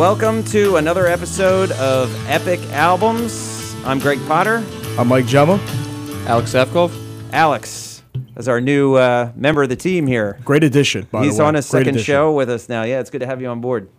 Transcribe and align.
welcome 0.00 0.42
to 0.42 0.76
another 0.76 1.06
episode 1.06 1.70
of 1.72 2.10
Epic 2.26 2.58
Albums. 2.70 3.74
I'm 3.84 3.98
Greg 3.98 4.18
Potter. 4.26 4.64
I'm 4.98 5.08
Mike 5.08 5.26
Gemma. 5.26 5.60
Alex 6.26 6.54
Savkov. 6.54 6.90
Alex 7.34 8.02
is 8.34 8.48
our 8.48 8.62
new 8.62 8.94
uh, 8.94 9.30
member 9.36 9.62
of 9.62 9.68
the 9.68 9.76
team 9.76 10.06
here. 10.06 10.38
Great 10.42 10.64
addition. 10.64 11.06
By 11.10 11.24
He's 11.24 11.36
the 11.36 11.42
way. 11.42 11.48
on 11.48 11.54
his 11.54 11.68
Great 11.70 11.80
second 11.80 11.96
addition. 11.96 12.14
show 12.14 12.32
with 12.32 12.48
us 12.48 12.66
now. 12.66 12.84
Yeah, 12.84 13.00
it's 13.00 13.10
good 13.10 13.18
to 13.18 13.26
have 13.26 13.42
you 13.42 13.48
on 13.48 13.60
board. 13.60 13.90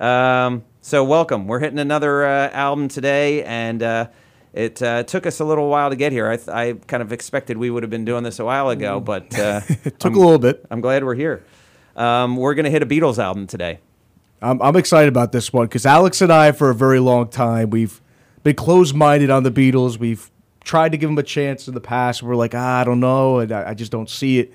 Um, 0.00 0.64
so, 0.80 1.04
welcome. 1.04 1.46
We're 1.46 1.60
hitting 1.60 1.78
another 1.78 2.26
uh, 2.26 2.50
album 2.50 2.88
today, 2.88 3.44
and 3.44 3.84
uh, 3.84 4.08
it 4.52 4.82
uh, 4.82 5.04
took 5.04 5.26
us 5.26 5.38
a 5.38 5.44
little 5.44 5.68
while 5.68 5.90
to 5.90 5.96
get 5.96 6.10
here. 6.10 6.28
I, 6.28 6.38
th- 6.38 6.48
I 6.48 6.72
kind 6.88 7.04
of 7.04 7.12
expected 7.12 7.56
we 7.56 7.70
would 7.70 7.84
have 7.84 7.90
been 7.90 8.04
doing 8.04 8.24
this 8.24 8.40
a 8.40 8.44
while 8.44 8.68
ago, 8.70 8.98
but 8.98 9.38
uh, 9.38 9.60
It 9.84 10.00
took 10.00 10.16
a 10.16 10.18
little 10.18 10.40
bit. 10.40 10.66
I'm 10.72 10.80
glad 10.80 11.04
we're 11.04 11.14
here. 11.14 11.44
Um, 11.94 12.34
we're 12.34 12.54
going 12.54 12.64
to 12.64 12.70
hit 12.72 12.82
a 12.82 12.86
Beatles 12.86 13.20
album 13.22 13.46
today. 13.46 13.78
I'm, 14.42 14.60
I'm 14.62 14.76
excited 14.76 15.08
about 15.08 15.32
this 15.32 15.52
one 15.52 15.66
because 15.66 15.86
Alex 15.86 16.20
and 16.20 16.32
I, 16.32 16.52
for 16.52 16.70
a 16.70 16.74
very 16.74 17.00
long 17.00 17.28
time, 17.28 17.70
we've 17.70 18.00
been 18.42 18.56
closed-minded 18.56 19.30
on 19.30 19.42
the 19.42 19.50
Beatles. 19.50 19.98
We've 19.98 20.30
tried 20.64 20.92
to 20.92 20.98
give 20.98 21.10
them 21.10 21.18
a 21.18 21.22
chance 21.22 21.68
in 21.68 21.74
the 21.74 21.80
past. 21.80 22.22
We're 22.22 22.36
like, 22.36 22.54
ah, 22.54 22.80
I 22.80 22.84
don't 22.84 23.00
know, 23.00 23.38
and 23.38 23.52
I, 23.52 23.70
I 23.70 23.74
just 23.74 23.92
don't 23.92 24.08
see 24.08 24.38
it. 24.38 24.54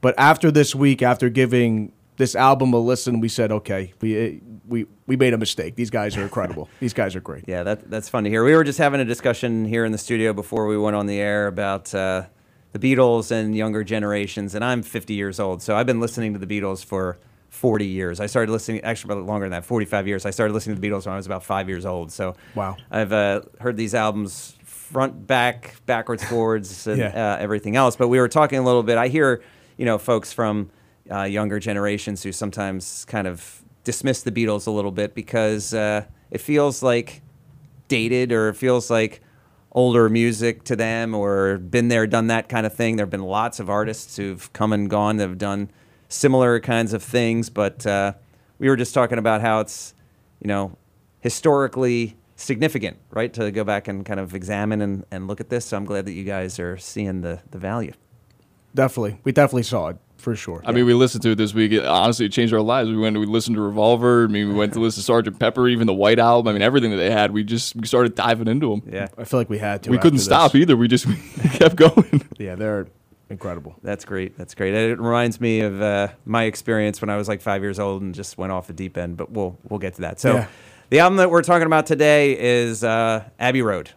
But 0.00 0.14
after 0.18 0.50
this 0.50 0.74
week, 0.74 1.02
after 1.02 1.28
giving 1.28 1.92
this 2.16 2.34
album 2.34 2.72
a 2.74 2.78
listen, 2.78 3.20
we 3.20 3.28
said, 3.28 3.52
okay, 3.52 3.92
we 4.00 4.40
we 4.66 4.86
we 5.06 5.16
made 5.16 5.34
a 5.34 5.38
mistake. 5.38 5.76
These 5.76 5.90
guys 5.90 6.16
are 6.16 6.22
incredible. 6.22 6.68
These 6.80 6.92
guys 6.92 7.14
are 7.14 7.20
great. 7.20 7.44
Yeah, 7.46 7.62
that, 7.62 7.90
that's 7.90 8.08
fun 8.08 8.24
to 8.24 8.30
hear. 8.30 8.44
We 8.44 8.54
were 8.54 8.64
just 8.64 8.78
having 8.78 9.00
a 9.00 9.04
discussion 9.04 9.64
here 9.64 9.84
in 9.84 9.92
the 9.92 9.98
studio 9.98 10.32
before 10.32 10.66
we 10.66 10.76
went 10.76 10.96
on 10.96 11.06
the 11.06 11.20
air 11.20 11.46
about 11.46 11.94
uh, 11.94 12.24
the 12.72 12.78
Beatles 12.78 13.30
and 13.30 13.56
younger 13.56 13.84
generations. 13.84 14.54
And 14.54 14.64
I'm 14.64 14.82
50 14.82 15.14
years 15.14 15.38
old, 15.38 15.62
so 15.62 15.76
I've 15.76 15.86
been 15.86 16.00
listening 16.00 16.32
to 16.32 16.38
the 16.38 16.46
Beatles 16.46 16.84
for 16.84 17.18
40 17.52 17.84
years. 17.86 18.18
I 18.18 18.24
started 18.26 18.50
listening, 18.50 18.80
actually, 18.82 19.12
about 19.12 19.26
longer 19.26 19.44
than 19.44 19.50
that, 19.50 19.64
45 19.66 20.08
years. 20.08 20.24
I 20.24 20.30
started 20.30 20.54
listening 20.54 20.74
to 20.76 20.80
the 20.80 20.88
Beatles 20.88 21.04
when 21.04 21.12
I 21.12 21.16
was 21.16 21.26
about 21.26 21.44
five 21.44 21.68
years 21.68 21.84
old. 21.84 22.10
So 22.10 22.34
Wow. 22.54 22.78
I've 22.90 23.12
uh, 23.12 23.42
heard 23.60 23.76
these 23.76 23.94
albums 23.94 24.56
front, 24.64 25.26
back, 25.26 25.76
backwards, 25.84 26.24
forwards, 26.24 26.86
and 26.86 26.96
Yeah. 26.98 27.34
uh, 27.34 27.36
everything 27.38 27.76
else. 27.76 27.94
But 27.94 28.08
we 28.08 28.18
were 28.18 28.28
talking 28.28 28.58
a 28.58 28.62
little 28.64 28.82
bit. 28.82 28.96
I 28.96 29.08
hear, 29.08 29.42
you 29.76 29.84
know, 29.84 29.98
folks 29.98 30.32
from 30.32 30.70
uh, 31.10 31.24
younger 31.24 31.58
generations 31.60 32.22
who 32.22 32.32
sometimes 32.32 33.04
kind 33.04 33.26
of 33.26 33.62
dismiss 33.84 34.22
the 34.22 34.32
Beatles 34.32 34.66
a 34.66 34.70
little 34.70 34.90
bit 34.90 35.14
because 35.14 35.74
uh, 35.74 36.06
it 36.30 36.40
feels 36.40 36.82
like 36.82 37.20
dated 37.88 38.32
or 38.32 38.48
it 38.48 38.54
feels 38.56 38.90
like 38.90 39.20
older 39.72 40.08
music 40.08 40.64
to 40.64 40.74
them 40.76 41.14
or 41.14 41.58
been 41.58 41.88
there, 41.88 42.06
done 42.06 42.28
that 42.28 42.48
kind 42.48 42.64
of 42.64 42.72
thing. 42.74 42.96
There 42.96 43.04
have 43.04 43.10
been 43.10 43.22
lots 43.22 43.60
of 43.60 43.68
artists 43.68 44.16
who've 44.16 44.50
come 44.54 44.72
and 44.72 44.88
gone 44.88 45.18
that 45.18 45.28
have 45.28 45.38
done 45.38 45.70
similar 46.12 46.60
kinds 46.60 46.92
of 46.92 47.02
things, 47.02 47.50
but 47.50 47.86
uh, 47.86 48.12
we 48.58 48.68
were 48.68 48.76
just 48.76 48.94
talking 48.94 49.18
about 49.18 49.40
how 49.40 49.60
it's, 49.60 49.94
you 50.40 50.48
know, 50.48 50.76
historically 51.20 52.16
significant, 52.36 52.98
right? 53.10 53.32
To 53.34 53.50
go 53.50 53.64
back 53.64 53.88
and 53.88 54.04
kind 54.04 54.20
of 54.20 54.34
examine 54.34 54.80
and, 54.82 55.04
and 55.10 55.26
look 55.26 55.40
at 55.40 55.48
this. 55.48 55.66
So 55.66 55.76
I'm 55.76 55.84
glad 55.84 56.06
that 56.06 56.12
you 56.12 56.24
guys 56.24 56.58
are 56.58 56.76
seeing 56.76 57.22
the, 57.22 57.40
the 57.50 57.58
value. 57.58 57.92
Definitely, 58.74 59.20
we 59.24 59.32
definitely 59.32 59.64
saw 59.64 59.88
it 59.88 59.98
for 60.16 60.34
sure. 60.34 60.62
I 60.64 60.72
mean, 60.72 60.86
we 60.86 60.94
listened 60.94 61.22
to 61.24 61.30
it 61.32 61.34
this 61.34 61.52
week. 61.52 61.72
It, 61.72 61.84
honestly, 61.84 62.24
it 62.24 62.32
changed 62.32 62.54
our 62.54 62.60
lives. 62.60 62.88
We 62.88 62.96
went, 62.96 63.18
we 63.18 63.26
listened 63.26 63.56
to 63.56 63.60
Revolver. 63.60 64.24
I 64.24 64.28
mean, 64.28 64.48
we 64.48 64.54
went 64.54 64.72
to 64.74 64.80
listen 64.80 65.00
to 65.00 65.04
Sergeant 65.04 65.38
Pepper, 65.38 65.68
even 65.68 65.86
the 65.86 65.92
White 65.92 66.18
Album. 66.18 66.48
I 66.48 66.52
mean, 66.54 66.62
everything 66.62 66.90
that 66.92 66.96
they 66.96 67.10
had. 67.10 67.32
We 67.32 67.44
just 67.44 67.76
we 67.76 67.86
started 67.86 68.14
diving 68.14 68.48
into 68.48 68.70
them. 68.70 68.82
Yeah. 68.90 69.08
I 69.18 69.24
feel 69.24 69.40
like 69.40 69.50
we 69.50 69.58
had 69.58 69.82
to. 69.82 69.90
we 69.90 69.96
after 69.96 70.04
couldn't 70.04 70.18
this. 70.18 70.24
stop 70.24 70.54
either. 70.54 70.74
We 70.74 70.88
just 70.88 71.06
we 71.06 71.16
kept 71.50 71.76
going. 71.76 72.26
Yeah, 72.38 72.54
they're 72.54 72.86
incredible. 73.32 73.74
That's 73.82 74.04
great. 74.04 74.38
That's 74.38 74.54
great. 74.54 74.74
It 74.74 74.98
reminds 75.00 75.40
me 75.40 75.60
of 75.60 75.80
uh, 75.82 76.08
my 76.24 76.44
experience 76.44 77.00
when 77.00 77.10
I 77.10 77.16
was 77.16 77.26
like 77.28 77.40
five 77.40 77.62
years 77.62 77.78
old 77.80 78.02
and 78.02 78.14
just 78.14 78.38
went 78.38 78.52
off 78.52 78.66
the 78.68 78.72
deep 78.72 78.96
end. 78.96 79.16
But 79.16 79.30
we'll 79.32 79.58
we'll 79.68 79.80
get 79.80 79.94
to 79.94 80.02
that. 80.02 80.20
So, 80.20 80.34
Yeah. 80.34 80.46
the 80.90 81.00
album 81.00 81.16
that 81.16 81.30
we're 81.30 81.42
talking 81.42 81.66
about 81.66 81.86
today 81.86 82.38
is 82.38 82.84
uh, 82.84 83.24
Abbey 83.40 83.62
Road. 83.62 83.90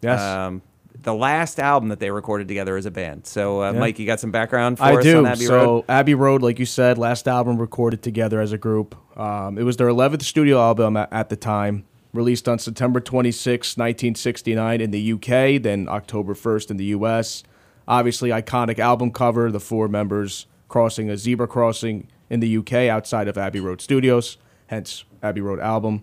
Yes. 0.00 0.20
Um, 0.20 0.62
the 1.02 1.12
last 1.14 1.60
album 1.60 1.90
that 1.90 2.00
they 2.00 2.10
recorded 2.10 2.48
together 2.48 2.76
as 2.76 2.86
a 2.86 2.90
band. 2.90 3.26
So, 3.26 3.62
uh, 3.62 3.72
Yeah. 3.72 3.78
Mike, 3.80 3.98
you 3.98 4.06
got 4.06 4.18
some 4.18 4.30
background 4.30 4.78
for 4.78 4.84
I 4.84 4.96
us 4.96 5.04
do. 5.04 5.18
on 5.18 5.26
Abbey 5.26 5.44
so 5.44 5.54
Road? 5.54 5.84
Abbey 5.88 6.14
Road, 6.14 6.42
like 6.42 6.58
you 6.58 6.64
said, 6.66 6.96
last 6.98 7.28
album 7.28 7.58
recorded 7.58 8.02
together 8.02 8.40
as 8.40 8.50
a 8.52 8.58
group. 8.58 8.96
Um, 9.18 9.58
it 9.58 9.62
was 9.62 9.76
their 9.76 9.88
11th 9.88 10.22
studio 10.22 10.58
album 10.60 10.96
at, 10.96 11.12
at 11.12 11.28
the 11.28 11.36
time, 11.36 11.84
released 12.12 12.48
on 12.48 12.58
September 12.58 12.98
26, 12.98 13.76
1969 13.76 14.80
in 14.80 14.90
the 14.90 15.12
UK, 15.12 15.62
then 15.62 15.86
October 15.88 16.34
1st 16.34 16.70
in 16.70 16.76
the 16.76 16.86
US. 16.86 17.44
Obviously, 17.88 18.30
iconic 18.30 18.78
album 18.78 19.12
cover, 19.12 19.50
the 19.50 19.60
four 19.60 19.88
members 19.88 20.46
crossing 20.68 21.08
a 21.08 21.16
zebra 21.16 21.46
crossing 21.46 22.08
in 22.28 22.40
the 22.40 22.56
UK 22.58 22.72
outside 22.88 23.28
of 23.28 23.38
Abbey 23.38 23.60
Road 23.60 23.80
Studios, 23.80 24.38
hence 24.66 25.04
Abbey 25.22 25.40
Road 25.40 25.60
album. 25.60 26.02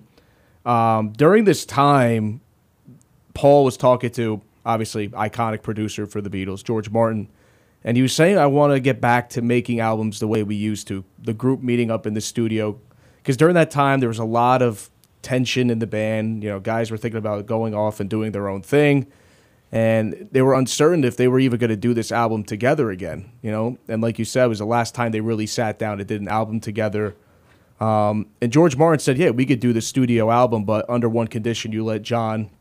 Um, 0.66 1.12
during 1.12 1.44
this 1.44 1.66
time, 1.66 2.42
Paul 3.34 3.66
was 3.66 3.76
talking 3.76 4.12
to 4.12 4.42
obviously 4.66 5.10
iconic 5.10 5.62
producer 5.62 6.06
for 6.06 6.22
the 6.22 6.30
Beatles, 6.30 6.64
George 6.64 6.90
Martin, 6.90 7.28
and 7.84 7.98
he 7.98 8.04
was 8.04 8.14
saying, 8.14 8.38
"I 8.38 8.46
want 8.46 8.72
to 8.74 8.80
get 8.80 9.02
back 9.02 9.30
to 9.32 9.42
making 9.42 9.82
albums 9.82 10.20
the 10.20 10.28
way 10.28 10.44
we 10.44 10.56
used 10.56 10.88
to." 10.88 11.04
The 11.22 11.34
group 11.34 11.62
meeting 11.62 11.92
up 11.92 12.08
in 12.08 12.14
the 12.14 12.22
studio, 12.22 12.80
because 13.18 13.36
during 13.36 13.56
that 13.56 13.72
time 13.72 14.00
there 14.00 14.08
was 14.08 14.20
a 14.20 14.26
lot 14.26 14.62
of 14.62 14.90
tension 15.22 15.70
in 15.70 15.80
the 15.80 15.88
band. 15.88 16.44
You 16.44 16.50
know, 16.50 16.60
guys 16.62 16.92
were 16.92 16.98
thinking 16.98 17.18
about 17.18 17.46
going 17.46 17.76
off 17.76 18.00
and 18.00 18.10
doing 18.10 18.32
their 18.32 18.48
own 18.48 18.62
thing, 18.62 19.08
and 19.74 20.30
they 20.32 20.44
were 20.44 20.54
uncertain 20.54 21.04
if 21.04 21.18
they 21.18 21.28
were 21.28 21.40
even 21.40 21.60
going 21.60 21.72
to 21.72 21.76
do 21.76 21.96
this 21.96 22.12
album 22.12 22.44
together 22.44 22.92
again. 22.92 23.32
You 23.42 23.50
know, 23.50 23.78
and 23.88 24.04
like 24.04 24.20
you 24.20 24.24
said, 24.24 24.46
it 24.46 24.50
was 24.50 24.60
the 24.60 24.66
last 24.66 24.94
time 24.94 25.12
they 25.12 25.20
really 25.20 25.48
sat 25.48 25.80
down 25.80 26.00
and 26.00 26.08
did 26.08 26.22
an 26.22 26.28
album 26.28 26.60
together. 26.60 27.16
Um, 27.80 28.28
and 28.40 28.52
George 28.54 28.78
Martin 28.78 29.00
said, 29.00 29.18
"Yeah, 29.18 29.32
we 29.32 29.48
could 29.48 29.60
do 29.60 29.74
the 29.74 29.82
studio 29.82 30.30
album, 30.30 30.64
but 30.64 30.88
under 30.88 31.10
one 31.10 31.28
condition: 31.28 31.72
you 31.72 31.84
let 31.84 32.04
John, 32.04 32.52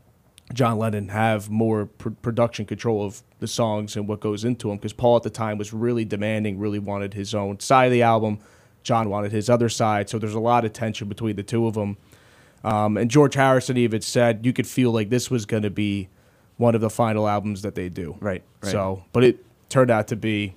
John 0.54 0.78
Lennon, 0.78 1.08
have 1.08 1.50
more 1.50 1.84
pr- 1.84 2.08
production 2.08 2.64
control 2.64 3.04
of 3.04 3.22
the 3.40 3.46
songs 3.46 3.94
and 3.94 4.08
what 4.08 4.20
goes 4.20 4.42
into 4.42 4.68
them." 4.68 4.78
Because 4.78 4.94
Paul 4.94 5.16
at 5.16 5.22
the 5.22 5.30
time 5.30 5.58
was 5.58 5.74
really 5.74 6.06
demanding, 6.06 6.58
really 6.58 6.78
wanted 6.78 7.12
his 7.12 7.34
own 7.34 7.60
side 7.60 7.86
of 7.86 7.92
the 7.92 8.02
album. 8.02 8.38
John 8.84 9.10
wanted 9.10 9.32
his 9.32 9.50
other 9.50 9.68
side, 9.68 10.08
so 10.08 10.18
there's 10.18 10.32
a 10.32 10.40
lot 10.40 10.64
of 10.64 10.72
tension 10.72 11.10
between 11.10 11.36
the 11.36 11.42
two 11.42 11.66
of 11.66 11.74
them. 11.74 11.98
Um, 12.64 12.96
and 12.96 13.10
George 13.10 13.34
Harrison 13.34 13.76
even 13.76 14.00
said 14.00 14.46
you 14.46 14.54
could 14.54 14.66
feel 14.66 14.92
like 14.92 15.10
this 15.10 15.30
was 15.30 15.44
going 15.44 15.64
to 15.64 15.70
be 15.70 16.08
one 16.62 16.76
of 16.76 16.80
the 16.80 16.88
final 16.88 17.28
albums 17.28 17.62
that 17.62 17.74
they 17.74 17.88
do. 17.88 18.16
Right, 18.20 18.42
right. 18.62 18.72
So, 18.72 19.04
but 19.12 19.24
it 19.24 19.44
turned 19.68 19.90
out 19.90 20.08
to 20.08 20.16
be 20.16 20.54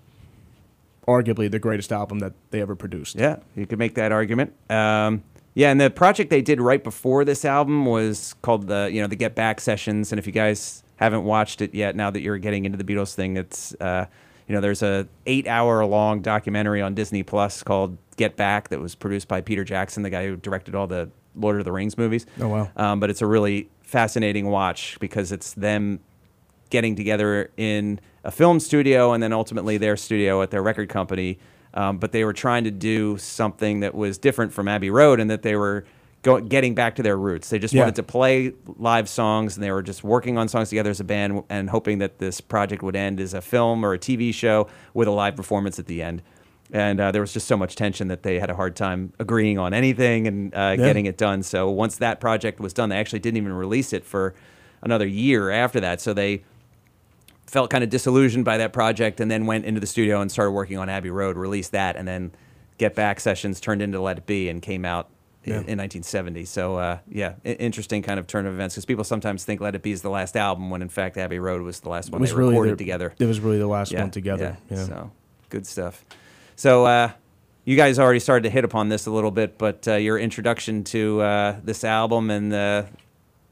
arguably 1.07 1.49
the 1.49 1.57
greatest 1.59 1.91
album 1.91 2.19
that 2.19 2.33
they 2.51 2.61
ever 2.61 2.75
produced. 2.75 3.15
Yeah, 3.15 3.37
you 3.55 3.65
could 3.65 3.79
make 3.79 3.95
that 3.95 4.11
argument. 4.11 4.53
Um, 4.69 5.23
yeah, 5.55 5.71
and 5.71 5.81
the 5.81 5.89
project 5.89 6.29
they 6.29 6.43
did 6.43 6.61
right 6.61 6.83
before 6.83 7.25
this 7.25 7.43
album 7.43 7.85
was 7.85 8.35
called 8.43 8.67
the 8.67 8.89
you 8.93 9.01
know 9.01 9.07
the 9.07 9.15
Get 9.15 9.33
Back 9.33 9.59
sessions. 9.59 10.11
And 10.11 10.19
if 10.19 10.27
you 10.27 10.31
guys 10.31 10.83
haven't 10.97 11.23
watched 11.23 11.61
it 11.61 11.73
yet, 11.73 11.95
now 11.95 12.11
that 12.11 12.21
you're 12.21 12.37
getting 12.37 12.65
into 12.65 12.77
the 12.77 12.83
Beatles 12.83 13.15
thing, 13.15 13.35
it's 13.35 13.73
uh, 13.81 14.05
you 14.47 14.53
know 14.53 14.61
there's 14.61 14.83
a 14.83 15.07
eight 15.25 15.47
hour 15.47 15.83
long 15.85 16.21
documentary 16.21 16.83
on 16.83 16.93
Disney 16.93 17.23
Plus 17.23 17.63
called 17.63 17.97
Get 18.15 18.35
Back 18.35 18.69
that 18.69 18.79
was 18.79 18.93
produced 18.93 19.27
by 19.27 19.41
Peter 19.41 19.63
Jackson, 19.63 20.03
the 20.03 20.11
guy 20.11 20.27
who 20.27 20.35
directed 20.35 20.75
all 20.75 20.85
the 20.85 21.09
Lord 21.35 21.57
of 21.57 21.65
the 21.65 21.71
Rings 21.71 21.97
movies. 21.97 22.27
Oh, 22.39 22.47
wow. 22.47 22.69
Um, 22.77 22.99
but 22.99 23.09
it's 23.09 23.21
a 23.21 23.27
really 23.27 23.69
fascinating 23.85 24.47
watch 24.47 24.97
because 24.99 25.31
it's 25.31 25.53
them 25.53 25.99
getting 26.69 26.95
together 26.95 27.51
in 27.57 27.99
a 28.23 28.31
film 28.31 28.59
studio 28.59 29.13
and 29.13 29.21
then 29.21 29.31
ultimately 29.31 29.77
their 29.77 29.95
studio 29.95 30.41
at 30.41 30.51
their 30.51 30.63
record 30.63 30.89
company. 30.89 31.37
Um, 31.73 31.97
but 31.97 32.11
they 32.11 32.23
were 32.23 32.33
trying 32.33 32.63
to 32.63 32.71
do 32.71 33.17
something 33.17 33.81
that 33.81 33.93
was 33.93 34.17
different 34.17 34.53
from 34.53 34.67
Abbey 34.67 34.89
Road 34.89 35.19
and 35.19 35.29
that 35.29 35.41
they 35.43 35.55
were 35.55 35.85
go- 36.23 36.39
getting 36.41 36.73
back 36.73 36.95
to 36.95 37.03
their 37.03 37.17
roots. 37.17 37.49
They 37.49 37.59
just 37.59 37.73
Yeah. 37.73 37.81
wanted 37.81 37.95
to 37.95 38.03
play 38.03 38.53
live 38.77 39.07
songs 39.07 39.55
and 39.55 39.63
they 39.63 39.71
were 39.71 39.83
just 39.83 40.03
working 40.03 40.37
on 40.37 40.47
songs 40.47 40.69
together 40.69 40.89
as 40.89 40.99
a 40.99 41.03
band 41.03 41.43
and 41.49 41.69
hoping 41.69 41.99
that 41.99 42.17
this 42.17 42.41
project 42.41 42.81
would 42.81 42.95
end 42.95 43.19
as 43.19 43.33
a 43.33 43.41
film 43.41 43.85
or 43.85 43.93
a 43.93 43.99
TV 43.99 44.31
show 44.33 44.67
with 44.93 45.07
a 45.07 45.11
live 45.11 45.35
performance 45.35 45.77
at 45.77 45.85
the 45.85 46.01
end. 46.01 46.21
And 46.73 46.99
uh, 46.99 47.11
there 47.11 47.21
was 47.21 47.31
just 47.31 47.47
so 47.47 47.55
much 47.55 47.75
tension 47.75 48.07
that 48.07 48.23
they 48.23 48.39
had 48.39 48.49
a 48.49 48.55
hard 48.55 48.75
time 48.75 49.13
agreeing 49.19 49.59
on 49.59 49.73
anything 49.73 50.27
and 50.27 50.53
uh, 50.53 50.57
Yeah. 50.57 50.75
getting 50.77 51.05
it 51.05 51.17
done. 51.17 51.43
So 51.43 51.69
once 51.69 51.97
that 51.97 52.19
project 52.19 52.59
was 52.59 52.73
done, 52.73 52.89
they 52.89 52.97
actually 52.97 53.19
didn't 53.19 53.37
even 53.37 53.53
release 53.53 53.93
it 53.93 54.03
for 54.03 54.33
another 54.81 55.05
year 55.05 55.51
after 55.51 55.79
that. 55.79 56.01
So 56.01 56.13
they 56.13 56.43
felt 57.45 57.69
kind 57.69 57.83
of 57.83 57.89
disillusioned 57.89 58.45
by 58.45 58.57
that 58.57 58.73
project 58.73 59.19
and 59.19 59.29
then 59.29 59.45
went 59.45 59.65
into 59.65 59.79
the 59.79 59.87
studio 59.87 60.19
and 60.21 60.31
started 60.31 60.51
working 60.51 60.77
on 60.77 60.89
Abbey 60.89 61.11
Road, 61.11 61.37
released 61.37 61.71
that, 61.73 61.95
and 61.95 62.07
then 62.07 62.31
Get 62.77 62.95
Back 62.95 63.19
sessions 63.19 63.61
turned 63.61 63.81
into 63.81 64.01
Let 64.01 64.17
It 64.17 64.25
Be 64.25 64.49
and 64.49 64.61
came 64.61 64.83
out 64.83 65.07
in, 65.43 65.51
Yeah. 65.53 65.57
in 65.59 65.77
1970. 65.77 66.45
So, 66.45 66.75
uh, 66.77 66.97
yeah, 67.07 67.33
interesting 67.45 68.01
kind 68.01 68.19
of 68.19 68.25
turn 68.27 68.47
of 68.47 68.53
events 68.55 68.73
because 68.75 68.85
people 68.85 69.03
sometimes 69.03 69.45
think 69.45 69.61
Let 69.61 69.75
It 69.75 69.83
Be 69.83 69.91
is 69.91 70.01
the 70.01 70.09
last 70.09 70.35
album 70.35 70.71
when 70.71 70.81
in 70.81 70.89
fact 70.89 71.15
Abbey 71.15 71.37
Road 71.39 71.61
was 71.61 71.79
the 71.81 71.89
last 71.89 72.11
one 72.11 72.19
It 72.19 72.21
was 72.21 72.31
they 72.31 72.35
really 72.37 72.49
recorded 72.49 72.71
their- 72.71 72.75
together. 72.77 73.13
It 73.19 73.25
was 73.25 73.39
really 73.39 73.59
the 73.59 73.67
last 73.67 73.91
Yeah, 73.91 74.01
one 74.01 74.11
together. 74.11 74.57
Yeah. 74.71 74.83
So, 74.83 75.11
good 75.49 75.67
stuff. 75.67 76.03
So, 76.55 76.85
uh, 76.85 77.11
you 77.65 77.75
guys 77.75 77.97
already 77.99 78.19
started 78.19 78.43
to 78.43 78.49
hit 78.49 78.63
upon 78.63 78.89
this 78.89 79.07
a 79.07 79.11
little 79.11 79.31
bit, 79.31 79.57
but 79.57 79.87
uh, 79.87 79.95
your 79.95 80.17
introduction 80.19 80.83
to 80.85 81.21
uh, 81.21 81.55
this 81.63 81.83
album 81.83 82.29
and 82.29 82.51
the 82.51 82.87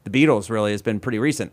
the 0.04 0.10
Beatles 0.10 0.50
really 0.50 0.72
has 0.72 0.82
been 0.82 1.00
pretty 1.00 1.18
recent. 1.18 1.52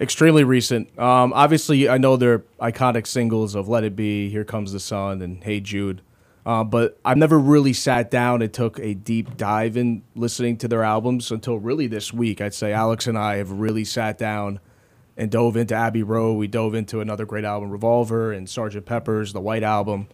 extremely 0.00 0.44
recent. 0.44 0.96
Um, 0.98 1.32
obviously, 1.32 1.88
I 1.88 1.98
know 1.98 2.16
they're 2.16 2.44
iconic 2.60 3.06
singles 3.06 3.54
of 3.54 3.68
"Let 3.68 3.82
It 3.84 3.96
Be," 3.96 4.30
"Here 4.30 4.44
Comes 4.44 4.72
the 4.72 4.80
Sun," 4.80 5.22
and 5.22 5.42
"Hey 5.42 5.60
Jude." 5.60 6.02
Uh, 6.46 6.64
but 6.64 6.98
I've 7.04 7.18
never 7.18 7.38
really 7.38 7.72
sat 7.74 8.10
down 8.10 8.40
and 8.40 8.52
took 8.52 8.78
a 8.78 8.94
deep 8.94 9.36
dive 9.36 9.76
in 9.76 10.02
listening 10.14 10.56
to 10.58 10.68
their 10.68 10.82
albums 10.82 11.30
until 11.30 11.58
really 11.58 11.86
this 11.88 12.12
week. 12.12 12.40
I'd 12.40 12.54
say 12.54 12.72
Alex 12.72 13.06
and 13.06 13.18
I 13.18 13.36
have 13.36 13.50
really 13.50 13.84
sat 13.84 14.16
down 14.16 14.60
and 15.16 15.30
dove 15.30 15.56
into 15.56 15.74
Abbey 15.74 16.02
Road. 16.02 16.34
We 16.34 16.46
dove 16.46 16.74
into 16.74 17.00
another 17.00 17.26
great 17.26 17.44
album, 17.44 17.70
Revolver, 17.70 18.32
and 18.32 18.46
Sgt. 18.46 18.84
Pepper's, 18.86 19.32
the 19.34 19.40
White 19.40 19.64
Album. 19.64 20.08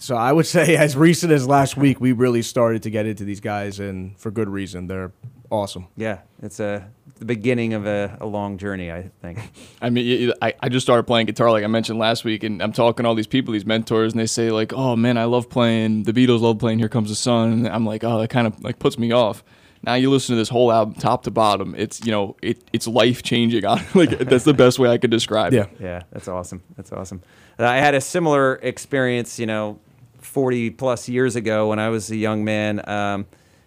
So 0.00 0.16
I 0.16 0.32
would 0.32 0.46
say, 0.56 0.76
as 0.76 0.96
recent 0.96 1.30
as 1.32 1.46
last 1.46 1.76
week, 1.76 2.00
we 2.00 2.10
really 2.12 2.42
started 2.42 2.82
to 2.84 2.90
get 2.90 3.06
into 3.06 3.24
these 3.24 3.40
guys, 3.40 3.78
and 3.78 4.18
for 4.18 4.30
good 4.32 4.48
reason. 4.48 4.86
They're 4.88 5.12
awesome. 5.50 5.86
Yeah, 5.96 6.20
it's 6.42 6.58
a 6.58 6.90
the 7.18 7.26
beginning 7.26 7.74
of 7.74 7.86
a, 7.86 8.16
a 8.18 8.24
long 8.26 8.56
journey, 8.56 8.90
I 8.90 9.10
think. 9.20 9.38
I 9.82 9.90
mean, 9.90 10.30
y- 10.30 10.32
y- 10.40 10.48
I, 10.48 10.66
I 10.66 10.68
just 10.70 10.86
started 10.86 11.02
playing 11.02 11.26
guitar 11.26 11.50
like 11.50 11.62
I 11.64 11.66
mentioned 11.66 11.98
last 11.98 12.24
week, 12.24 12.42
and 12.44 12.62
I'm 12.62 12.72
talking 12.72 13.04
to 13.04 13.08
all 13.10 13.14
these 13.14 13.26
people, 13.26 13.52
these 13.52 13.66
mentors, 13.66 14.12
and 14.14 14.18
they 14.20 14.26
say 14.26 14.50
like, 14.50 14.72
"Oh 14.72 14.96
man, 14.96 15.18
I 15.18 15.24
love 15.24 15.48
playing 15.50 16.04
the 16.04 16.12
Beatles, 16.14 16.40
love 16.40 16.58
playing 16.58 16.78
Here 16.78 16.88
Comes 16.88 17.10
the 17.10 17.14
Sun," 17.14 17.52
and 17.52 17.68
I'm 17.68 17.84
like, 17.84 18.02
"Oh, 18.02 18.18
that 18.20 18.28
kind 18.30 18.46
of 18.46 18.62
like 18.64 18.78
puts 18.78 18.98
me 18.98 19.12
off." 19.12 19.44
Now 19.82 19.94
you 19.94 20.10
listen 20.10 20.34
to 20.34 20.38
this 20.38 20.50
whole 20.50 20.70
album, 20.72 20.94
top 20.94 21.22
to 21.24 21.30
bottom. 21.30 21.74
It's 21.76 22.04
you 22.04 22.10
know, 22.12 22.36
it 22.42 22.62
it's 22.72 22.86
life 22.86 23.22
changing. 23.22 23.64
like 23.94 24.18
that's 24.18 24.44
the 24.44 24.54
best 24.54 24.78
way 24.78 24.88
I 24.88 24.96
could 24.98 25.10
describe 25.10 25.52
Yeah. 25.52 25.62
it. 25.62 25.70
Yeah, 25.78 26.02
that's 26.12 26.28
awesome. 26.28 26.62
That's 26.76 26.92
awesome. 26.92 27.22
Uh, 27.58 27.64
I 27.66 27.76
had 27.78 27.94
a 27.94 28.00
similar 28.00 28.54
experience, 28.62 29.38
you 29.38 29.44
know, 29.46 29.78
40 30.20 30.70
plus 30.70 31.08
years 31.08 31.36
ago 31.36 31.68
when 31.68 31.78
I 31.78 31.88
was 31.88 32.10
a 32.10 32.16
young 32.16 32.44
man. 32.44 32.86
Um, 32.88 33.26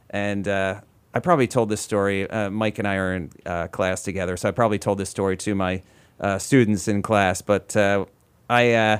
and 0.09 0.47
uh, 0.47 0.81
I 1.13 1.19
probably 1.19 1.47
told 1.47 1.69
this 1.69 1.81
story. 1.81 2.29
Uh, 2.29 2.49
Mike 2.49 2.79
and 2.79 2.87
I 2.87 2.95
are 2.95 3.15
in 3.15 3.31
uh, 3.45 3.67
class 3.67 4.03
together, 4.03 4.37
so 4.37 4.49
I 4.49 4.51
probably 4.51 4.79
told 4.79 4.97
this 4.97 5.09
story 5.09 5.37
to 5.37 5.55
my 5.55 5.81
uh, 6.19 6.39
students 6.39 6.87
in 6.87 7.01
class. 7.01 7.41
But 7.41 7.75
uh, 7.75 8.05
I, 8.49 8.73
uh, 8.73 8.97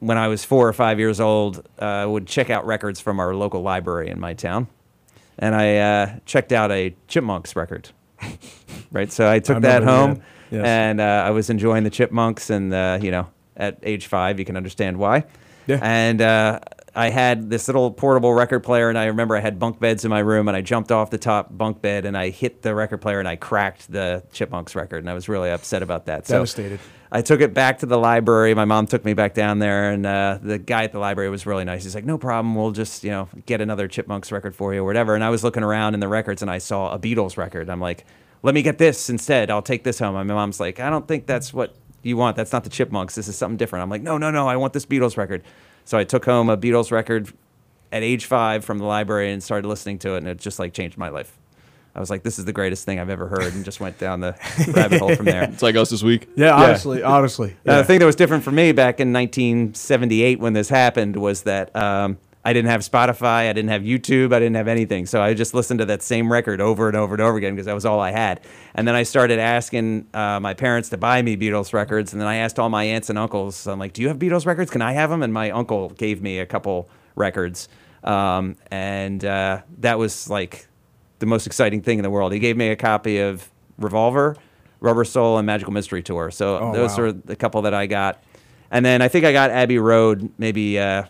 when 0.00 0.18
I 0.18 0.28
was 0.28 0.44
four 0.44 0.66
or 0.68 0.72
five 0.72 0.98
years 0.98 1.20
old, 1.20 1.66
uh, 1.78 2.06
would 2.08 2.26
check 2.26 2.50
out 2.50 2.66
records 2.66 3.00
from 3.00 3.20
our 3.20 3.34
local 3.34 3.62
library 3.62 4.08
in 4.08 4.18
my 4.18 4.34
town. 4.34 4.68
And 5.38 5.54
I 5.54 5.76
uh, 5.76 6.18
checked 6.26 6.52
out 6.52 6.70
a 6.70 6.94
Chipmunks 7.08 7.56
record. 7.56 7.90
right, 8.92 9.10
so 9.10 9.30
I 9.30 9.38
took 9.38 9.62
that 9.62 9.82
home. 9.82 10.22
Yes. 10.50 10.66
and 10.66 11.00
uh, 11.00 11.24
I 11.26 11.30
was 11.30 11.48
enjoying 11.48 11.84
the 11.84 11.90
Chipmunks, 11.90 12.50
and 12.50 12.74
uh, 12.74 12.98
you 13.00 13.10
know, 13.10 13.28
at 13.56 13.78
age 13.82 14.06
five, 14.06 14.38
you 14.38 14.44
can 14.44 14.56
understand 14.56 14.98
why. 14.98 15.24
Yeah. 15.66 15.78
And 15.82 16.20
uh, 16.20 16.60
I 16.94 17.08
had 17.08 17.48
this 17.48 17.68
little 17.68 17.90
portable 17.90 18.34
record 18.34 18.60
player, 18.60 18.88
and 18.88 18.98
I 18.98 19.06
remember 19.06 19.36
I 19.36 19.40
had 19.40 19.58
bunk 19.58 19.80
beds 19.80 20.04
in 20.04 20.10
my 20.10 20.18
room, 20.18 20.48
and 20.48 20.56
I 20.56 20.60
jumped 20.60 20.92
off 20.92 21.10
the 21.10 21.18
top 21.18 21.48
bunk 21.50 21.80
bed, 21.80 22.04
and 22.04 22.16
I 22.16 22.28
hit 22.28 22.62
the 22.62 22.74
record 22.74 22.98
player, 22.98 23.18
and 23.18 23.28
I 23.28 23.36
cracked 23.36 23.90
the 23.90 24.22
Chipmunks 24.32 24.74
record, 24.74 24.98
and 24.98 25.08
I 25.08 25.14
was 25.14 25.28
really 25.28 25.50
upset 25.50 25.82
about 25.82 26.06
that. 26.06 26.26
So 26.26 26.34
I 27.10 27.22
took 27.22 27.40
it 27.40 27.52
back 27.52 27.78
to 27.78 27.86
the 27.86 27.98
library. 27.98 28.54
My 28.54 28.64
mom 28.64 28.86
took 28.86 29.04
me 29.04 29.14
back 29.14 29.34
down 29.34 29.58
there, 29.58 29.90
and 29.90 30.04
uh, 30.04 30.38
the 30.42 30.58
guy 30.58 30.84
at 30.84 30.92
the 30.92 30.98
library 30.98 31.30
was 31.30 31.46
really 31.46 31.64
nice. 31.64 31.84
He's 31.84 31.94
like, 31.94 32.04
"No 32.04 32.18
problem. 32.18 32.54
We'll 32.54 32.72
just 32.72 33.04
you 33.04 33.10
know 33.10 33.28
get 33.46 33.60
another 33.60 33.88
Chipmunks 33.88 34.30
record 34.30 34.54
for 34.54 34.74
you 34.74 34.80
or 34.80 34.84
whatever." 34.84 35.14
And 35.14 35.24
I 35.24 35.30
was 35.30 35.42
looking 35.42 35.62
around 35.62 35.94
in 35.94 36.00
the 36.00 36.08
records, 36.08 36.42
and 36.42 36.50
I 36.50 36.58
saw 36.58 36.92
a 36.92 36.98
Beatles 36.98 37.36
record. 37.38 37.70
I'm 37.70 37.80
like, 37.80 38.04
"Let 38.42 38.54
me 38.54 38.60
get 38.62 38.76
this 38.78 39.08
instead. 39.08 39.50
I'll 39.50 39.62
take 39.62 39.84
this 39.84 39.98
home." 39.98 40.16
And 40.16 40.28
my 40.28 40.34
mom's 40.34 40.60
like, 40.60 40.80
"I 40.80 40.90
don't 40.90 41.08
think 41.08 41.26
that's 41.26 41.54
what 41.54 41.74
you 42.02 42.16
want. 42.16 42.36
That's 42.36 42.52
not 42.52 42.64
the 42.64 42.70
Chipmunks. 42.70 43.14
This 43.14 43.28
is 43.28 43.36
something 43.36 43.56
different." 43.56 43.82
I'm 43.82 43.90
like, 43.90 44.02
"No, 44.02 44.18
no, 44.18 44.30
no. 44.30 44.48
I 44.48 44.56
want 44.56 44.72
this 44.72 44.86
Beatles 44.86 45.16
record." 45.16 45.42
So 45.84 45.98
I 45.98 46.04
took 46.04 46.24
home 46.24 46.48
a 46.48 46.56
Beatles 46.56 46.90
record 46.90 47.32
at 47.90 48.02
age 48.02 48.26
five 48.26 48.64
from 48.64 48.78
the 48.78 48.84
library 48.84 49.32
and 49.32 49.42
started 49.42 49.68
listening 49.68 49.98
to 50.00 50.14
it, 50.14 50.18
and 50.18 50.28
it 50.28 50.38
just 50.38 50.58
like 50.58 50.72
changed 50.72 50.96
my 50.96 51.08
life. 51.08 51.38
I 51.94 52.00
was 52.00 52.08
like, 52.08 52.22
"This 52.22 52.38
is 52.38 52.46
the 52.46 52.52
greatest 52.52 52.86
thing 52.86 52.98
I've 52.98 53.10
ever 53.10 53.28
heard," 53.28 53.52
and 53.54 53.64
just 53.64 53.78
went 53.80 53.98
down 53.98 54.20
the 54.20 54.34
rabbit 54.74 54.98
hole 54.98 55.14
from 55.14 55.26
there. 55.26 55.44
It's 55.44 55.62
like 55.62 55.76
us 55.76 55.90
this 55.90 56.02
week. 56.02 56.28
Yeah, 56.36 56.54
honestly, 56.54 57.02
honestly. 57.02 57.56
Uh, 57.66 57.78
the 57.78 57.84
thing 57.84 57.98
that 57.98 58.06
was 58.06 58.16
different 58.16 58.44
for 58.44 58.52
me 58.52 58.72
back 58.72 58.98
in 58.98 59.12
1978 59.12 60.40
when 60.40 60.54
this 60.54 60.70
happened 60.70 61.16
was 61.16 61.42
that 61.42 61.74
um, 61.76 62.16
I 62.44 62.52
didn't 62.52 62.70
have 62.70 62.80
Spotify, 62.80 63.48
I 63.48 63.52
didn't 63.52 63.68
have 63.70 63.82
YouTube, 63.82 64.32
I 64.32 64.40
didn't 64.40 64.56
have 64.56 64.66
anything. 64.66 65.06
So 65.06 65.22
I 65.22 65.32
just 65.32 65.54
listened 65.54 65.78
to 65.78 65.84
that 65.86 66.02
same 66.02 66.30
record 66.32 66.60
over 66.60 66.88
and 66.88 66.96
over 66.96 67.14
and 67.14 67.22
over 67.22 67.36
again 67.38 67.54
because 67.54 67.66
that 67.66 67.74
was 67.74 67.84
all 67.86 68.00
I 68.00 68.10
had. 68.10 68.40
And 68.74 68.86
then 68.88 68.96
I 68.96 69.04
started 69.04 69.38
asking 69.38 70.08
uh, 70.12 70.40
my 70.40 70.52
parents 70.52 70.88
to 70.88 70.96
buy 70.96 71.22
me 71.22 71.36
Beatles 71.36 71.72
records. 71.72 72.12
And 72.12 72.20
then 72.20 72.26
I 72.26 72.36
asked 72.36 72.58
all 72.58 72.68
my 72.68 72.82
aunts 72.82 73.10
and 73.10 73.18
uncles, 73.18 73.66
I'm 73.68 73.78
like, 73.78 73.92
do 73.92 74.02
you 74.02 74.08
have 74.08 74.18
Beatles 74.18 74.44
records? 74.44 74.70
Can 74.72 74.82
I 74.82 74.92
have 74.92 75.08
them? 75.10 75.22
And 75.22 75.32
my 75.32 75.50
uncle 75.52 75.90
gave 75.90 76.20
me 76.20 76.40
a 76.40 76.46
couple 76.46 76.88
records. 77.14 77.68
Um, 78.02 78.56
and 78.72 79.24
uh, 79.24 79.62
that 79.78 79.98
was 79.98 80.28
like 80.28 80.66
the 81.20 81.26
most 81.26 81.46
exciting 81.46 81.80
thing 81.80 81.98
in 82.00 82.02
the 82.02 82.10
world. 82.10 82.32
He 82.32 82.40
gave 82.40 82.56
me 82.56 82.70
a 82.70 82.76
copy 82.76 83.18
of 83.20 83.48
Revolver, 83.78 84.36
Rubber 84.80 85.04
Soul, 85.04 85.38
and 85.38 85.46
Magical 85.46 85.72
Mystery 85.72 86.02
Tour. 86.02 86.32
So 86.32 86.58
Oh, 86.58 86.72
those 86.72 86.98
wow. 86.98 87.04
are 87.04 87.12
the 87.12 87.36
couple 87.36 87.62
that 87.62 87.74
I 87.74 87.86
got. 87.86 88.20
And 88.72 88.84
then 88.84 89.00
I 89.00 89.06
think 89.06 89.24
I 89.24 89.32
got 89.32 89.50
Abbey 89.50 89.78
Road 89.78 90.32
maybe 90.38 90.80
uh, 90.80 91.04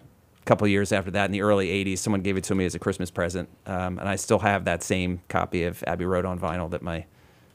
couple 0.44 0.66
years 0.66 0.92
after 0.92 1.10
that 1.12 1.26
in 1.26 1.32
the 1.32 1.42
early 1.42 1.68
80s. 1.68 1.98
Someone 1.98 2.20
gave 2.22 2.36
it 2.36 2.44
to 2.44 2.54
me 2.54 2.64
as 2.64 2.74
a 2.74 2.78
Christmas 2.78 3.10
present. 3.10 3.48
Um, 3.66 3.98
and 3.98 4.08
I 4.08 4.16
still 4.16 4.40
have 4.40 4.64
that 4.64 4.82
same 4.82 5.20
copy 5.28 5.64
of 5.64 5.82
Abbey 5.86 6.04
Road 6.04 6.24
on 6.24 6.38
vinyl 6.38 6.70
that 6.70 6.82
my, 6.82 7.04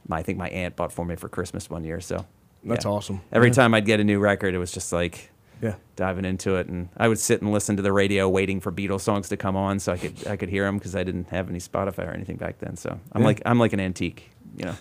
my 0.08 0.20
I 0.20 0.24
think 0.24 0.38
my 0.38 0.50
aunt 0.50 0.76
bought 0.76 0.94
for 0.94 1.06
me 1.06 1.16
for 1.16 1.28
Christmas 1.30 1.70
one 1.70 1.84
year. 1.84 2.00
So 2.00 2.26
That's 2.64 2.86
awesome. 2.86 3.22
Every 3.32 3.50
Yeah. 3.50 3.54
time 3.56 3.74
I'd 3.74 3.86
get 3.86 4.00
a 4.00 4.04
new 4.04 4.20
record, 4.20 4.54
it 4.54 4.58
was 4.58 4.72
just 4.72 4.92
like 4.94 5.30
Yeah. 5.62 5.76
diving 5.96 6.26
into 6.26 6.56
it. 6.56 6.68
And 6.68 6.90
I 6.98 7.08
would 7.08 7.20
sit 7.20 7.42
and 7.42 7.52
listen 7.52 7.76
to 7.78 7.82
the 7.82 7.92
radio 7.94 8.28
waiting 8.30 8.60
for 8.62 8.72
Beatles 8.72 9.02
songs 9.02 9.30
to 9.30 9.38
come 9.38 9.56
on 9.56 9.80
so 9.80 9.92
I 9.94 9.98
could 9.98 10.28
I 10.28 10.36
could 10.38 10.50
hear 10.50 10.64
them 10.66 10.78
because 10.78 10.96
I 10.96 11.04
didn't 11.04 11.30
have 11.30 11.50
any 11.50 11.60
Spotify 11.60 12.08
or 12.08 12.12
anything 12.12 12.38
back 12.38 12.60
then. 12.60 12.76
So 12.78 13.00
I'm 13.12 13.22
Yeah. 13.22 13.28
like 13.28 13.42
I'm 13.46 13.60
like 13.60 13.74
an 13.74 13.80
antique, 13.80 14.30
you 14.58 14.66
know. 14.66 14.76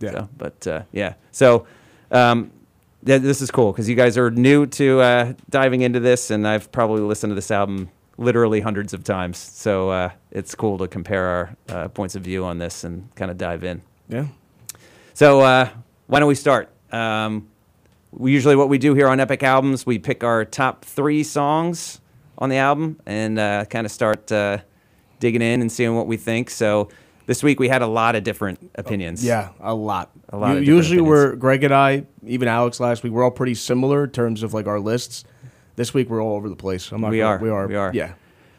Yeah. 0.00 0.10
So, 0.12 0.28
but 0.36 0.66
uh, 0.66 0.82
yeah. 0.92 1.14
So 1.32 1.66
um, 2.10 2.50
th- 3.08 3.22
this 3.22 3.40
is 3.40 3.50
cool 3.50 3.72
because 3.72 3.88
you 3.88 3.96
guys 3.96 4.16
are 4.16 4.30
new 4.30 4.66
to 4.66 5.00
uh, 5.00 5.32
diving 5.50 5.80
into 5.80 5.98
this, 5.98 6.30
and 6.30 6.46
I've 6.46 6.70
probably 6.70 7.00
listened 7.00 7.30
to 7.30 7.34
this 7.34 7.50
album 7.50 7.90
literally 8.18 8.60
hundreds 8.60 8.92
of 8.92 9.02
times. 9.02 9.38
So 9.38 9.90
uh, 9.90 10.10
it's 10.30 10.54
cool 10.54 10.78
to 10.78 10.86
compare 10.86 11.26
our 11.26 11.56
uh, 11.68 11.88
points 11.88 12.14
of 12.14 12.22
view 12.22 12.44
on 12.44 12.58
this 12.58 12.84
and 12.84 13.12
kind 13.14 13.30
of 13.30 13.38
dive 13.38 13.64
in. 13.64 13.82
Yeah. 14.08 14.26
So 15.14 15.40
uh, 15.40 15.70
why 16.06 16.20
don't 16.20 16.28
we 16.28 16.34
start? 16.34 16.70
Um, 16.92 17.48
we 18.12 18.32
usually 18.32 18.56
what 18.56 18.68
we 18.68 18.78
do 18.78 18.94
here 18.94 19.08
on 19.08 19.20
Epic 19.20 19.42
Albums, 19.42 19.86
we 19.86 19.98
pick 19.98 20.22
our 20.24 20.44
top 20.44 20.84
three 20.84 21.22
songs 21.22 22.00
on 22.38 22.48
the 22.50 22.56
album 22.56 23.00
and 23.06 23.38
uh, 23.38 23.64
kind 23.66 23.84
of 23.84 23.92
start 23.92 24.30
uh, 24.30 24.58
digging 25.20 25.42
in 25.42 25.60
and 25.60 25.70
seeing 25.70 25.94
what 25.94 26.06
we 26.06 26.16
think. 26.16 26.50
So 26.50 26.88
this 27.28 27.42
week 27.44 27.60
we 27.60 27.68
had 27.68 27.82
a 27.82 27.86
lot 27.86 28.16
of 28.16 28.24
different 28.24 28.58
opinions. 28.74 29.22
Yeah, 29.24 29.50
a 29.60 29.74
lot. 29.74 30.10
A 30.30 30.36
lot 30.36 30.56
U- 30.56 30.60
Usually, 30.62 30.96
opinions. 30.98 31.08
we're 31.08 31.36
Greg 31.36 31.62
and 31.62 31.72
I, 31.74 32.06
even 32.26 32.48
Alex 32.48 32.80
last 32.80 33.04
week, 33.04 33.12
we're 33.12 33.22
all 33.22 33.30
pretty 33.30 33.54
similar 33.54 34.04
in 34.04 34.10
terms 34.10 34.42
of 34.42 34.52
like 34.54 34.66
our 34.66 34.80
lists. 34.80 35.24
This 35.76 35.94
week 35.94 36.08
we're 36.10 36.22
all 36.22 36.34
over 36.34 36.48
the 36.48 36.56
place. 36.56 36.90
I'm 36.90 37.00
not. 37.02 37.10
We 37.12 37.18
gonna- 37.18 37.36
are. 37.36 37.38
We 37.38 37.50
are. 37.50 37.66
We 37.68 37.76
are. 37.76 37.90
Yeah. 37.94 38.14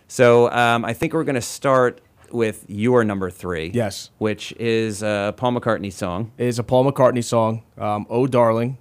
So 0.07 0.49
um, 0.51 0.85
I 0.85 0.93
think 0.93 1.13
we're 1.13 1.23
going 1.25 1.35
to 1.35 1.41
start 1.41 1.99
with 2.31 2.63
your 2.67 3.03
number 3.03 3.29
three. 3.29 3.71
Yes. 3.73 4.09
Which 4.19 4.51
is 4.53 5.03
a 5.03 5.33
Paul 5.35 5.53
McCartney 5.53 5.91
song. 5.91 6.31
It's 6.37 6.59
a 6.59 6.63
Paul 6.63 6.89
McCartney 6.91 7.23
song. 7.23 7.63
Um, 7.77 8.07
oh, 8.09 8.25
darling. 8.27 8.77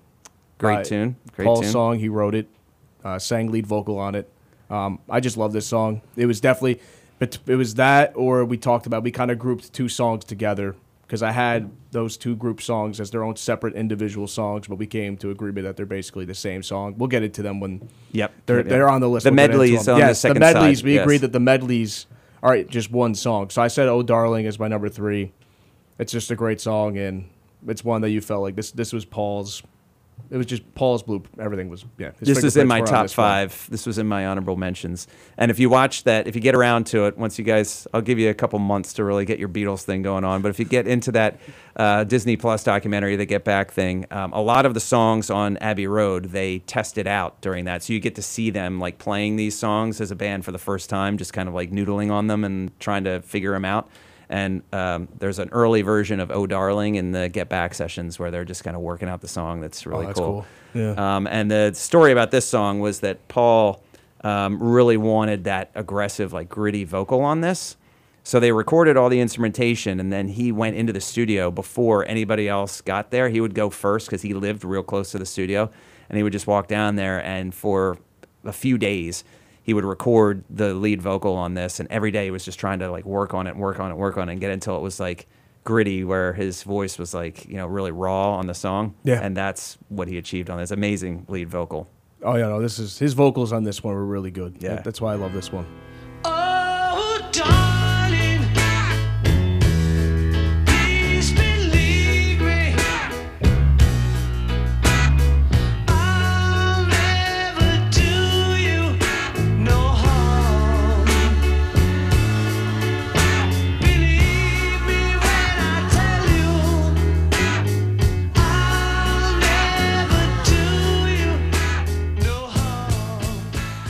Great 0.58 0.78
Uh, 0.78 0.84
tune. 0.84 1.16
Great 1.34 1.46
Paul's 1.46 1.60
tune. 1.62 1.70
song. 1.72 1.98
He 1.98 2.08
wrote 2.08 2.34
it. 2.34 2.46
Uh, 3.04 3.18
sang 3.18 3.50
lead 3.50 3.66
vocal 3.66 3.98
on 3.98 4.14
it. 4.14 4.30
Um, 4.70 4.98
I 5.08 5.20
just 5.20 5.36
love 5.36 5.52
this 5.52 5.66
song. 5.66 6.02
It 6.16 6.26
was 6.26 6.40
definitely, 6.40 6.80
but 7.18 7.38
it 7.46 7.56
was 7.56 7.74
that, 7.74 8.12
or 8.16 8.44
we 8.44 8.56
talked 8.56 8.86
about. 8.86 9.02
We 9.02 9.10
kind 9.10 9.30
of 9.30 9.38
grouped 9.38 9.72
two 9.72 9.88
songs 9.88 10.24
together 10.24 10.74
because 11.02 11.22
I 11.22 11.32
had 11.32 11.70
those 11.90 12.16
two 12.18 12.36
group 12.36 12.60
songs 12.60 13.00
as 13.00 13.10
their 13.10 13.24
own 13.24 13.36
separate 13.36 13.74
individual 13.74 14.26
songs, 14.26 14.68
but 14.68 14.76
we 14.76 14.86
came 14.86 15.16
to 15.18 15.30
agreement 15.30 15.66
that 15.66 15.76
they're 15.76 15.86
basically 15.86 16.26
the 16.26 16.34
same 16.34 16.62
song. 16.62 16.94
We'll 16.98 17.08
get 17.08 17.22
into 17.22 17.42
them 17.42 17.60
when 17.60 17.88
Yep. 18.12 18.32
they're 18.46 18.58
Yep, 18.58 18.68
they're 18.68 18.88
on 18.90 19.00
the 19.00 19.08
list. 19.08 19.24
The 19.24 19.30
We'll 19.30 19.36
medleys 19.36 19.88
on 19.88 19.98
the 20.00 20.06
yes, 20.06 20.20
second 20.20 20.34
the 20.34 20.40
medleys. 20.40 20.78
side, 20.80 20.84
We 20.84 20.94
yes. 20.94 21.02
agreed 21.02 21.20
that 21.22 21.32
the 21.32 21.40
medleys 21.40 22.06
are 22.42 22.62
just 22.64 22.90
one 22.92 23.14
song. 23.14 23.48
So 23.50 23.62
I 23.62 23.68
said, 23.68 23.88
"Oh, 23.88 24.02
darling" 24.02 24.44
is 24.44 24.58
my 24.58 24.68
number 24.68 24.88
three. 24.88 25.32
It's 25.98 26.12
just 26.12 26.30
a 26.30 26.36
great 26.36 26.60
song, 26.60 26.96
and 26.98 27.24
it's 27.66 27.82
one 27.82 28.02
that 28.02 28.10
you 28.10 28.20
felt 28.20 28.42
like 28.42 28.54
this. 28.54 28.70
This 28.70 28.92
was 28.92 29.04
Paul's. 29.04 29.62
It 30.30 30.36
was 30.36 30.46
just 30.46 30.74
Paul's 30.74 31.02
blue. 31.02 31.22
Everything 31.38 31.68
was 31.68 31.84
yeah. 31.96 32.10
this 32.20 32.44
is 32.44 32.56
in 32.56 32.68
my 32.68 32.80
top 32.80 33.02
one. 33.02 33.08
five. 33.08 33.66
This 33.70 33.86
was 33.86 33.98
in 33.98 34.06
my 34.06 34.26
honorable 34.26 34.56
mentions. 34.56 35.06
And 35.38 35.50
if 35.50 35.58
you 35.58 35.70
watch 35.70 36.04
that, 36.04 36.26
if 36.26 36.34
you 36.34 36.42
get 36.42 36.54
around 36.54 36.86
to 36.88 37.06
it, 37.06 37.16
once 37.16 37.38
you 37.38 37.44
guys, 37.44 37.86
I'll 37.94 38.02
give 38.02 38.18
you 38.18 38.28
a 38.28 38.34
couple 38.34 38.58
months 38.58 38.92
to 38.94 39.04
really 39.04 39.24
get 39.24 39.38
your 39.38 39.48
Beatles 39.48 39.82
thing 39.82 40.02
going 40.02 40.24
on. 40.24 40.42
But 40.42 40.50
if 40.50 40.58
you 40.58 40.66
get 40.66 40.86
into 40.86 41.12
that 41.12 41.40
uh, 41.76 42.04
Disney 42.04 42.36
Plus 42.36 42.62
documentary, 42.62 43.16
the 43.16 43.24
Get 43.24 43.44
Back 43.44 43.70
thing, 43.70 44.04
um, 44.10 44.32
a 44.32 44.42
lot 44.42 44.66
of 44.66 44.74
the 44.74 44.80
songs 44.80 45.30
on 45.30 45.56
Abbey 45.58 45.86
Road 45.86 46.26
they 46.26 46.58
tested 46.60 47.06
out 47.06 47.40
during 47.40 47.64
that, 47.64 47.82
so 47.82 47.92
you 47.92 48.00
get 48.00 48.14
to 48.16 48.22
see 48.22 48.50
them 48.50 48.78
like 48.78 48.98
playing 48.98 49.36
these 49.36 49.58
songs 49.58 50.00
as 50.00 50.10
a 50.10 50.16
band 50.16 50.44
for 50.44 50.52
the 50.52 50.58
first 50.58 50.90
time, 50.90 51.16
just 51.16 51.32
kind 51.32 51.48
of 51.48 51.54
like 51.54 51.70
noodling 51.70 52.10
on 52.10 52.26
them 52.26 52.44
and 52.44 52.78
trying 52.80 53.04
to 53.04 53.22
figure 53.22 53.52
them 53.52 53.64
out. 53.64 53.88
And 54.30 54.62
um, 54.72 55.08
there's 55.18 55.38
an 55.38 55.48
early 55.52 55.82
version 55.82 56.20
of 56.20 56.30
"Oh 56.30 56.46
Darling" 56.46 56.96
in 56.96 57.12
the 57.12 57.28
Get 57.28 57.48
Back 57.48 57.74
sessions 57.74 58.18
where 58.18 58.30
they're 58.30 58.44
just 58.44 58.62
kind 58.64 58.76
of 58.76 58.82
working 58.82 59.08
out 59.08 59.20
the 59.22 59.28
song. 59.28 59.60
That's 59.60 59.86
really 59.86 60.04
Oh, 60.04 60.08
that's 60.08 60.18
cool. 60.20 60.46
cool. 60.74 60.82
Yeah. 60.82 61.16
Um, 61.16 61.26
and 61.26 61.50
the 61.50 61.72
story 61.74 62.12
about 62.12 62.30
this 62.30 62.46
song 62.46 62.80
was 62.80 63.00
that 63.00 63.26
Paul 63.28 63.82
um, 64.22 64.62
really 64.62 64.96
wanted 64.98 65.44
that 65.44 65.70
aggressive, 65.74 66.32
like 66.32 66.48
gritty 66.48 66.84
vocal 66.84 67.22
on 67.22 67.40
this. 67.40 67.76
So 68.22 68.38
they 68.38 68.52
recorded 68.52 68.98
all 68.98 69.08
the 69.08 69.20
instrumentation, 69.20 69.98
and 69.98 70.12
then 70.12 70.28
he 70.28 70.52
went 70.52 70.76
into 70.76 70.92
the 70.92 71.00
studio 71.00 71.50
before 71.50 72.04
anybody 72.06 72.46
else 72.46 72.82
got 72.82 73.10
there. 73.10 73.30
He 73.30 73.40
would 73.40 73.54
go 73.54 73.70
first 73.70 74.06
because 74.08 74.20
he 74.20 74.34
lived 74.34 74.62
real 74.64 74.82
close 74.82 75.10
to 75.12 75.18
the 75.18 75.24
studio, 75.24 75.70
and 76.10 76.18
he 76.18 76.22
would 76.22 76.34
just 76.34 76.46
walk 76.46 76.68
down 76.68 76.96
there. 76.96 77.24
And 77.24 77.54
for 77.54 77.96
a 78.44 78.52
few 78.52 78.76
days, 78.76 79.24
he 79.68 79.74
would 79.74 79.84
record 79.84 80.42
the 80.48 80.72
lead 80.72 81.02
vocal 81.02 81.34
on 81.34 81.52
this, 81.52 81.78
and 81.78 81.86
every 81.90 82.10
day 82.10 82.24
he 82.24 82.30
was 82.30 82.42
just 82.42 82.58
trying 82.58 82.78
to 82.78 82.90
like 82.90 83.04
work 83.04 83.34
on 83.34 83.46
it, 83.46 83.54
work 83.54 83.78
on 83.78 83.90
it, 83.90 83.98
work 83.98 84.16
on 84.16 84.30
it, 84.30 84.32
and 84.32 84.40
get 84.40 84.48
it 84.48 84.54
until 84.54 84.78
it 84.78 84.80
was 84.80 84.98
like 84.98 85.26
gritty, 85.62 86.04
where 86.04 86.32
his 86.32 86.62
voice 86.62 86.98
was 86.98 87.12
like 87.12 87.44
you 87.44 87.56
know 87.56 87.66
really 87.66 87.90
raw 87.90 88.32
on 88.36 88.46
the 88.46 88.54
song. 88.54 88.94
Yeah. 89.04 89.20
and 89.20 89.36
that's 89.36 89.76
what 89.90 90.08
he 90.08 90.16
achieved 90.16 90.48
on 90.48 90.56
this 90.56 90.70
amazing 90.70 91.26
lead 91.28 91.50
vocal. 91.50 91.86
Oh 92.22 92.36
yeah, 92.36 92.48
no, 92.48 92.62
this 92.62 92.78
is 92.78 92.98
his 92.98 93.12
vocals 93.12 93.52
on 93.52 93.64
this 93.64 93.84
one 93.84 93.92
were 93.92 94.06
really 94.06 94.30
good. 94.30 94.56
Yeah. 94.58 94.80
That's 94.80 95.02
why 95.02 95.12
I 95.12 95.16
love 95.16 95.34
this 95.34 95.52
one. 95.52 95.66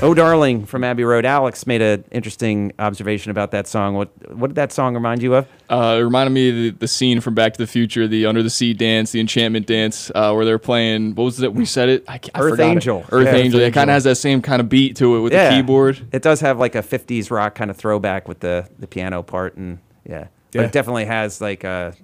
Oh, 0.01 0.15
darling, 0.15 0.65
from 0.65 0.85
Abbey 0.85 1.03
Road. 1.03 1.25
Alex 1.25 1.67
made 1.67 1.83
an 1.83 2.05
interesting 2.13 2.73
observation 2.79 3.33
about 3.33 3.51
that 3.51 3.67
song. 3.67 3.97
What 3.97 4.11
what 4.33 4.47
did 4.47 4.55
that 4.55 4.71
song 4.71 4.95
remind 4.95 5.23
you 5.25 5.35
of? 5.35 5.49
Uh, 5.69 5.97
it 5.99 6.03
reminded 6.05 6.31
me 6.31 6.49
of 6.51 6.55
the, 6.55 6.71
the 6.71 6.87
scene 6.89 7.21
from 7.21 7.35
Back 7.35 7.55
to 7.55 7.59
the 7.59 7.67
Future, 7.67 8.07
the 8.07 8.25
under 8.25 8.41
the 8.41 8.49
sea 8.51 8.73
dance, 8.75 9.11
the 9.11 9.19
enchantment 9.19 9.67
dance, 9.67 10.13
uh, 10.15 10.31
where 10.33 10.45
they're 10.45 10.61
playing. 10.61 11.17
What 11.17 11.25
was 11.25 11.41
it? 11.43 11.53
We 11.53 11.65
said 11.65 11.89
it. 11.89 12.05
I, 12.07 12.21
I 12.33 12.41
Earth 12.41 12.51
forgot 12.53 12.67
it. 12.69 12.71
Angel. 12.71 13.05
Earth 13.11 13.27
Yeah, 13.27 13.35
Angel. 13.35 13.61
It 13.61 13.75
kind 13.75 13.91
of 13.91 13.95
has 13.95 14.05
that 14.05 14.15
same 14.15 14.41
kind 14.41 14.61
of 14.61 14.69
beat 14.69 14.95
to 14.99 15.17
it 15.17 15.21
with 15.21 15.33
the 15.33 15.49
keyboard. 15.51 16.07
It 16.13 16.23
does 16.23 16.41
have 16.43 16.61
like 16.61 16.77
a 16.77 16.83
50s 16.83 17.33
rock 17.33 17.57
kind 17.57 17.69
of 17.69 17.77
throwback 17.77 18.29
with 18.29 18.39
the, 18.39 18.69
the 18.79 18.87
piano 18.87 19.25
part 19.25 19.57
and 19.57 19.81
yeah. 20.07 20.29
But 20.53 20.61
Yeah. 20.61 20.67
it 20.67 20.73
definitely 20.73 21.07
has 21.07 21.41
like 21.41 21.65
a 21.65 21.97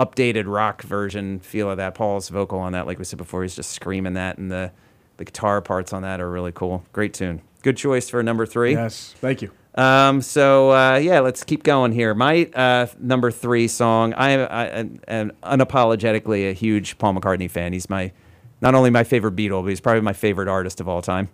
updated 0.00 0.44
rock 0.46 0.80
version 0.80 1.40
feel 1.40 1.70
of 1.70 1.76
that. 1.76 1.94
Paul's 1.94 2.30
vocal 2.30 2.58
on 2.58 2.72
that, 2.72 2.86
like 2.86 2.98
we 2.98 3.04
said 3.04 3.18
before, 3.18 3.42
he's 3.42 3.54
just 3.54 3.72
screaming 3.72 4.14
that 4.14 4.38
and 4.38 4.50
the, 4.50 4.72
the 5.16 5.24
guitar 5.24 5.60
parts 5.60 5.92
on 5.92 6.02
that 6.02 6.20
are 6.20 6.30
really 6.30 6.52
cool. 6.52 6.84
Great 6.92 7.14
tune. 7.14 7.42
Good 7.62 7.76
choice 7.76 8.08
for 8.10 8.22
number 8.22 8.46
three. 8.46 8.72
Yes, 8.72 9.14
thank 9.20 9.42
you. 9.42 9.50
Um, 9.74 10.20
so 10.20 10.70
uh, 10.72 10.96
yeah, 10.96 11.20
let's 11.20 11.44
keep 11.44 11.62
going 11.62 11.92
here. 11.92 12.14
My 12.14 12.44
uh, 12.54 12.86
number 12.98 13.30
three 13.30 13.68
song. 13.68 14.12
I, 14.14 14.44
I 14.44 14.88
am 15.08 15.32
unapologetically 15.42 16.50
a 16.50 16.52
huge 16.52 16.98
Paul 16.98 17.14
McCartney 17.14 17.50
fan. 17.50 17.72
He's 17.72 17.88
my 17.88 18.12
not 18.60 18.74
only 18.74 18.90
my 18.90 19.04
favorite 19.04 19.34
Beatle, 19.34 19.62
but 19.62 19.68
he's 19.68 19.80
probably 19.80 20.02
my 20.02 20.12
favorite 20.12 20.48
artist 20.48 20.80
of 20.80 20.88
all 20.88 21.02
time. 21.02 21.28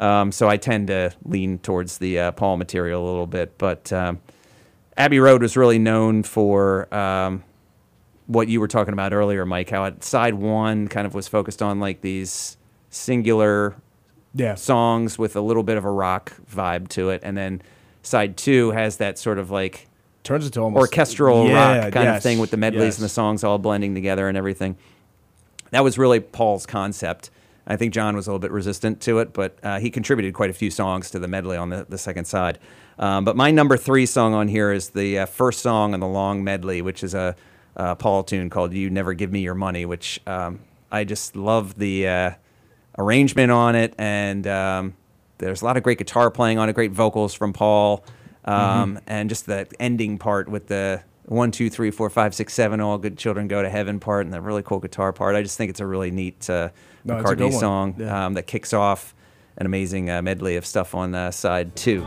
Um, 0.00 0.32
so 0.32 0.48
I 0.48 0.56
tend 0.56 0.88
to 0.88 1.12
lean 1.24 1.58
towards 1.58 1.98
the 1.98 2.18
uh, 2.18 2.32
Paul 2.32 2.56
material 2.56 3.04
a 3.04 3.08
little 3.08 3.26
bit. 3.26 3.56
But 3.58 3.92
um, 3.92 4.20
Abbey 4.96 5.20
Road 5.20 5.42
was 5.42 5.56
really 5.56 5.78
known 5.78 6.22
for 6.22 6.92
um, 6.94 7.44
what 8.26 8.48
you 8.48 8.60
were 8.60 8.68
talking 8.68 8.92
about 8.92 9.12
earlier, 9.12 9.46
Mike. 9.46 9.70
How 9.70 9.90
side 10.00 10.34
one 10.34 10.88
kind 10.88 11.06
of 11.06 11.14
was 11.14 11.28
focused 11.28 11.62
on 11.62 11.80
like 11.80 12.00
these 12.00 12.56
singular 12.96 13.76
Yeah. 14.34 14.54
songs 14.54 15.18
with 15.18 15.36
a 15.36 15.40
little 15.40 15.62
bit 15.62 15.76
of 15.76 15.84
a 15.84 15.90
rock 15.90 16.32
vibe 16.52 16.88
to 16.88 17.10
it, 17.10 17.20
and 17.24 17.36
then 17.36 17.62
side 18.02 18.36
two 18.36 18.70
has 18.72 18.96
that 18.98 19.18
sort 19.18 19.38
of 19.38 19.50
like 19.50 19.86
Turns 20.24 20.44
into 20.44 20.60
almost 20.60 20.80
orchestral 20.80 21.46
Yeah, 21.46 21.84
rock 21.84 21.92
kind 21.92 22.08
of 22.08 22.20
thing 22.22 22.38
with 22.40 22.50
the 22.50 22.56
medleys 22.56 22.82
yes. 22.84 22.98
and 22.98 23.04
the 23.04 23.08
songs 23.08 23.44
all 23.44 23.58
blending 23.58 23.94
together 23.94 24.28
and 24.28 24.36
everything. 24.36 24.76
That 25.70 25.84
was 25.84 25.98
really 25.98 26.18
Paul's 26.18 26.66
concept. 26.66 27.30
I 27.66 27.76
think 27.76 27.92
John 27.94 28.16
was 28.16 28.26
a 28.26 28.30
little 28.30 28.40
bit 28.40 28.50
resistant 28.50 29.00
to 29.02 29.18
it, 29.20 29.32
but 29.32 29.56
uh, 29.62 29.78
he 29.78 29.90
contributed 29.90 30.34
quite 30.34 30.50
a 30.50 30.52
few 30.52 30.70
songs 30.70 31.10
to 31.10 31.18
the 31.20 31.28
medley 31.28 31.56
on 31.56 31.70
the, 31.70 31.86
the 31.88 31.98
second 31.98 32.24
side. 32.24 32.58
Um, 32.98 33.24
but 33.24 33.36
my 33.36 33.50
number 33.50 33.76
three 33.76 34.06
song 34.06 34.34
on 34.34 34.48
here 34.48 34.72
is 34.72 34.90
the 34.90 35.20
uh, 35.20 35.26
first 35.26 35.60
song 35.60 35.92
on 35.94 36.00
the 36.00 36.06
long 36.08 36.42
medley, 36.42 36.82
which 36.82 37.04
is 37.04 37.14
a, 37.14 37.36
uh 37.76 37.94
Paul 37.94 38.22
tune 38.24 38.48
called 38.50 38.72
"You 38.72 38.88
Never 38.90 39.14
Give 39.14 39.30
Me 39.30 39.40
Your 39.40 39.54
Money," 39.54 39.84
which 39.84 40.20
um, 40.26 40.60
I 40.90 41.04
just 41.04 41.36
love 41.36 41.78
the 41.78 42.08
uh, 42.08 42.30
arrangement 42.98 43.50
on 43.50 43.74
it, 43.74 43.94
and 43.98 44.46
um, 44.46 44.94
there's 45.38 45.62
a 45.62 45.64
lot 45.64 45.76
of 45.76 45.82
great 45.82 45.98
guitar 45.98 46.30
playing 46.30 46.58
on 46.58 46.68
it, 46.68 46.74
great 46.74 46.92
vocals 46.92 47.34
from 47.34 47.52
Paul, 47.52 48.04
um, 48.44 48.98
and 49.06 49.28
just 49.28 49.46
the 49.46 49.66
ending 49.80 50.18
part 50.18 50.48
with 50.48 50.66
the 50.68 51.02
one, 51.26 51.50
two, 51.50 51.68
three, 51.68 51.90
four, 51.90 52.08
five, 52.08 52.34
six, 52.34 52.54
seven, 52.54 52.80
all 52.80 52.98
good 52.98 53.18
children 53.18 53.48
go 53.48 53.60
to 53.62 53.68
heaven 53.68 53.98
part, 53.98 54.24
and 54.24 54.32
the 54.32 54.40
really 54.40 54.62
cool 54.62 54.78
guitar 54.78 55.12
part. 55.12 55.34
I 55.34 55.42
just 55.42 55.58
think 55.58 55.70
it's 55.70 55.80
a 55.80 55.86
really 55.86 56.10
neat 56.12 56.48
uh, 56.48 56.68
No, 57.04 57.18
it's 57.18 57.30
a 57.30 57.34
good 57.34 57.50
McCartney 57.50 57.58
song 57.60 57.94
Yeah. 57.98 58.26
um, 58.26 58.34
that 58.34 58.46
kicks 58.46 58.72
off 58.72 59.14
an 59.56 59.66
amazing 59.66 60.08
uh, 60.10 60.22
medley 60.22 60.56
of 60.56 60.64
stuff 60.64 60.94
on 60.94 61.14
uh, 61.14 61.30
side 61.32 61.74
two. 61.74 62.06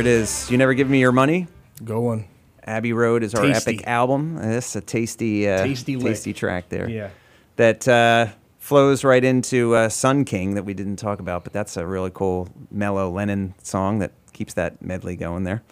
It 0.00 0.06
is. 0.06 0.50
You 0.50 0.58
never 0.58 0.74
give 0.74 0.88
me 0.90 0.98
your 1.00 1.12
money. 1.12 1.46
Go 1.84 2.08
on. 2.08 2.24
Abbey 2.64 2.92
Road 2.92 3.22
is 3.22 3.34
our 3.34 3.42
Tasty. 3.42 3.72
epic 3.74 3.86
album. 3.86 4.36
This 4.36 4.76
a 4.76 4.80
tasty, 4.80 5.48
uh, 5.48 5.64
Tasty 5.64 5.96
lick. 5.96 6.14
tasty 6.14 6.32
track 6.32 6.68
there. 6.68 6.88
Yeah. 6.88 7.10
That 7.56 7.86
uh, 7.88 8.26
flows 8.58 9.02
right 9.04 9.22
into 9.24 9.74
uh, 9.74 9.88
Sun 9.88 10.24
King 10.24 10.54
that 10.54 10.64
we 10.64 10.74
didn't 10.74 10.96
talk 10.96 11.20
about, 11.20 11.44
but 11.44 11.52
that's 11.52 11.76
a 11.76 11.86
really 11.86 12.10
cool 12.12 12.48
mellow 12.70 13.10
Lennon 13.10 13.54
song 13.62 13.98
that 14.00 14.12
keeps 14.32 14.54
that 14.54 14.80
medley 14.82 15.16
going 15.16 15.44
there. 15.44 15.62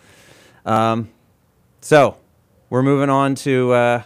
Um, 0.66 1.08
so 1.80 2.16
we're 2.70 2.82
moving 2.82 3.10
on 3.10 3.34
to 3.36 3.72
uh, 3.72 4.02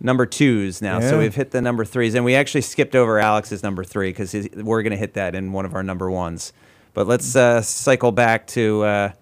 number 0.00 0.26
twos 0.26 0.82
now. 0.82 1.00
So 1.00 1.18
we've 1.18 1.34
hit 1.34 1.50
the 1.52 1.62
number 1.62 1.84
threes, 1.84 2.14
and 2.14 2.24
we 2.24 2.34
actually 2.34 2.62
skipped 2.62 2.96
over 2.96 3.18
Alex's 3.18 3.62
number 3.62 3.84
three 3.84 4.10
because 4.10 4.34
we're 4.56 4.82
going 4.82 4.90
to 4.92 4.96
hit 4.98 5.14
that 5.14 5.34
in 5.34 5.52
one 5.52 5.64
of 5.64 5.74
our 5.74 5.82
number 5.82 6.10
ones. 6.10 6.52
But 6.92 7.06
let's 7.06 7.36
uh, 7.36 7.62
cycle 7.62 8.10
back 8.10 8.46
to 8.48 8.82
uh, 8.82 9.12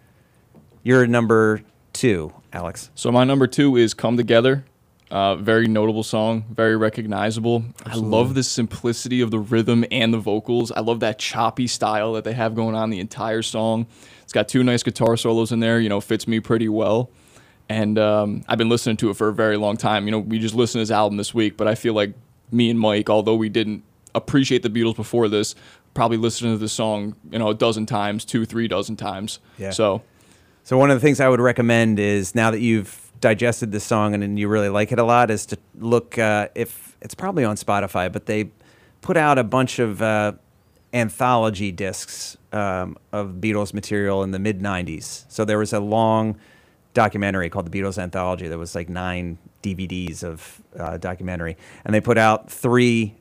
your 0.82 1.06
number 1.06 1.62
two, 1.92 2.32
Alex. 2.52 2.90
So 2.94 3.10
my 3.10 3.24
number 3.24 3.46
two 3.46 3.76
is 3.76 3.94
"Come 3.94 4.16
Together." 4.16 4.64
Uh, 5.10 5.36
very 5.36 5.66
notable 5.66 6.02
song, 6.02 6.44
very 6.50 6.76
recognizable. 6.76 7.64
I 7.86 7.94
love 7.94 8.34
the 8.34 8.42
simplicity 8.42 9.22
of 9.22 9.30
the 9.30 9.38
rhythm 9.38 9.86
and 9.90 10.12
the 10.12 10.18
vocals. 10.18 10.70
I 10.70 10.80
love 10.80 11.00
that 11.00 11.18
choppy 11.18 11.66
style 11.66 12.12
that 12.12 12.24
they 12.24 12.34
have 12.34 12.54
going 12.54 12.74
on 12.74 12.90
the 12.90 13.00
entire 13.00 13.40
song. 13.40 13.86
It's 14.22 14.34
got 14.34 14.48
two 14.48 14.62
nice 14.62 14.82
guitar 14.82 15.16
solos 15.16 15.50
in 15.50 15.60
there. 15.60 15.80
You 15.80 15.88
know, 15.88 16.02
fits 16.02 16.28
me 16.28 16.40
pretty 16.40 16.68
well. 16.68 17.10
And 17.70 17.98
um, 17.98 18.44
I've 18.48 18.58
been 18.58 18.68
listening 18.68 18.98
to 18.98 19.10
it 19.10 19.14
for 19.14 19.28
a 19.28 19.32
very 19.32 19.56
long 19.56 19.78
time. 19.78 20.06
You 20.06 20.10
know, 20.10 20.18
we 20.18 20.38
just 20.38 20.54
listened 20.54 20.78
to 20.78 20.80
his 20.80 20.90
album 20.90 21.16
this 21.16 21.32
week, 21.32 21.56
but 21.56 21.68
I 21.68 21.74
feel 21.74 21.94
like 21.94 22.12
me 22.50 22.68
and 22.68 22.78
Mike, 22.78 23.08
although 23.08 23.34
we 23.34 23.48
didn't 23.48 23.84
appreciate 24.14 24.62
the 24.62 24.70
Beatles 24.70 24.96
before 24.96 25.28
this, 25.28 25.54
probably 25.94 26.16
listened 26.16 26.52
to 26.54 26.58
the 26.58 26.68
song, 26.68 27.14
you 27.30 27.38
know, 27.38 27.48
a 27.48 27.54
dozen 27.54 27.86
times, 27.86 28.24
two, 28.24 28.44
three 28.44 28.68
dozen 28.68 28.96
times. 28.96 29.38
Yeah. 29.58 29.70
So 29.70 30.02
So 30.68 30.76
one 30.76 30.90
of 30.90 30.96
the 30.96 31.00
things 31.00 31.18
I 31.18 31.30
would 31.30 31.40
recommend 31.40 31.98
is 31.98 32.34
now 32.34 32.50
that 32.50 32.60
you've 32.60 33.10
digested 33.22 33.72
the 33.72 33.80
song 33.80 34.12
and, 34.12 34.22
and 34.22 34.38
you 34.38 34.48
really 34.48 34.68
like 34.68 34.92
it 34.92 34.98
a 34.98 35.02
lot, 35.02 35.30
is 35.30 35.46
to 35.46 35.56
look 35.78 36.18
uh, 36.18 36.48
if 36.54 36.94
it's 37.00 37.14
probably 37.14 37.42
on 37.42 37.56
Spotify, 37.56 38.12
but 38.12 38.26
they 38.26 38.50
put 39.00 39.16
out 39.16 39.38
a 39.38 39.44
bunch 39.44 39.78
of 39.78 40.02
uh, 40.02 40.32
anthology 40.92 41.72
discs 41.72 42.36
um, 42.52 42.98
of 43.12 43.36
Beatles 43.40 43.72
material 43.72 44.22
in 44.22 44.30
the 44.30 44.38
mid 44.38 44.60
'90s. 44.60 45.24
So 45.30 45.46
there 45.46 45.56
was 45.56 45.72
a 45.72 45.80
long 45.80 46.36
documentary 46.92 47.48
called 47.48 47.72
the 47.72 47.80
Beatles 47.80 47.96
Anthology. 47.96 48.46
There 48.46 48.58
was 48.58 48.74
like 48.74 48.90
nine 48.90 49.38
DVDs 49.62 50.22
of 50.22 50.60
uh, 50.78 50.98
documentary, 50.98 51.56
and 51.86 51.94
they 51.94 52.02
put 52.02 52.18
out 52.18 52.50
three 52.50 53.14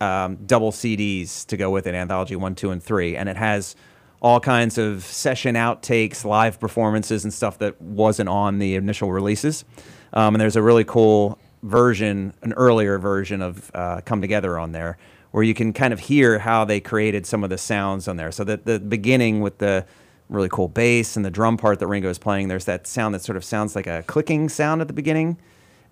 um, 0.00 0.36
double 0.46 0.72
CDs 0.72 1.44
to 1.48 1.58
go 1.58 1.68
with 1.70 1.86
it: 1.86 1.94
Anthology 1.94 2.36
One, 2.36 2.54
Two, 2.54 2.70
and 2.70 2.82
Three, 2.82 3.14
and 3.14 3.28
it 3.28 3.36
has 3.36 3.76
all 4.24 4.40
kinds 4.40 4.78
of 4.78 5.04
session 5.04 5.54
outtakes, 5.54 6.24
live 6.24 6.58
performances, 6.58 7.24
and 7.24 7.32
stuff 7.32 7.58
that 7.58 7.78
wasn't 7.82 8.26
on 8.26 8.58
the 8.58 8.74
initial 8.74 9.12
releases. 9.12 9.66
Um, 10.14 10.34
and 10.34 10.40
there's 10.40 10.56
a 10.56 10.62
really 10.62 10.82
cool 10.82 11.38
version, 11.62 12.32
an 12.40 12.54
earlier 12.54 12.98
version 12.98 13.42
of 13.42 13.70
uh, 13.74 14.00
Come 14.06 14.22
Together 14.22 14.58
on 14.58 14.72
there, 14.72 14.96
where 15.32 15.42
you 15.42 15.52
can 15.52 15.74
kind 15.74 15.92
of 15.92 16.00
hear 16.00 16.38
how 16.38 16.64
they 16.64 16.80
created 16.80 17.26
some 17.26 17.44
of 17.44 17.50
the 17.50 17.58
sounds 17.58 18.08
on 18.08 18.16
there. 18.16 18.32
So 18.32 18.44
that 18.44 18.64
the 18.64 18.80
beginning 18.80 19.42
with 19.42 19.58
the 19.58 19.84
really 20.30 20.48
cool 20.48 20.68
bass 20.68 21.16
and 21.16 21.24
the 21.24 21.30
drum 21.30 21.58
part 21.58 21.78
that 21.80 21.86
Ringo 21.86 22.08
is 22.08 22.18
playing, 22.18 22.48
there's 22.48 22.64
that 22.64 22.86
sound 22.86 23.14
that 23.14 23.20
sort 23.20 23.36
of 23.36 23.44
sounds 23.44 23.76
like 23.76 23.86
a 23.86 24.04
clicking 24.06 24.48
sound 24.48 24.80
at 24.80 24.86
the 24.86 24.94
beginning. 24.94 25.36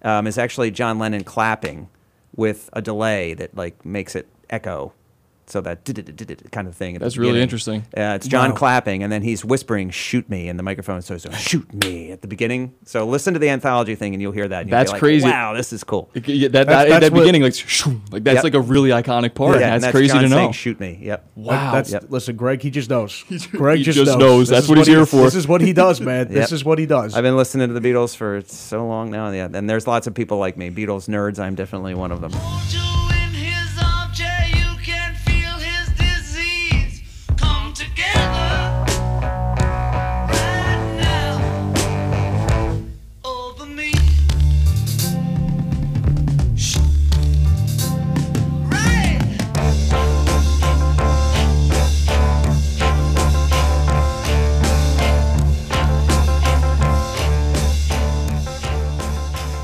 Um, 0.00 0.26
is 0.26 0.38
actually 0.38 0.70
John 0.70 0.98
Lennon 0.98 1.22
clapping 1.22 1.90
with 2.34 2.70
a 2.72 2.80
delay 2.80 3.34
that 3.34 3.54
like 3.54 3.84
makes 3.84 4.16
it 4.16 4.26
echo 4.48 4.94
So 5.46 5.60
that 5.62 5.84
kind 6.52 6.68
of 6.68 6.74
thing. 6.76 6.94
at 6.94 7.00
That's 7.02 7.16
really 7.16 7.40
interesting. 7.42 7.80
Uh, 7.96 8.14
it's 8.16 8.28
John 8.28 8.50
Wow. 8.50 8.56
clapping, 8.56 9.02
and 9.02 9.12
then 9.12 9.22
he's 9.22 9.44
whispering 9.44 9.90
"shoot 9.90 10.28
me" 10.30 10.48
in 10.48 10.56
the 10.56 10.62
microphone. 10.62 11.02
So, 11.02 11.18
so 11.18 11.30
shoot 11.32 11.72
me 11.74 12.12
at 12.12 12.22
the 12.22 12.28
beginning. 12.28 12.74
So 12.84 13.04
listen 13.06 13.34
to 13.34 13.40
the 13.40 13.48
anthology 13.48 13.94
thing, 13.96 14.14
and 14.14 14.22
you'll 14.22 14.32
hear 14.32 14.46
that. 14.48 14.60
and 14.60 14.68
you'll 14.70 14.76
be 14.76 14.80
That's 14.80 14.92
like, 14.92 15.00
crazy. 15.00 15.26
Wow, 15.28 15.52
this 15.54 15.72
is 15.72 15.82
cool. 15.84 16.10
It- 16.14 16.28
yeah, 16.28 16.48
that 16.48 16.66
That's- 16.66 16.66
that, 16.84 16.88
that's 17.00 17.10
that 17.10 17.18
beginning, 17.18 17.42
like, 17.42 17.54
shoo, 17.54 18.00
like 18.12 18.22
that's 18.24 18.36
Yep. 18.36 18.44
like 18.44 18.54
a 18.54 18.60
really 18.60 18.90
iconic 18.90 19.34
part. 19.34 19.58
Yeah, 19.60 19.74
and 19.74 19.82
that's, 19.82 19.90
crazy 19.90 20.12
John 20.14 20.22
to 20.22 20.28
saying, 20.28 20.46
know. 20.46 20.52
Shoot 20.52 20.78
me. 20.80 20.98
Yep. 21.02 21.30
Wow. 21.34 21.72
That's 21.72 21.90
Yep. 21.92 22.04
listen, 22.08 22.36
Greg. 22.36 22.62
He 22.62 22.70
just 22.70 22.88
knows. 22.88 23.24
Greg 23.50 23.78
he 23.78 23.84
just, 23.84 23.98
just 23.98 24.10
knows. 24.12 24.18
knows. 24.20 24.48
That's 24.48 24.64
is 24.64 24.68
what 24.68 24.78
he's 24.78 24.86
he- 24.86 24.92
here 24.94 25.06
for. 25.06 25.22
This 25.24 25.34
is 25.34 25.48
what 25.48 25.60
he 25.60 25.72
does, 25.72 26.00
man. 26.08 26.26
Yep. 26.28 26.30
This 26.30 26.52
is 26.52 26.64
what 26.64 26.78
he 26.78 26.86
does. 26.86 27.14
I've 27.14 27.24
been 27.24 27.36
listening 27.36 27.68
to 27.68 27.78
the 27.78 27.80
Beatles 27.86 28.16
for 28.16 28.42
so 28.46 28.86
long 28.86 29.10
now. 29.10 29.30
Yeah, 29.30 29.48
and 29.52 29.68
there's 29.68 29.86
lots 29.86 30.06
of 30.06 30.14
people 30.14 30.38
like 30.38 30.56
me, 30.56 30.70
Beatles 30.70 31.08
nerds. 31.08 31.38
I'm 31.40 31.54
definitely 31.56 31.94
one 31.94 32.12
of 32.12 32.20
them. 32.20 32.32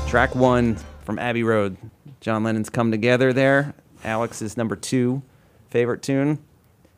Track 0.09 0.33
one 0.33 0.75
from 1.03 1.19
Abbey 1.19 1.43
Road. 1.43 1.77
John 2.19 2.43
Lennon's 2.43 2.71
"Come 2.71 2.89
Together" 2.89 3.31
there. 3.31 3.75
Alex's 4.03 4.57
number 4.57 4.75
two 4.75 5.21
favorite 5.69 6.01
tune. 6.01 6.39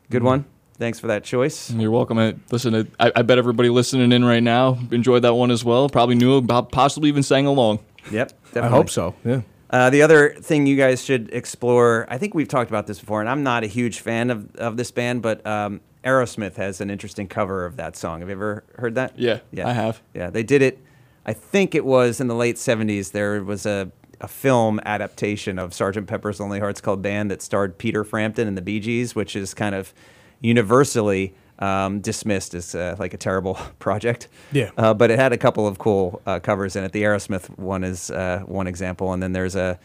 Good 0.10 0.24
one. 0.24 0.46
Thanks 0.78 0.98
for 0.98 1.08
that 1.08 1.26
choice. 1.26 1.70
You're 1.72 1.92
welcome. 1.92 2.18
I, 2.18 2.36
listen, 2.52 2.72
to, 2.72 2.88
I, 3.00 3.12
I 3.18 3.22
bet 3.24 3.38
everybody 3.38 3.68
listening 3.68 4.14
in 4.14 4.24
right 4.24 4.42
now 4.42 4.80
enjoyed 4.92 5.24
that 5.24 5.34
one 5.34 5.52
as 5.52 5.64
well. 5.66 5.90
Probably 5.90 6.16
knew 6.16 6.38
about, 6.38 6.72
possibly 6.72 7.10
even 7.10 7.22
sang 7.22 7.48
along. 7.48 7.80
Yep, 8.12 8.32
definitely. 8.46 8.68
I 8.70 8.72
hope 8.72 8.90
so. 8.90 9.14
Yeah. 9.26 9.42
Uh, 9.70 9.90
the 9.90 10.02
other 10.02 10.30
thing 10.30 10.66
you 10.66 10.78
guys 10.78 11.04
should 11.04 11.30
explore, 11.34 12.08
I 12.10 12.18
think 12.18 12.34
we've 12.34 12.48
talked 12.48 12.72
about 12.72 12.88
this 12.88 13.00
before, 13.00 13.20
and 13.20 13.30
I'm 13.30 13.44
not 13.44 13.66
a 13.66 13.68
huge 13.68 14.00
fan 14.00 14.30
of, 14.30 14.56
of 14.56 14.78
this 14.78 14.90
band, 14.90 15.22
but 15.22 15.46
um, 15.46 15.82
Aerosmith 16.06 16.56
has 16.56 16.80
an 16.80 16.90
interesting 16.90 17.28
cover 17.28 17.66
of 17.66 17.76
that 17.76 17.98
song. 17.98 18.22
Have 18.22 18.30
you 18.30 18.36
ever 18.36 18.64
heard 18.78 18.96
that? 18.96 19.20
Yeah, 19.20 19.40
Yeah, 19.52 19.68
I 19.68 19.74
have. 19.74 20.02
Yeah, 20.14 20.30
they 20.30 20.44
did 20.44 20.62
it. 20.62 20.80
I 21.26 21.34
think 21.34 21.76
it 21.76 21.86
was 21.86 22.20
in 22.20 22.28
the 22.28 22.36
late 22.36 22.56
70s. 22.56 23.12
There 23.12 23.44
was 23.44 23.66
a, 23.66 23.92
a 24.20 24.28
film 24.28 24.80
adaptation 24.86 25.60
of 25.60 25.72
Sgt. 25.72 26.08
Pepper's 26.08 26.40
Lonely 26.40 26.60
Hearts 26.60 26.82
Club 26.82 27.02
Band 27.02 27.30
that 27.32 27.42
starred 27.42 27.78
Peter 27.78 28.04
Frampton 28.04 28.48
and 28.48 28.58
the 28.58 28.62
Bee 28.62 28.80
Gees, 28.80 29.16
which 29.16 29.36
is 29.36 29.54
kind 29.54 29.76
of 29.76 29.94
universally 30.40 31.34
um, 31.60 32.00
dismissed 32.02 32.54
as 32.56 32.74
uh, 32.74 32.96
like 32.98 33.14
a 33.14 33.18
terrible 33.18 33.54
project. 33.80 34.28
Yeah. 34.52 34.72
Uh, 34.78 34.94
but 34.94 35.12
it 35.12 35.20
had 35.20 35.32
a 35.32 35.38
couple 35.38 35.68
of 35.68 35.78
cool 35.78 36.22
uh, 36.26 36.40
covers 36.40 36.76
in 36.76 36.84
it. 36.84 36.92
The 36.92 37.04
Aerosmith 37.04 37.56
one 37.58 37.84
is 37.84 38.10
uh, 38.12 38.40
one 38.46 38.68
example, 38.68 39.14
and 39.14 39.22
then 39.22 39.32
there's 39.34 39.56
a 39.56 39.80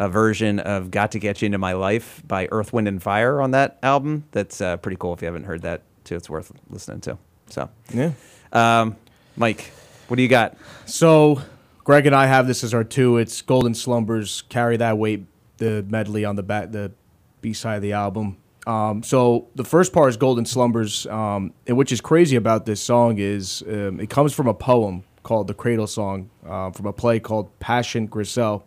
a 0.00 0.08
version 0.08 0.60
of 0.60 0.92
"Got 0.92 1.10
to 1.12 1.18
Get 1.18 1.42
You 1.42 1.46
Into 1.46 1.58
My 1.58 1.72
Life" 1.72 2.22
by 2.26 2.46
Earth, 2.52 2.72
Wind, 2.72 2.86
and 2.86 3.02
Fire 3.02 3.40
on 3.42 3.50
that 3.50 3.78
album. 3.82 4.24
That's 4.30 4.60
uh, 4.60 4.76
pretty 4.76 4.96
cool. 4.96 5.12
If 5.12 5.22
you 5.22 5.26
haven't 5.26 5.42
heard 5.44 5.62
that, 5.62 5.82
too, 6.04 6.14
it's 6.14 6.30
worth 6.30 6.52
listening 6.70 7.00
to. 7.00 7.18
So, 7.48 7.68
Yeah. 7.92 8.12
um, 8.52 8.94
Mike, 9.36 9.72
what 10.08 10.16
do 10.16 10.22
you 10.22 10.28
got? 10.28 10.56
So, 10.86 11.42
Greg 11.84 12.06
and 12.06 12.14
I 12.14 12.26
have 12.26 12.46
this 12.46 12.64
as 12.64 12.74
our 12.74 12.84
two. 12.84 13.18
It's 13.18 13.40
Golden 13.42 13.74
Slumbers, 13.74 14.42
Carry 14.48 14.76
That 14.76 14.98
Weight, 14.98 15.26
the 15.58 15.84
medley 15.88 16.24
on 16.24 16.36
the 16.36 16.42
back, 16.42 16.72
the 16.72 16.92
B 17.40 17.52
side 17.52 17.76
of 17.76 17.82
the 17.82 17.92
album. 17.92 18.38
Um, 18.66 19.02
so 19.02 19.48
the 19.54 19.64
first 19.64 19.92
part 19.92 20.10
is 20.10 20.16
Golden 20.16 20.44
Slumbers, 20.44 21.06
um, 21.06 21.54
and 21.66 21.76
which 21.76 21.92
is 21.92 22.00
crazy 22.00 22.36
about 22.36 22.66
this 22.66 22.82
song 22.82 23.16
is 23.18 23.62
um, 23.66 23.98
it 24.00 24.10
comes 24.10 24.34
from 24.34 24.46
a 24.46 24.54
poem 24.54 25.04
called 25.22 25.46
the 25.46 25.54
Cradle 25.54 25.86
Song 25.86 26.28
uh, 26.46 26.70
from 26.70 26.86
a 26.86 26.92
play 26.92 27.18
called 27.18 27.58
Patient 27.60 28.10
Grissel. 28.10 28.62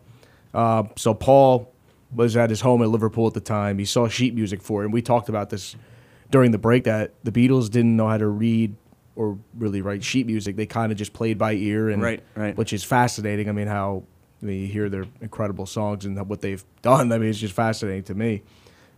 Uh, 0.53 0.83
so 0.95 1.13
Paul 1.13 1.71
was 2.13 2.35
at 2.35 2.49
his 2.49 2.61
home 2.61 2.81
in 2.81 2.91
Liverpool 2.91 3.27
at 3.27 3.33
the 3.33 3.41
time. 3.41 3.77
He 3.77 3.85
saw 3.85 4.07
sheet 4.07 4.33
music 4.33 4.61
for 4.61 4.81
it, 4.81 4.85
and 4.85 4.93
we 4.93 5.01
talked 5.01 5.29
about 5.29 5.49
this 5.49 5.75
during 6.31 6.51
the 6.51 6.57
break 6.57 6.85
that 6.85 7.13
the 7.23 7.31
Beatles 7.31 7.69
didn't 7.69 7.95
know 7.95 8.07
how 8.07 8.17
to 8.17 8.27
read 8.27 8.75
or 9.15 9.37
really 9.57 9.81
write 9.81 10.03
sheet 10.03 10.25
music. 10.25 10.55
They 10.55 10.65
kind 10.65 10.91
of 10.91 10.97
just 10.97 11.13
played 11.13 11.37
by 11.37 11.53
ear, 11.53 11.89
and 11.89 12.01
Right, 12.01 12.23
right. 12.35 12.55
which 12.57 12.73
is 12.73 12.83
fascinating. 12.83 13.49
I 13.49 13.51
mean, 13.51 13.67
how 13.67 14.03
I 14.41 14.45
mean, 14.45 14.61
you 14.61 14.67
hear 14.67 14.89
their 14.89 15.05
incredible 15.21 15.65
songs 15.65 16.05
and 16.05 16.17
what 16.27 16.41
they've 16.41 16.63
done. 16.81 17.11
I 17.11 17.17
mean, 17.17 17.29
it's 17.29 17.39
just 17.39 17.53
fascinating 17.53 18.03
to 18.03 18.15
me. 18.15 18.43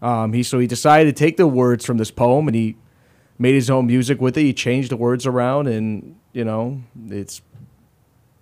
Um, 0.02 0.34
he 0.34 0.44
so 0.44 0.60
he 0.60 0.68
decided 0.68 1.16
to 1.16 1.20
take 1.20 1.38
the 1.38 1.48
words 1.48 1.86
from 1.86 1.98
this 1.98 2.12
poem 2.12 2.48
and 2.48 2.56
he 2.56 2.76
made 3.40 3.56
his 3.56 3.70
own 3.70 3.88
music 3.88 4.22
with 4.22 4.38
it. 4.38 4.44
He 4.44 4.54
changed 4.54 4.92
the 4.92 4.98
words 4.98 5.26
around, 5.26 5.68
and 5.68 6.16
you 6.34 6.44
know, 6.46 6.82
it's 7.10 7.42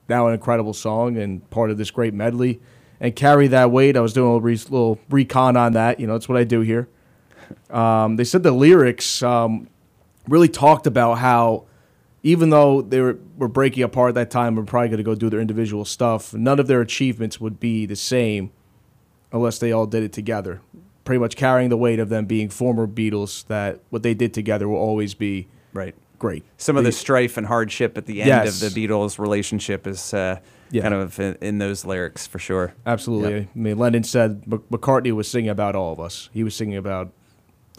now 0.09 0.27
an 0.27 0.33
incredible 0.33 0.73
song 0.73 1.17
and 1.17 1.47
part 1.49 1.71
of 1.71 1.77
this 1.77 1.91
great 1.91 2.13
medley. 2.13 2.59
And 2.99 3.15
carry 3.15 3.47
that 3.47 3.71
weight. 3.71 3.97
I 3.97 3.99
was 3.99 4.13
doing 4.13 4.27
a 4.27 4.33
little, 4.33 4.41
re- 4.41 4.53
little 4.53 4.99
recon 5.09 5.57
on 5.57 5.73
that. 5.73 5.99
You 5.99 6.05
know, 6.05 6.13
that's 6.13 6.29
what 6.29 6.37
I 6.37 6.43
do 6.43 6.61
here. 6.61 6.87
Um, 7.71 8.15
they 8.15 8.23
said 8.23 8.43
the 8.43 8.51
lyrics 8.51 9.23
um, 9.23 9.67
really 10.27 10.47
talked 10.49 10.87
about 10.87 11.15
how 11.15 11.65
even 12.23 12.49
though 12.51 12.81
they 12.81 13.01
were, 13.01 13.17
were 13.37 13.47
breaking 13.47 13.81
apart 13.83 14.09
at 14.09 14.15
that 14.15 14.29
time, 14.31 14.55
we're 14.55 14.63
probably 14.63 14.89
going 14.89 14.97
to 14.97 15.03
go 15.03 15.15
do 15.15 15.29
their 15.29 15.39
individual 15.39 15.85
stuff. 15.85 16.33
None 16.33 16.59
of 16.59 16.67
their 16.67 16.81
achievements 16.81 17.39
would 17.41 17.59
be 17.59 17.85
the 17.87 17.95
same 17.95 18.51
unless 19.31 19.57
they 19.59 19.71
all 19.71 19.87
did 19.87 20.03
it 20.03 20.13
together. 20.13 20.61
Pretty 21.03 21.19
much 21.19 21.35
carrying 21.35 21.69
the 21.69 21.77
weight 21.77 21.99
of 21.99 22.09
them 22.09 22.25
being 22.25 22.49
former 22.49 22.85
Beatles, 22.85 23.47
that 23.47 23.79
what 23.89 24.03
they 24.03 24.13
did 24.13 24.33
together 24.33 24.67
will 24.67 24.77
always 24.77 25.13
be 25.15 25.47
Right. 25.73 25.95
great. 26.19 26.43
Some 26.57 26.77
of 26.77 26.83
the 26.83 26.89
They- 26.91 26.95
strife 26.95 27.37
and 27.37 27.47
hardship 27.47 27.97
at 27.97 28.05
the 28.05 28.21
end 28.21 28.27
Yes. 28.27 28.61
of 28.61 28.71
the 28.73 28.87
Beatles' 28.87 29.17
relationship 29.17 29.87
is 29.87 30.13
uh, 30.13 30.37
Yeah. 30.69 30.83
kind 30.83 30.93
of 30.93 31.19
in, 31.19 31.37
in 31.41 31.57
those 31.57 31.85
lyrics 31.85 32.27
for 32.27 32.37
sure. 32.37 32.73
Absolutely. 32.85 33.33
Yep. 33.33 33.47
I 33.55 33.59
mean, 33.59 33.77
Lennon 33.79 34.03
said 34.03 34.43
Mc- 34.45 34.69
McCartney 34.69 35.11
was 35.11 35.27
singing 35.27 35.49
about 35.49 35.75
all 35.75 35.91
of 35.91 35.99
us. 35.99 36.29
He 36.33 36.43
was 36.43 36.53
singing 36.55 36.77
about 36.77 37.11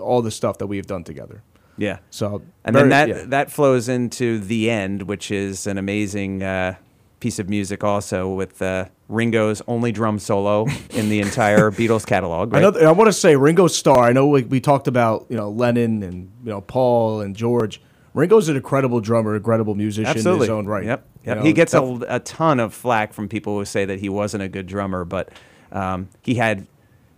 all 0.01 0.21
the 0.21 0.33
stuff 0.33 0.59
that 0.59 0.67
we 0.67 0.79
have 0.79 0.87
done 0.89 1.05
together. 1.05 1.43
Yeah. 1.83 1.99
So, 2.11 2.43
And 2.65 2.75
very- 2.75 2.89
then 2.89 3.09
that 3.09 3.09
yeah. 3.09 3.25
that 3.29 3.51
flows 3.51 3.89
into 3.89 4.39
the 4.39 4.71
end, 4.71 5.03
which 5.03 5.31
is 5.31 5.67
an 5.67 5.79
amazing 5.79 6.43
uh, 6.43 6.77
piece 7.21 7.39
of 7.39 7.49
music, 7.49 7.83
also 7.85 8.29
with 8.33 8.61
uh, 8.63 8.87
Ringo's 9.09 9.63
only 9.67 9.91
drum 9.93 10.19
solo 10.19 10.67
in 10.91 11.09
the 11.09 11.21
entire 11.21 11.71
Beatles 11.79 12.07
catalog. 12.07 12.55
I, 12.55 12.61
Right? 12.63 12.75
know, 12.75 12.89
I 12.89 12.93
want 12.93 13.09
to 13.09 13.13
say 13.13 13.35
Ringo 13.37 13.67
Starr. 13.67 14.05
I 14.05 14.13
know 14.13 14.27
we, 14.29 14.43
we 14.45 14.61
talked 14.61 14.87
about 14.89 15.27
you 15.29 15.37
know 15.37 15.51
Lennon 15.51 16.03
and 16.03 16.31
you 16.45 16.51
know 16.51 16.61
Paul 16.61 17.21
and 17.21 17.35
George. 17.37 17.81
Ringo's 18.15 18.49
an 18.51 18.57
incredible 18.57 19.01
drummer, 19.01 19.35
incredible 19.35 19.75
musician 19.75 20.07
Absolutely. 20.11 20.47
in 20.47 20.51
his 20.53 20.59
own 20.59 20.67
right. 20.67 20.85
Yep. 20.85 21.07
You 21.25 21.35
know, 21.37 21.43
he 21.43 21.53
gets 21.55 21.73
a, 21.73 21.83
a 22.09 22.21
ton 22.21 22.61
of 22.61 22.75
flack 22.75 23.13
from 23.15 23.29
people 23.29 23.57
who 23.59 23.65
say 23.65 23.85
that 23.87 24.01
he 24.01 24.09
wasn't 24.11 24.43
a 24.43 24.49
good 24.49 24.67
drummer, 24.67 25.05
but 25.07 25.31
um, 25.71 26.09
he 26.23 26.35
had, 26.35 26.67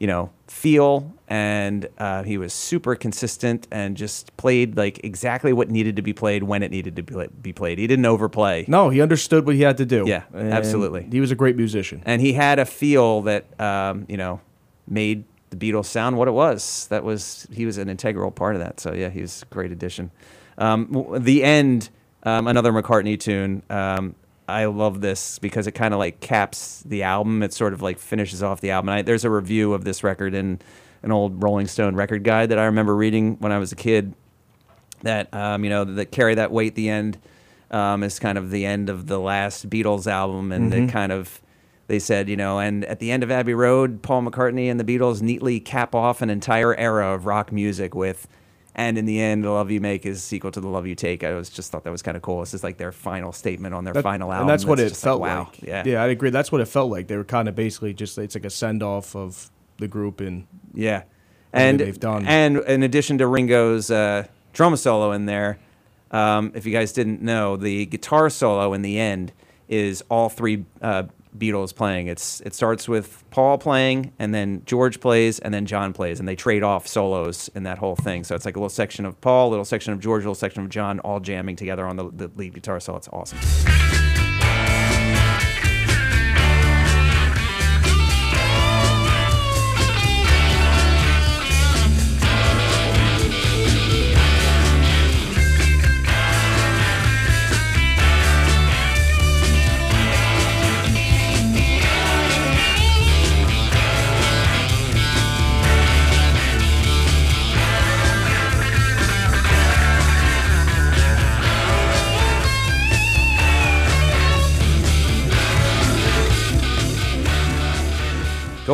you 0.05 0.09
know, 0.09 0.31
feel 0.49 1.15
and 1.29 1.89
uh, 1.97 2.23
he 2.25 2.37
was 2.37 2.53
super 2.53 2.95
consistent 2.95 3.67
and 3.71 3.97
just 3.97 4.37
played 4.37 4.77
like 4.77 5.03
exactly 5.03 5.55
what 5.55 5.71
needed 5.71 5.97
to 5.97 6.03
be 6.03 6.13
played 6.13 6.43
when 6.43 6.63
it 6.63 6.71
needed 6.71 6.95
to 6.97 7.03
be, 7.03 7.27
be 7.41 7.53
played. 7.55 7.79
He 7.79 7.87
didn't 7.87 8.05
overplay. 8.05 8.67
No, 8.69 8.91
he 8.91 9.01
understood 9.01 9.47
what 9.47 9.55
he 9.55 9.63
had 9.63 9.79
to 9.79 9.87
do. 9.87 10.05
Yeah, 10.07 10.25
And 10.35 10.53
absolutely. 10.53 11.09
He 11.11 11.21
was 11.21 11.31
a 11.31 11.35
great 11.35 11.57
musician. 11.57 12.03
and 12.05 12.21
he 12.21 12.35
had 12.35 12.59
a 12.59 12.67
feel 12.67 13.23
that 13.23 13.59
um, 13.59 14.05
you 14.07 14.19
know 14.19 14.43
made 14.87 15.25
the 15.49 15.57
Beatles 15.57 15.87
sound 15.87 16.19
what 16.19 16.29
it 16.29 16.33
was. 16.33 16.87
That 16.89 17.03
was 17.03 17.47
he 17.51 17.65
was 17.65 17.79
an 17.79 17.89
integral 17.89 18.31
part 18.31 18.57
of 18.57 18.61
that. 18.61 18.81
So 18.81 18.93
yeah, 18.93 19.09
he 19.09 19.23
was 19.23 19.41
a 19.41 19.55
great 19.55 19.73
addition. 19.73 20.11
Um, 20.59 21.07
the 21.19 21.43
end, 21.43 21.89
um, 22.25 22.47
another 22.47 22.73
McCartney 22.75 23.19
tune. 23.19 23.63
I 24.49 24.67
love 24.67 25.01
this 25.01 25.39
because 25.39 25.67
it 25.67 25.73
kind 25.73 25.95
of 25.95 25.99
like 25.99 26.21
caps 26.21 26.83
the 26.87 27.03
album. 27.03 27.43
It 27.43 27.53
sort 27.53 27.73
of 27.73 27.81
like 27.83 27.99
finishes 27.99 28.43
off 28.43 28.61
the 28.61 28.71
album. 28.71 28.91
I, 28.91 29.03
there's 29.03 29.25
a 29.25 29.31
review 29.31 29.73
of 29.73 29.85
this 29.85 30.05
record 30.05 30.35
in 30.35 30.61
an 31.03 31.13
old 31.13 31.43
Rolling 31.43 31.67
Stone 31.67 31.95
record 31.97 32.25
guide 32.25 32.51
that 32.51 32.59
I 32.59 32.65
remember 32.67 32.95
reading 32.95 33.37
when 33.41 33.53
I 33.53 33.59
was 33.59 33.73
a 33.73 33.77
kid 33.77 34.15
that 35.03 35.33
um, 35.35 35.65
you 35.65 35.71
know 35.71 35.85
that 35.85 36.07
carry 36.13 36.35
that 36.35 36.51
weight. 36.51 36.75
The 36.75 36.89
end 36.89 37.19
um, 37.71 38.03
is 38.03 38.19
kind 38.19 38.37
of 38.39 38.51
the 38.51 38.65
end 38.67 38.91
of 38.91 39.07
the 39.07 39.19
last 39.19 39.69
Beatles 39.71 40.07
album, 40.07 40.53
and 40.53 40.73
Mm-hmm. 40.73 40.89
it 40.89 40.93
kind 40.93 41.13
of 41.13 41.41
they 41.87 41.99
said 41.99 42.29
you 42.29 42.37
know, 42.37 42.59
and 42.59 42.85
at 42.85 42.99
the 42.99 43.11
end 43.11 43.23
of 43.23 43.31
Abbey 43.31 43.55
Road, 43.55 44.03
Paul 44.03 44.23
McCartney 44.23 44.71
and 44.71 44.79
the 44.81 44.85
Beatles 44.85 45.21
neatly 45.23 45.59
cap 45.61 45.95
off 45.95 46.21
an 46.23 46.31
entire 46.31 46.75
era 46.77 47.15
of 47.15 47.27
rock 47.27 47.51
music 47.53 47.95
with. 47.95 48.29
And 48.77 48.99
in 48.99 49.05
the 49.05 49.21
end, 49.21 49.45
the 49.45 49.51
love 49.51 49.71
you 49.71 49.81
make 49.81 50.05
is 50.05 50.33
equal 50.33 50.51
to 50.51 50.61
the 50.61 50.67
love 50.69 50.85
you 50.87 50.97
take. 50.97 51.23
I 51.23 51.33
was 51.35 51.49
just 51.49 51.71
thought 51.71 51.85
that 51.85 51.91
was 51.93 52.03
kind 52.03 52.17
of 52.17 52.23
cool. 52.25 52.41
This 52.41 52.55
is 52.55 52.65
like 52.65 52.77
their 52.77 52.91
final 52.91 53.33
statement 53.33 53.73
on 53.73 53.85
their 53.85 53.95
That- 53.95 54.03
final 54.03 54.33
album. 54.33 54.49
and 54.49 54.51
that's 54.51 54.65
what 54.65 54.81
it 54.81 54.89
just 54.89 55.03
felt 55.05 55.21
wow. 55.21 55.45
like. 55.45 55.63
Yeah, 55.63 55.83
yeah, 55.87 56.03
I 56.03 56.07
agree. 56.09 56.31
That's 56.31 56.51
what 56.51 56.61
it 56.61 56.67
felt 56.67 56.91
like. 56.91 57.07
They 57.07 57.17
were 57.17 57.23
kind 57.25 57.49
of 57.49 57.55
basically 57.55 57.95
just 57.95 58.19
it's 58.19 58.35
like 58.35 58.45
a 58.45 58.51
send 58.51 58.83
off 58.83 59.15
of 59.15 59.51
the 59.79 59.87
group 59.87 60.21
and 60.21 60.47
Yeah, 60.73 61.05
and 61.53 61.79
they've 61.79 61.99
done. 62.01 62.27
and 62.27 62.59
in 62.59 62.83
addition 62.83 63.19
to 63.19 63.27
Ringo's 63.29 63.93
uh, 63.93 64.27
drum 64.53 64.75
solo 64.77 65.13
in 65.13 65.27
there, 65.27 65.59
um, 66.11 66.51
if 66.57 66.67
you 66.67 66.73
guys 66.73 66.93
didn't 66.93 67.23
know, 67.23 67.57
the 67.57 67.87
guitar 67.87 68.29
solo 68.29 68.73
in 68.73 68.83
the 68.83 68.99
end 68.99 69.33
is 69.69 70.03
all 70.11 70.29
three 70.29 70.65
uh, 70.83 71.05
Beatles 71.37 71.75
playing. 71.75 72.07
It's 72.07 72.41
it 72.43 72.55
starts 72.55 72.89
with 72.89 73.25
Paul 73.31 73.59
playing, 73.59 74.13
and 74.19 74.35
then 74.35 74.63
George 74.65 75.01
plays, 75.01 75.39
and 75.39 75.53
then 75.53 75.67
John 75.67 75.93
plays, 75.93 76.21
and 76.21 76.29
they 76.29 76.37
trade 76.37 76.63
off 76.63 76.87
solos 76.87 77.51
in 77.55 77.65
that 77.65 77.79
whole 77.79 77.97
thing. 77.97 78.25
So 78.25 78.35
it's 78.35 78.45
like 78.45 78.57
a 78.57 78.59
little 78.59 78.69
section 78.69 79.05
of 79.05 79.21
Paul, 79.21 79.49
a 79.49 79.51
little 79.51 79.65
section 79.65 79.93
of 79.93 80.01
George, 80.01 80.23
a 80.23 80.25
little 80.25 80.35
section 80.35 80.63
of 80.63 80.69
John, 80.69 81.01
all 81.01 81.21
jamming 81.21 81.57
together 81.57 81.87
on 81.87 81.97
the, 81.97 82.11
the 82.11 82.31
lead 82.37 82.55
guitar. 82.55 82.81
So 82.81 82.97
it's 82.97 83.09
awesome. 83.09 83.39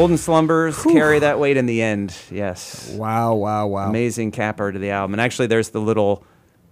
Golden 0.00 0.16
Slumbers 0.16 0.82
carry 0.82 1.18
that 1.18 1.38
weight 1.38 1.58
in 1.58 1.66
the 1.66 1.82
end. 1.82 2.16
Yes. 2.30 2.88
Wow, 2.92 3.34
wow, 3.34 3.66
wow. 3.66 3.90
Amazing 3.90 4.30
capper 4.30 4.72
to 4.72 4.78
the 4.78 4.88
album. 4.92 5.12
And 5.12 5.20
actually, 5.20 5.46
there's 5.48 5.68
the 5.68 5.80
little 5.82 6.24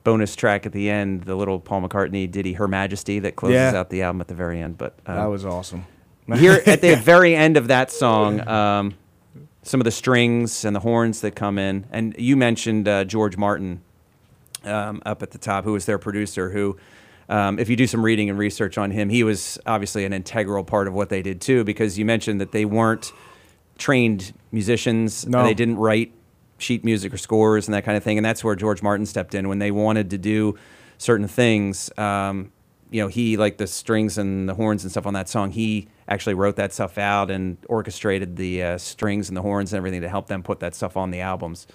bonus 0.02 0.34
track 0.34 0.64
at 0.64 0.72
the 0.72 0.88
end, 0.88 1.24
the 1.24 1.34
little 1.34 1.60
Paul 1.60 1.82
McCartney 1.82 2.30
ditty, 2.30 2.54
Her 2.54 2.66
Majesty, 2.66 3.18
that 3.18 3.36
closes 3.36 3.56
Yeah. 3.56 3.78
out 3.78 3.90
the 3.90 4.00
album 4.00 4.22
at 4.22 4.28
the 4.28 4.34
very 4.34 4.62
end. 4.62 4.78
But 4.78 4.94
um, 5.04 5.16
That 5.16 5.26
was 5.26 5.44
awesome. 5.44 5.84
here 6.38 6.62
at 6.64 6.80
the 6.80 6.96
very 7.02 7.36
end 7.36 7.58
of 7.58 7.68
that 7.68 7.92
song, 7.92 8.48
um, 8.48 8.94
some 9.62 9.78
of 9.78 9.84
the 9.84 9.90
strings 9.90 10.64
and 10.64 10.74
the 10.74 10.80
horns 10.80 11.20
that 11.20 11.32
come 11.32 11.58
in, 11.58 11.84
and 11.92 12.14
you 12.16 12.34
mentioned 12.34 12.88
uh, 12.88 13.04
George 13.04 13.36
Martin 13.36 13.82
um, 14.64 15.02
up 15.04 15.22
at 15.22 15.32
the 15.32 15.38
top, 15.38 15.64
who 15.64 15.74
was 15.74 15.84
their 15.84 15.98
producer. 15.98 16.48
Who, 16.48 16.78
um, 17.28 17.58
if 17.58 17.68
you 17.68 17.76
do 17.76 17.86
some 17.86 18.04
reading 18.04 18.30
and 18.30 18.38
research 18.38 18.78
on 18.78 18.90
him, 18.90 19.08
he 19.08 19.22
was 19.22 19.58
obviously 19.66 20.04
an 20.04 20.12
integral 20.12 20.64
part 20.64 20.88
of 20.88 20.94
what 20.94 21.08
they 21.08 21.22
did 21.22 21.40
too, 21.40 21.64
because 21.64 21.98
you 21.98 22.04
mentioned 22.04 22.40
that 22.40 22.52
they 22.52 22.64
weren't 22.64 23.12
trained 23.76 24.32
musicians. 24.50 25.26
No. 25.26 25.44
They 25.44 25.54
didn't 25.54 25.76
write 25.76 26.12
sheet 26.58 26.84
music 26.84 27.12
or 27.14 27.18
scores 27.18 27.68
and 27.68 27.74
that 27.74 27.84
kind 27.84 27.96
of 27.96 28.02
thing. 28.02 28.18
And 28.18 28.24
that's 28.24 28.42
where 28.42 28.56
George 28.56 28.82
Martin 28.82 29.06
stepped 29.06 29.34
in 29.34 29.48
when 29.48 29.58
they 29.58 29.70
wanted 29.70 30.10
to 30.10 30.18
do 30.18 30.58
certain 30.96 31.28
things. 31.28 31.90
Um, 31.96 32.52
you 32.90 33.02
know, 33.02 33.08
he 33.08 33.36
like 33.36 33.58
the 33.58 33.66
strings 33.66 34.16
and 34.18 34.48
the 34.48 34.54
horns 34.54 34.82
and 34.82 34.90
stuff 34.90 35.06
on 35.06 35.14
that 35.14 35.28
song. 35.28 35.50
He 35.50 35.88
actually 36.08 36.34
wrote 36.34 36.56
that 36.56 36.72
stuff 36.72 36.96
out 36.96 37.30
and 37.30 37.58
orchestrated 37.68 38.36
the 38.36 38.62
uh, 38.62 38.78
strings 38.78 39.28
and 39.28 39.36
the 39.36 39.42
horns 39.42 39.72
and 39.72 39.78
everything 39.78 40.00
to 40.00 40.08
help 40.08 40.26
them 40.26 40.42
put 40.42 40.60
that 40.60 40.74
stuff 40.74 40.96
on 40.96 41.10
the 41.10 41.20
albums. 41.20 41.66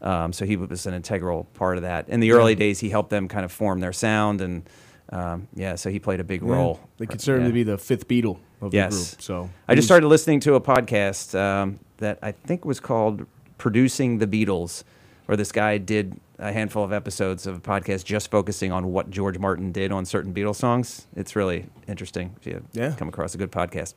Um, 0.00 0.32
so 0.32 0.44
he 0.46 0.56
was 0.56 0.86
an 0.86 0.94
integral 0.94 1.44
part 1.54 1.76
of 1.76 1.82
that. 1.82 2.08
In 2.08 2.20
the 2.20 2.32
early 2.32 2.54
days, 2.54 2.80
he 2.80 2.88
helped 2.88 3.10
them 3.10 3.28
kind 3.28 3.44
of 3.44 3.52
form 3.52 3.80
their 3.80 3.92
sound 3.92 4.40
and 4.40 4.68
um, 5.10 5.48
yeah, 5.54 5.74
so 5.74 5.90
he 5.90 5.98
played 5.98 6.20
a 6.20 6.24
big 6.24 6.42
role. 6.42 6.80
They 6.98 7.06
consider 7.06 7.36
him 7.36 7.42
Yeah. 7.42 7.48
to 7.48 7.54
be 7.54 7.62
the 7.64 7.78
fifth 7.78 8.08
Beatle 8.08 8.38
of 8.60 8.72
Yes. 8.72 8.92
the 9.10 9.16
group. 9.16 9.22
So 9.22 9.50
I 9.68 9.74
just 9.74 9.86
started 9.88 10.06
listening 10.08 10.40
to 10.40 10.54
a 10.54 10.60
podcast 10.60 11.38
um, 11.38 11.78
that 11.98 12.18
I 12.22 12.32
think 12.32 12.64
was 12.64 12.80
called 12.80 13.26
Producing 13.58 14.18
the 14.18 14.26
Beatles, 14.26 14.84
where 15.26 15.36
this 15.36 15.52
guy 15.52 15.78
did 15.78 16.18
a 16.38 16.50
handful 16.52 16.82
of 16.82 16.92
episodes 16.92 17.46
of 17.46 17.56
a 17.56 17.60
podcast 17.60 18.04
just 18.04 18.30
focusing 18.30 18.72
on 18.72 18.86
what 18.92 19.10
George 19.10 19.38
Martin 19.38 19.70
did 19.70 19.92
on 19.92 20.04
certain 20.04 20.34
Beatles 20.34 20.56
songs. 20.56 21.06
It's 21.14 21.36
really 21.36 21.66
interesting 21.86 22.34
if 22.40 22.46
you 22.46 22.64
Yeah. 22.72 22.94
come 22.96 23.08
across 23.08 23.34
a 23.34 23.38
good 23.38 23.52
podcast. 23.52 23.94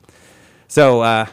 So 0.67 1.01
uh, 1.01 1.25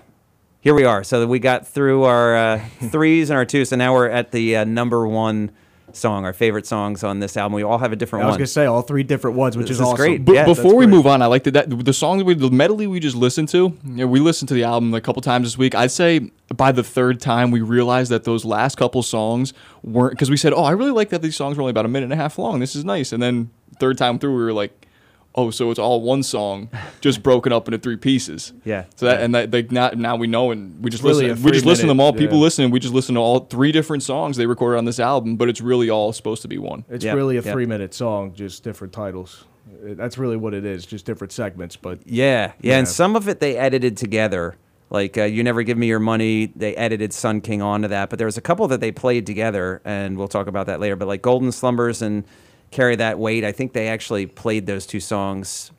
here 0.61 0.75
we 0.75 0.85
are. 0.85 1.05
So 1.05 1.27
we 1.27 1.39
got 1.39 1.67
through 1.67 2.05
our 2.05 2.37
uh, 2.37 2.61
threes 2.91 3.29
and 3.31 3.37
our 3.37 3.45
twos, 3.45 3.71
so 3.71 3.77
now 3.77 3.93
we're 3.93 4.09
at 4.09 4.31
the 4.33 4.57
uh, 4.57 4.65
number 4.65 5.07
one 5.07 5.51
song, 5.97 6.25
our 6.25 6.33
favorite 6.33 6.67
songs 6.67 7.03
on 7.05 7.21
this 7.21 7.37
album. 7.37 7.55
We 7.55 7.63
all 7.63 7.79
have 7.79 7.93
a 7.93 7.97
different 7.97 8.21
one. 8.23 8.27
I 8.27 8.29
was 8.29 8.33
one. 8.35 8.39
gonna 8.41 8.47
say 8.49 8.67
all 8.67 8.83
three 8.83 9.03
different 9.03 9.37
ones, 9.37 9.57
which 9.57 9.69
This 9.69 9.77
is 9.77 9.81
is 9.81 9.87
awesome. 9.87 9.97
great. 9.97 10.25
But 10.25 10.35
Yeah, 10.35 10.45
before 10.45 10.75
we 10.75 10.87
great. 10.87 10.95
move 10.97 11.07
on, 11.07 11.23
I 11.23 11.27
like 11.27 11.45
that, 11.45 11.53
that 11.53 11.85
the 11.85 11.93
songs 11.93 12.23
we 12.25 12.35
the 12.35 12.51
medley 12.51 12.87
we 12.87 13.01
just 13.01 13.17
listened 13.17 13.49
to. 13.51 13.59
You 13.85 13.93
know, 13.93 14.07
we 14.07 14.21
listened 14.21 14.49
to 14.49 14.55
the 14.55 14.65
album 14.65 14.93
a 14.95 15.01
couple 15.01 15.23
times 15.23 15.47
this 15.47 15.59
week. 15.59 15.75
I'd 15.75 15.91
say 15.91 16.31
by 16.55 16.73
the 16.73 16.83
third 16.83 17.21
time 17.21 17.51
we 17.51 17.61
realized 17.61 18.11
that 18.11 18.25
those 18.25 18.45
last 18.45 18.77
couple 18.77 19.03
songs 19.03 19.53
weren't 19.83 20.13
because 20.13 20.31
we 20.31 20.37
said, 20.37 20.53
"Oh, 20.53 20.65
I 20.65 20.73
really 20.73 20.91
like 20.93 21.11
that 21.11 21.23
these 21.23 21.37
songs 21.37 21.57
were 21.57 21.63
only 21.63 21.71
about 21.71 21.85
a 21.87 21.89
minute 21.89 22.05
and 22.05 22.13
a 22.13 22.17
half 22.17 22.39
long. 22.39 22.61
This 22.61 22.75
is 22.77 22.85
nice." 22.85 23.13
And 23.13 23.23
then 23.23 23.51
third 23.81 23.99
time 23.99 24.19
through, 24.19 24.37
we 24.37 24.43
were 24.43 24.53
like, 24.53 24.87
"Oh, 25.35 25.51
so 25.51 25.71
it's 25.71 25.79
all 25.79 26.01
one 26.01 26.23
song, 26.23 26.69
just 27.01 27.23
broken 27.29 27.53
up 27.53 27.69
into 27.69 27.79
three 27.79 27.97
pieces." 27.97 28.53
Yeah. 28.65 28.85
So 28.97 29.07
that 29.07 29.21
and 29.23 29.35
that 29.35 29.53
like 29.53 29.71
now, 29.73 29.91
now 29.91 30.17
we 30.17 30.27
know 30.27 30.51
and 30.51 30.83
we 30.83 30.91
just 30.91 31.03
Really 31.03 31.29
listen. 31.29 31.45
We 31.45 31.51
just 31.53 31.65
listen 31.67 31.85
to 31.87 31.89
them 31.89 32.01
all. 32.01 32.13
three-minute, 32.13 32.29
People 32.31 32.39
yeah. 32.39 32.45
listening. 32.45 32.71
We 32.71 32.81
just 32.81 32.95
listen 32.95 33.15
to 33.17 33.21
all 33.21 33.41
three 33.41 33.73
different 33.73 34.03
songs 34.03 34.37
they 34.37 34.47
recorded 34.47 34.79
on 34.79 34.85
this 34.85 35.01
album, 35.01 35.37
but 35.37 35.49
it's 35.49 35.61
really 35.61 35.91
all 35.91 36.13
supposed 36.13 36.43
to 36.43 36.49
be 36.49 36.59
one. 36.59 36.85
It's 36.91 37.05
Yep, 37.05 37.15
really 37.17 37.37
a 37.37 37.43
yep. 37.43 37.53
three 37.53 37.67
minute 37.67 37.95
song, 37.95 38.35
just 38.35 38.63
different 38.65 38.93
titles. 38.93 39.45
That's 39.85 40.19
really 40.19 40.37
what 40.37 40.55
it 40.55 40.65
is, 40.65 40.85
just 40.87 41.05
different 41.07 41.33
segments. 41.33 41.77
But 41.77 42.01
Yeah, 42.05 42.53
yeah, 42.61 42.79
and 42.79 42.87
some 42.87 43.17
of 43.17 43.29
it 43.29 43.41
they 43.41 43.57
edited 43.57 43.97
together. 43.97 44.57
Like 44.91 45.17
uh, 45.17 45.23
"You 45.25 45.43
Never 45.43 45.63
Give 45.63 45.79
Me 45.79 45.87
Your 45.87 45.99
Money," 46.01 46.53
they 46.55 46.77
edited 46.77 47.15
"Sun 47.15 47.41
King" 47.41 47.63
onto 47.63 47.89
that. 47.89 48.11
But 48.11 48.19
there 48.19 48.27
was 48.27 48.37
a 48.37 48.43
couple 48.43 48.69
that 48.69 48.81
they 48.83 48.93
played 48.93 49.25
together, 49.25 49.81
and 49.87 50.19
we'll 50.19 50.29
talk 50.29 50.47
about 50.49 50.67
that 50.67 50.81
later. 50.81 50.97
But 50.97 51.09
like 51.09 51.23
"Golden 51.23 51.51
Slumbers" 51.51 52.03
and 52.03 52.25
"Carry 52.73 52.97
That 52.97 53.19
Weight," 53.21 53.45
I 53.45 53.53
think 53.53 53.73
they 53.73 53.87
actually 53.89 54.27
played 54.27 54.67
those 54.67 54.85
two 54.87 54.99
songs 55.01 55.71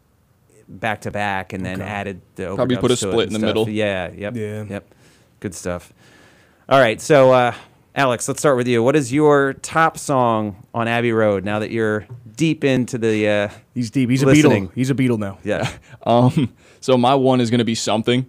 back 0.69 1.01
to 1.01 1.11
back, 1.11 1.51
and 1.51 1.65
then 1.65 1.81
Okay. 1.81 1.89
added 1.89 2.21
the 2.35 2.55
Probably 2.55 2.77
put 2.77 2.89
a 2.91 2.95
split 2.95 3.13
and 3.13 3.21
in 3.27 3.33
the 3.33 3.39
stuff. 3.39 3.47
middle. 3.47 3.69
Yeah, 3.69 4.09
yep, 4.15 4.35
Yeah. 4.35 4.63
yep, 4.69 4.85
good 5.41 5.53
stuff. 5.53 5.91
All 6.69 6.79
right, 6.79 7.01
so 7.01 7.31
uh, 7.33 7.53
Alex, 7.95 8.27
let's 8.27 8.39
start 8.39 8.55
with 8.57 8.67
you. 8.67 8.81
What 8.81 8.95
is 8.95 9.11
your 9.11 9.53
top 9.53 9.97
song 9.97 10.55
on 10.73 10.87
Abbey 10.87 11.11
Road 11.11 11.43
now 11.43 11.59
that 11.59 11.69
you're 11.71 12.07
deep 12.37 12.63
into 12.63 12.97
the? 12.97 13.27
Uh, 13.27 13.49
he's 13.75 13.91
deep. 13.91 14.09
He's 14.09 14.23
a 14.23 14.27
Listening. 14.27 14.69
Beatle. 14.69 14.71
He's 14.73 14.89
a 14.89 14.95
Beatle 14.95 15.19
now. 15.19 15.37
yeah, 15.43 15.69
Um, 16.05 16.53
so 16.79 16.97
my 16.97 17.13
one 17.15 17.41
is 17.41 17.51
gonna 17.51 17.65
be 17.65 17.75
something. 17.75 18.25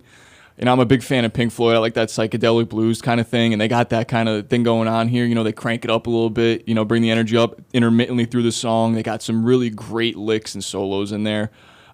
And 0.56 0.70
I'm 0.70 0.78
a 0.78 0.86
big 0.86 1.02
fan 1.02 1.24
of 1.24 1.32
Pink 1.32 1.52
Floyd. 1.52 1.74
I 1.74 1.78
like 1.78 1.94
that 1.94 2.10
psychedelic 2.10 2.68
blues 2.68 3.02
kind 3.02 3.20
of 3.20 3.26
thing, 3.26 3.52
and 3.52 3.60
they 3.60 3.66
got 3.66 3.90
that 3.90 4.06
kind 4.06 4.28
of 4.28 4.48
thing 4.48 4.62
going 4.62 4.86
on 4.86 5.08
here. 5.08 5.24
You 5.24 5.34
know, 5.34 5.42
they 5.42 5.52
crank 5.52 5.84
it 5.84 5.90
up 5.90 6.06
a 6.06 6.10
little 6.10 6.30
bit. 6.30 6.68
You 6.68 6.74
know, 6.74 6.84
bring 6.84 7.02
the 7.02 7.10
energy 7.10 7.36
up 7.36 7.60
intermittently 7.72 8.24
through 8.24 8.44
the 8.44 8.52
song. 8.52 8.94
They 8.94 9.02
got 9.02 9.20
some 9.20 9.44
really 9.44 9.68
great 9.68 10.16
licks 10.16 10.54
and 10.54 10.62
solos 10.62 11.10
in 11.10 11.24
there. 11.24 11.50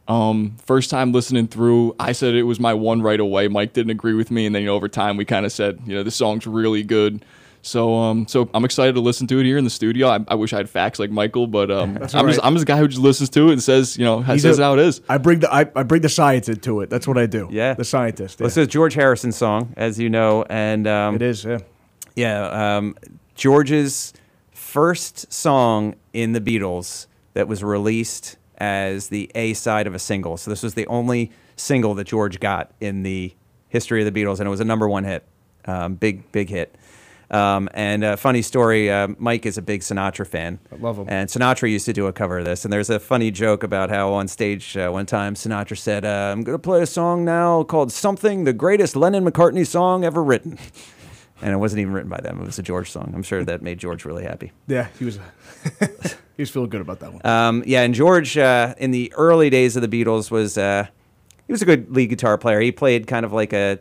Um, 0.09 0.57
first 0.67 0.91
time 0.91 1.13
listening 1.13 1.47
through, 1.47 1.95
I 1.99 2.13
said 2.13 2.35
it 2.35 2.43
was 2.43 2.59
my 2.59 2.75
one 2.75 3.01
right 3.01 3.21
away. 3.21 3.49
Mike 3.49 3.73
didn't 3.73 3.93
agree 3.93 4.15
with 4.15 4.31
me, 4.31 4.45
and 4.45 4.55
then 4.55 4.63
you 4.63 4.67
know, 4.67 4.75
over 4.75 4.89
time 4.89 5.17
we 5.17 5.25
kind 5.25 5.47
of 5.47 5.53
said, 5.53 5.81
you 5.87 5.95
know, 5.95 6.03
this 6.03 6.17
song's 6.17 6.47
really 6.47 6.83
good. 6.83 7.25
So, 7.63 7.95
um, 7.95 8.27
so 8.27 8.49
I'm 8.55 8.65
excited 8.65 8.95
to 8.95 9.01
listen 9.01 9.27
to 9.27 9.39
it 9.39 9.45
here 9.45 9.59
in 9.59 9.65
the 9.65 9.71
studio. 9.71 10.09
I, 10.09 10.21
I 10.29 10.35
wish 10.35 10.53
I 10.53 10.57
had 10.57 10.71
facts 10.71 10.99
like 10.99 11.11
Michael, 11.11 11.47
but 11.47 11.71
um, 11.71 11.97
I'm 12.15 12.15
all 12.15 12.27
just. 12.27 12.41
I'm 12.43 12.55
just 12.55 12.63
a 12.63 12.67
guy 12.67 12.79
who 12.79 12.89
just 12.89 13.01
listens 13.03 13.29
to 13.31 13.49
it 13.49 13.53
and 13.53 13.63
says, 13.63 13.99
you 13.99 14.05
know, 14.05 14.23
He's 14.23 14.43
says 14.43 14.59
a- 14.59 14.63
how 14.63 14.75
it 14.75 14.81
is. 14.81 15.03
I 15.09 15.19
bring 15.19 15.41
the 15.41 15.53
I, 15.53 15.61
I 15.77 15.83
bring 15.83 16.03
the 16.03 16.09
science 16.09 16.49
into 16.49 16.81
it. 16.81 16.89
That's 16.91 17.07
what 17.07 17.19
I 17.19 17.27
do. 17.27 17.49
Yeah. 17.51 17.75
the 17.75 17.85
scientist. 17.85 18.41
Well. 18.41 18.47
This 18.47 18.57
is 18.57 18.67
George 18.69 18.95
Harrison's 18.95 19.37
song, 19.37 19.75
as 19.77 19.99
you 19.99 20.09
know, 20.09 20.45
and 20.49 20.87
um, 20.87 21.17
it 21.17 21.23
is. 21.23 21.45
Yeah. 21.45 21.59
yeah, 22.17 22.77
um, 22.79 22.97
George's 23.35 24.13
first 24.53 25.33
song 25.33 25.97
in 26.13 26.33
the 26.33 26.41
Beatles 26.41 27.07
that 27.35 27.49
was 27.49 27.63
released 27.63 28.37
as 28.59 29.09
the 29.09 29.31
A 29.35 29.53
side 29.55 29.87
of 29.87 29.95
a 29.95 29.99
single. 29.99 30.37
So 30.37 30.51
this 30.51 30.63
was 30.63 30.75
the 30.75 30.87
only 30.87 31.31
single 31.57 31.95
that 31.95 32.07
George 32.07 32.41
got 32.41 32.71
in 32.81 33.03
the 33.03 33.35
history 33.69 34.05
of 34.05 34.13
the 34.13 34.23
Beatles, 34.25 34.39
and 34.39 34.47
it 34.47 34.51
was 34.51 34.61
a 34.61 34.65
number 34.65 34.89
one 34.89 35.05
hit, 35.05 35.25
um, 35.67 35.95
big 35.95 36.31
big 36.33 36.49
hit. 36.49 36.75
Um, 37.31 37.69
and 37.75 38.03
a 38.03 38.17
funny 38.17 38.43
story, 38.43 38.91
uh, 38.91 39.09
Mike 39.19 39.47
is 39.47 39.57
a 39.57 39.63
big 39.63 39.83
Sinatra 39.83 40.27
fan. 40.27 40.59
I 40.73 40.77
love 40.77 40.99
him. 40.99 41.07
And 41.09 41.29
Sinatra 41.29 41.71
used 41.71 41.87
to 41.87 41.93
do 41.93 42.07
a 42.07 42.13
cover 42.13 42.39
of 42.41 42.45
this. 42.45 42.65
And 42.65 42.73
there's 42.73 42.91
a 42.91 42.99
funny 42.99 43.31
joke 43.31 43.63
about 43.63 43.89
how 43.89 44.13
on 44.13 44.27
stage 44.27 44.77
uh, 44.77 44.91
one 44.91 45.07
time 45.07 45.35
Sinatra 45.35 45.79
said, 45.79 46.05
uh, 46.05 46.33
I'm 46.33 46.43
going 46.43 46.59
to 46.59 46.63
play 46.63 46.83
a 46.83 46.87
song 46.87 47.25
now 47.25 47.63
called 47.63 47.93
Something, 47.93 48.45
the 48.45 48.53
greatest 48.53 48.97
Lennon 48.97 49.25
McCartney 49.25 49.67
song 49.67 50.05
ever 50.05 50.23
written. 50.23 50.59
And 51.43 51.55
it 51.55 51.57
wasn't 51.57 51.81
even 51.81 51.95
written 51.95 52.11
by 52.11 52.21
them. 52.21 52.39
It 52.39 52.45
was 52.45 52.59
a 52.59 52.63
George 52.63 52.91
song. 52.91 53.13
I'm 53.15 53.23
sure 53.23 53.43
that 53.45 53.63
made 53.63 53.79
George 53.79 54.05
really 54.05 54.25
happy. 54.25 54.53
Yeah, 54.67 54.89
he 54.99 55.07
was. 55.07 55.19
he 56.37 56.43
was 56.43 56.51
feeling 56.51 56.69
good 56.69 56.83
about 56.83 57.01
that 57.01 57.15
one. 57.15 57.25
Um, 57.25 57.63
yeah, 57.67 57.81
and 57.81 57.95
George 57.95 58.37
uh, 58.37 58.75
in 58.77 58.91
the 58.91 59.11
early 59.17 59.49
days 59.49 59.75
of 59.75 59.81
the 59.81 59.89
Beatles 59.89 60.31
was 60.31 60.59
uh, 60.59 60.87
he 61.47 61.53
was 61.53 61.63
a 61.63 61.65
good 61.65 61.91
lead 61.91 62.09
guitar 62.09 62.37
player. 62.37 62.61
He 62.61 62.73
played 62.73 63.07
kind 63.07 63.25
of 63.25 63.33
like 63.33 63.55
a 63.55 63.79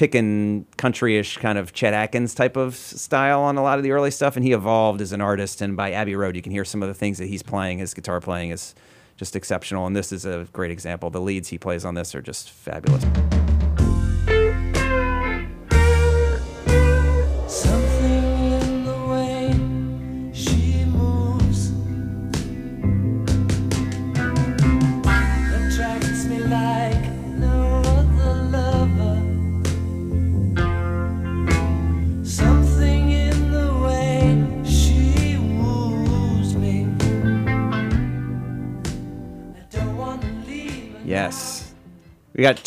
pickin' 0.00 0.64
country-ish 0.78 1.36
kind 1.36 1.58
of 1.58 1.74
Chet 1.74 1.92
Atkins 1.92 2.34
type 2.34 2.56
of 2.56 2.74
style 2.74 3.42
on 3.42 3.58
a 3.58 3.62
lot 3.62 3.76
of 3.76 3.84
the 3.84 3.90
early 3.90 4.10
stuff, 4.10 4.34
and 4.34 4.42
he 4.42 4.52
evolved 4.52 5.02
as 5.02 5.12
an 5.12 5.20
artist. 5.20 5.60
And 5.60 5.76
by 5.76 5.92
Abbey 5.92 6.16
Road, 6.16 6.34
you 6.36 6.40
can 6.40 6.52
hear 6.52 6.64
some 6.64 6.82
of 6.82 6.88
the 6.88 6.94
things 6.94 7.18
that 7.18 7.26
he's 7.26 7.42
playing. 7.42 7.80
His 7.80 7.92
guitar 7.92 8.18
playing 8.18 8.48
is 8.48 8.74
just 9.18 9.36
exceptional, 9.36 9.86
and 9.86 9.94
this 9.94 10.10
is 10.10 10.24
a 10.24 10.48
great 10.54 10.70
example. 10.70 11.10
The 11.10 11.20
leads 11.20 11.48
he 11.48 11.58
plays 11.58 11.84
on 11.84 11.96
this 11.96 12.14
are 12.14 12.22
just 12.22 12.50
fabulous. 12.50 13.04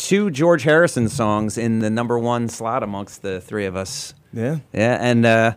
Two 0.04 0.30
George 0.30 0.64
Harrison 0.64 1.08
songs 1.08 1.56
in 1.56 1.78
the 1.78 1.88
number 1.88 2.18
one 2.18 2.46
slot 2.48 2.82
amongst 2.82 3.22
the 3.22 3.40
three 3.40 3.64
of 3.64 3.74
us. 3.74 4.12
Yeah. 4.34 4.58
Yeah, 4.72 4.98
and 5.00 5.24
uh, 5.24 5.54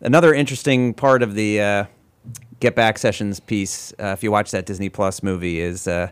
another 0.00 0.32
interesting 0.32 0.94
part 0.94 1.22
of 1.22 1.34
the 1.34 1.60
uh, 1.60 1.84
Get 2.60 2.74
Back 2.74 2.96
Sessions 2.96 3.38
piece, 3.38 3.92
uh, 4.00 4.14
if 4.16 4.22
you 4.22 4.30
watch 4.30 4.50
that 4.52 4.64
Disney 4.64 4.88
Plus 4.88 5.22
movie, 5.22 5.60
is 5.60 5.86
uh, 5.86 6.10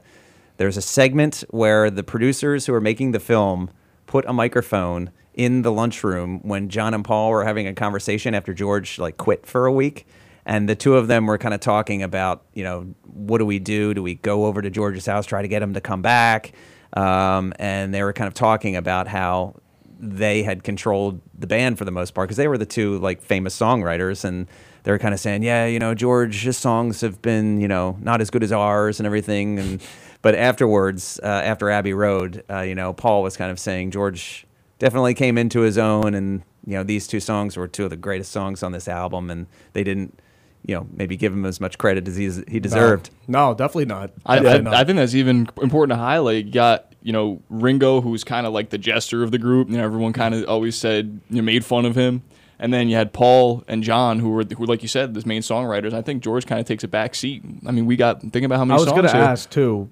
there's 0.59 0.77
a 0.77 0.83
segment 0.83 1.43
where 1.49 1.91
the 1.91 2.03
producers 2.03 2.67
who 2.67 2.75
are 2.75 2.83
making 2.83 3.13
the 3.13 3.21
film 3.21 3.71
put 4.07 4.27
a 4.27 4.33
microphone 4.35 5.11
in 5.33 5.63
the 5.63 5.73
lunchroom 5.73 6.41
when 6.43 6.69
John 6.69 6.93
and 6.93 7.05
Paul 7.05 7.31
were 7.31 7.45
having 7.45 7.67
a 7.67 7.73
conversation 7.73 8.35
after 8.35 8.53
George 8.53 8.99
like 8.99 9.17
quit 9.17 9.47
for 9.47 9.65
a 9.65 9.73
week. 9.73 10.07
And 10.45 10.69
the 10.69 10.77
two 10.77 10.97
of 10.97 11.09
them 11.09 11.27
were 11.27 11.39
kind 11.39 11.55
of 11.55 11.61
talking 11.61 12.03
about, 12.03 12.45
you 12.53 12.65
know, 12.65 12.95
what 13.05 13.39
do 13.39 13.47
we 13.47 13.59
do? 13.59 13.95
Do 13.95 14.03
we 14.03 14.17
go 14.17 14.47
over 14.47 14.61
to 14.61 14.69
George's 14.69 15.07
house, 15.07 15.25
try 15.25 15.41
to 15.41 15.49
get 15.49 15.63
him 15.63 15.75
to 15.75 15.81
come 15.81 16.03
back? 16.03 16.53
Um, 16.95 17.53
and 17.59 17.93
they 17.93 18.03
were 18.03 18.13
kind 18.13 18.29
of 18.29 18.35
talking 18.35 18.77
about 18.77 19.09
how 19.09 19.55
they 19.99 20.43
had 20.43 20.63
controlled 20.63 21.21
the 21.37 21.47
band 21.47 21.79
for 21.79 21.85
the 21.85 21.91
most 21.91 22.15
part 22.15 22.29
because 22.29 22.37
they 22.37 22.49
were 22.49 22.59
the 22.59 22.67
two 22.67 22.99
like 22.99 23.21
famous 23.21 23.59
songwriters 23.59 24.25
and 24.25 24.47
they 24.85 24.93
were 24.93 24.99
kind 24.99 25.13
of 25.13 25.19
saying 25.19 25.43
yeah 25.43 25.67
you 25.67 25.81
know 25.81 25.93
george's 25.93 26.57
songs 26.57 27.01
have 27.01 27.21
been 27.21 27.61
you 27.61 27.67
know 27.67 27.97
not 28.01 28.21
as 28.21 28.31
good 28.31 28.45
as 28.45 28.53
ours 28.53 29.01
and 29.01 29.07
everything 29.07 29.59
and 29.59 29.83
but 30.23 30.37
afterwards 30.37 31.19
uh, 31.25 31.27
after 31.27 31.69
abbey 31.69 31.93
road 31.93 32.45
uh, 32.49 32.61
you 32.61 32.77
know 32.77 32.93
paul 32.93 33.23
was 33.25 33.37
kind 33.37 33.51
of 33.51 33.59
saying 33.59 33.91
george 33.91 34.47
definitely 34.79 35.15
came 35.15 35.37
into 35.37 35.61
his 35.61 35.77
own 35.77 36.15
and 36.15 36.43
you 36.65 36.75
know 36.75 36.85
these 36.85 37.09
two 37.09 37.21
songs 37.21 37.57
were 37.57 37.67
two 37.67 37.85
of 37.85 37.91
the 37.91 37.97
greatest 37.97 38.31
songs 38.31 38.63
on 38.63 38.71
this 38.71 38.87
album 38.87 39.31
and 39.31 39.49
they 39.73 39.83
didn't 39.83 40.21
you 40.69 40.75
know 40.77 40.87
maybe 40.93 41.17
give 41.17 41.33
him 41.33 41.45
as 41.45 41.61
much 41.61 41.79
credit 41.79 42.07
as 42.07 42.15
he, 42.15 42.31
he 42.47 42.61
deserved 42.61 43.11
No, 43.27 43.55
definitely 43.55 43.87
not. 43.87 44.13
I, 44.25 44.37
Definitely 44.37 44.59
I, 44.59 44.63
not. 44.63 44.75
I 44.75 44.85
think 44.85 44.97
that's 44.99 45.15
even 45.17 45.49
important 45.61 45.97
to 45.97 46.01
highlight. 46.01 46.45
You 46.47 46.53
got 46.53 46.95
you 47.03 47.13
know 47.13 47.43
Ringo, 47.49 48.01
who's 48.01 48.23
kind 48.23 48.47
of 48.47 48.53
like 48.53 48.71
the 48.71 48.79
jester 48.79 49.25
of 49.25 49.33
the 49.33 49.39
group. 49.39 49.69
You 49.71 49.79
know, 49.79 49.85
everyone 49.85 50.13
kind 50.13 50.35
of 50.35 50.49
always 50.49 50.77
said 50.77 51.21
you 51.31 51.37
know, 51.37 51.43
made 51.43 51.65
fun 51.65 51.85
of 51.85 51.97
him. 51.97 52.23
And 52.61 52.75
then 52.75 52.89
you 52.89 52.97
had 52.97 53.13
Paul 53.13 53.63
and 53.69 53.85
John, 53.85 54.19
who 54.19 54.31
were 54.31 54.45
who, 54.45 54.67
like 54.67 54.83
you 54.83 54.89
said, 54.89 55.15
the 55.15 55.27
main 55.27 55.43
songwriters. 55.43 55.93
I 55.93 56.03
think 56.03 56.23
George 56.23 56.45
kind 56.45 56.61
of 56.61 56.67
takes 56.67 56.83
a 56.85 56.89
back 56.89 57.15
seat. 57.15 57.43
I 57.67 57.71
mean, 57.71 57.87
we 57.87 57.97
got 57.97 58.21
think 58.21 58.45
about 58.45 58.57
how 58.59 58.65
many. 58.65 58.75
I 58.81 58.85
many 58.85 58.85
was 58.85 58.89
songs. 58.91 59.13
going 59.13 59.25
to 59.25 59.31
ask 59.31 59.49
too, 59.49 59.89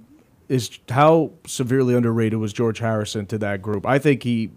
is 0.48 0.78
how 0.88 1.30
severely 1.46 1.94
underrated 1.94 2.38
was 2.38 2.52
George 2.52 2.80
Harrison 2.80 3.24
to 3.26 3.38
that 3.38 3.62
group? 3.62 3.86
I 3.86 3.98
think 4.00 4.24
he, 4.24 4.50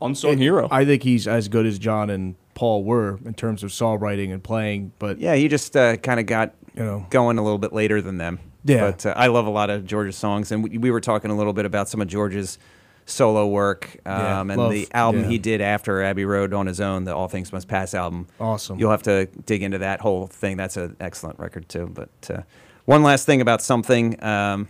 unsung 0.00 0.38
hero. 0.38 0.66
I 0.70 0.84
think 0.86 1.02
he's 1.02 1.28
as 1.28 1.48
good 1.48 1.66
as 1.66 1.78
John 1.78 2.08
and 2.08 2.36
Paul 2.54 2.84
were 2.84 3.18
in 3.24 3.34
terms 3.34 3.62
of 3.62 3.70
songwriting 3.70 4.32
and 4.32 4.42
playing. 4.42 4.92
But 4.98 5.18
yeah 5.18 5.34
he 5.34 5.48
just 5.48 5.76
uh, 5.76 5.96
kind 5.96 6.20
of 6.20 6.26
got 6.26 6.54
you 6.76 6.82
know, 6.82 7.06
going 7.10 7.38
a 7.38 7.42
little 7.42 7.58
bit 7.58 7.72
later 7.72 8.00
than 8.00 8.18
them. 8.18 8.38
Yeah. 8.64 8.90
But 8.90 9.06
uh, 9.06 9.14
I 9.16 9.26
love 9.26 9.46
a 9.46 9.50
lot 9.50 9.70
of 9.70 9.84
George's 9.86 10.16
songs, 10.16 10.52
and 10.52 10.62
we, 10.62 10.78
we 10.78 10.90
were 10.90 11.00
talking 11.00 11.30
a 11.30 11.36
little 11.36 11.52
bit 11.52 11.64
about 11.66 11.88
some 11.88 12.00
of 12.00 12.06
George's 12.08 12.58
solo 13.04 13.48
work 13.48 13.96
um, 14.06 14.12
Yeah, 14.20 14.40
and 14.40 14.56
love- 14.56 14.70
the 14.70 14.86
album 14.92 15.22
yeah. 15.24 15.28
he 15.30 15.38
did 15.38 15.60
after 15.60 16.00
Abbey 16.02 16.24
Road 16.24 16.54
on 16.54 16.66
his 16.66 16.80
own, 16.80 17.02
the 17.04 17.14
All 17.14 17.26
Things 17.26 17.52
Must 17.52 17.66
Pass 17.66 17.92
album. 17.94 18.28
Awesome. 18.38 18.78
You'll 18.78 18.92
have 18.92 19.02
to 19.02 19.26
dig 19.46 19.62
into 19.64 19.78
that 19.78 20.00
whole 20.00 20.28
thing. 20.28 20.56
That's 20.56 20.76
an 20.76 20.96
excellent 21.00 21.40
record 21.40 21.68
too. 21.68 21.88
But 21.92 22.30
uh, 22.30 22.42
one 22.84 23.02
last 23.02 23.26
thing 23.26 23.40
about 23.40 23.60
something, 23.62 24.22
um, 24.22 24.68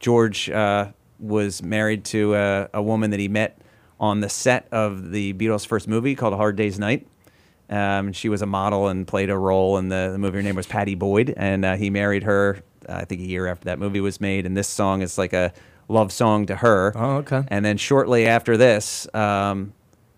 George 0.00 0.50
uh, 0.50 0.88
was 1.18 1.62
married 1.62 2.04
to 2.06 2.34
a, 2.34 2.68
a 2.74 2.82
woman 2.82 3.10
that 3.12 3.20
he 3.20 3.28
met 3.28 3.58
on 3.98 4.20
the 4.20 4.28
set 4.28 4.68
of 4.72 5.10
the 5.10 5.32
Beatles' 5.34 5.66
first 5.66 5.88
movie 5.88 6.14
called 6.14 6.34
A 6.34 6.36
Hard 6.36 6.56
Day's 6.56 6.78
Night. 6.78 7.06
Um, 7.68 8.12
she 8.12 8.28
was 8.28 8.42
a 8.42 8.46
model 8.46 8.88
and 8.88 9.06
played 9.06 9.30
a 9.30 9.36
role 9.36 9.78
in 9.78 9.88
the, 9.88 10.10
the 10.12 10.18
movie. 10.18 10.36
Her 10.36 10.42
name 10.42 10.54
was 10.56 10.66
Pattie 10.66 10.94
Boyd, 10.94 11.34
and 11.36 11.64
uh, 11.64 11.76
he 11.76 11.90
married 11.90 12.22
her. 12.22 12.62
uh, 12.88 12.92
I 12.92 13.04
think 13.04 13.20
a 13.22 13.24
year 13.24 13.46
after 13.46 13.64
that 13.64 13.78
movie 13.78 14.00
was 14.00 14.20
made, 14.20 14.46
and 14.46 14.56
this 14.56 14.68
song 14.68 15.02
is 15.02 15.18
like 15.18 15.32
a 15.32 15.52
love 15.88 16.12
song 16.12 16.46
to 16.46 16.56
her. 16.56 16.92
Oh, 16.94 17.16
okay. 17.16 17.44
And 17.48 17.64
then 17.64 17.76
shortly 17.76 18.26
after 18.26 18.56
this, 18.56 19.12
um, 19.14 19.72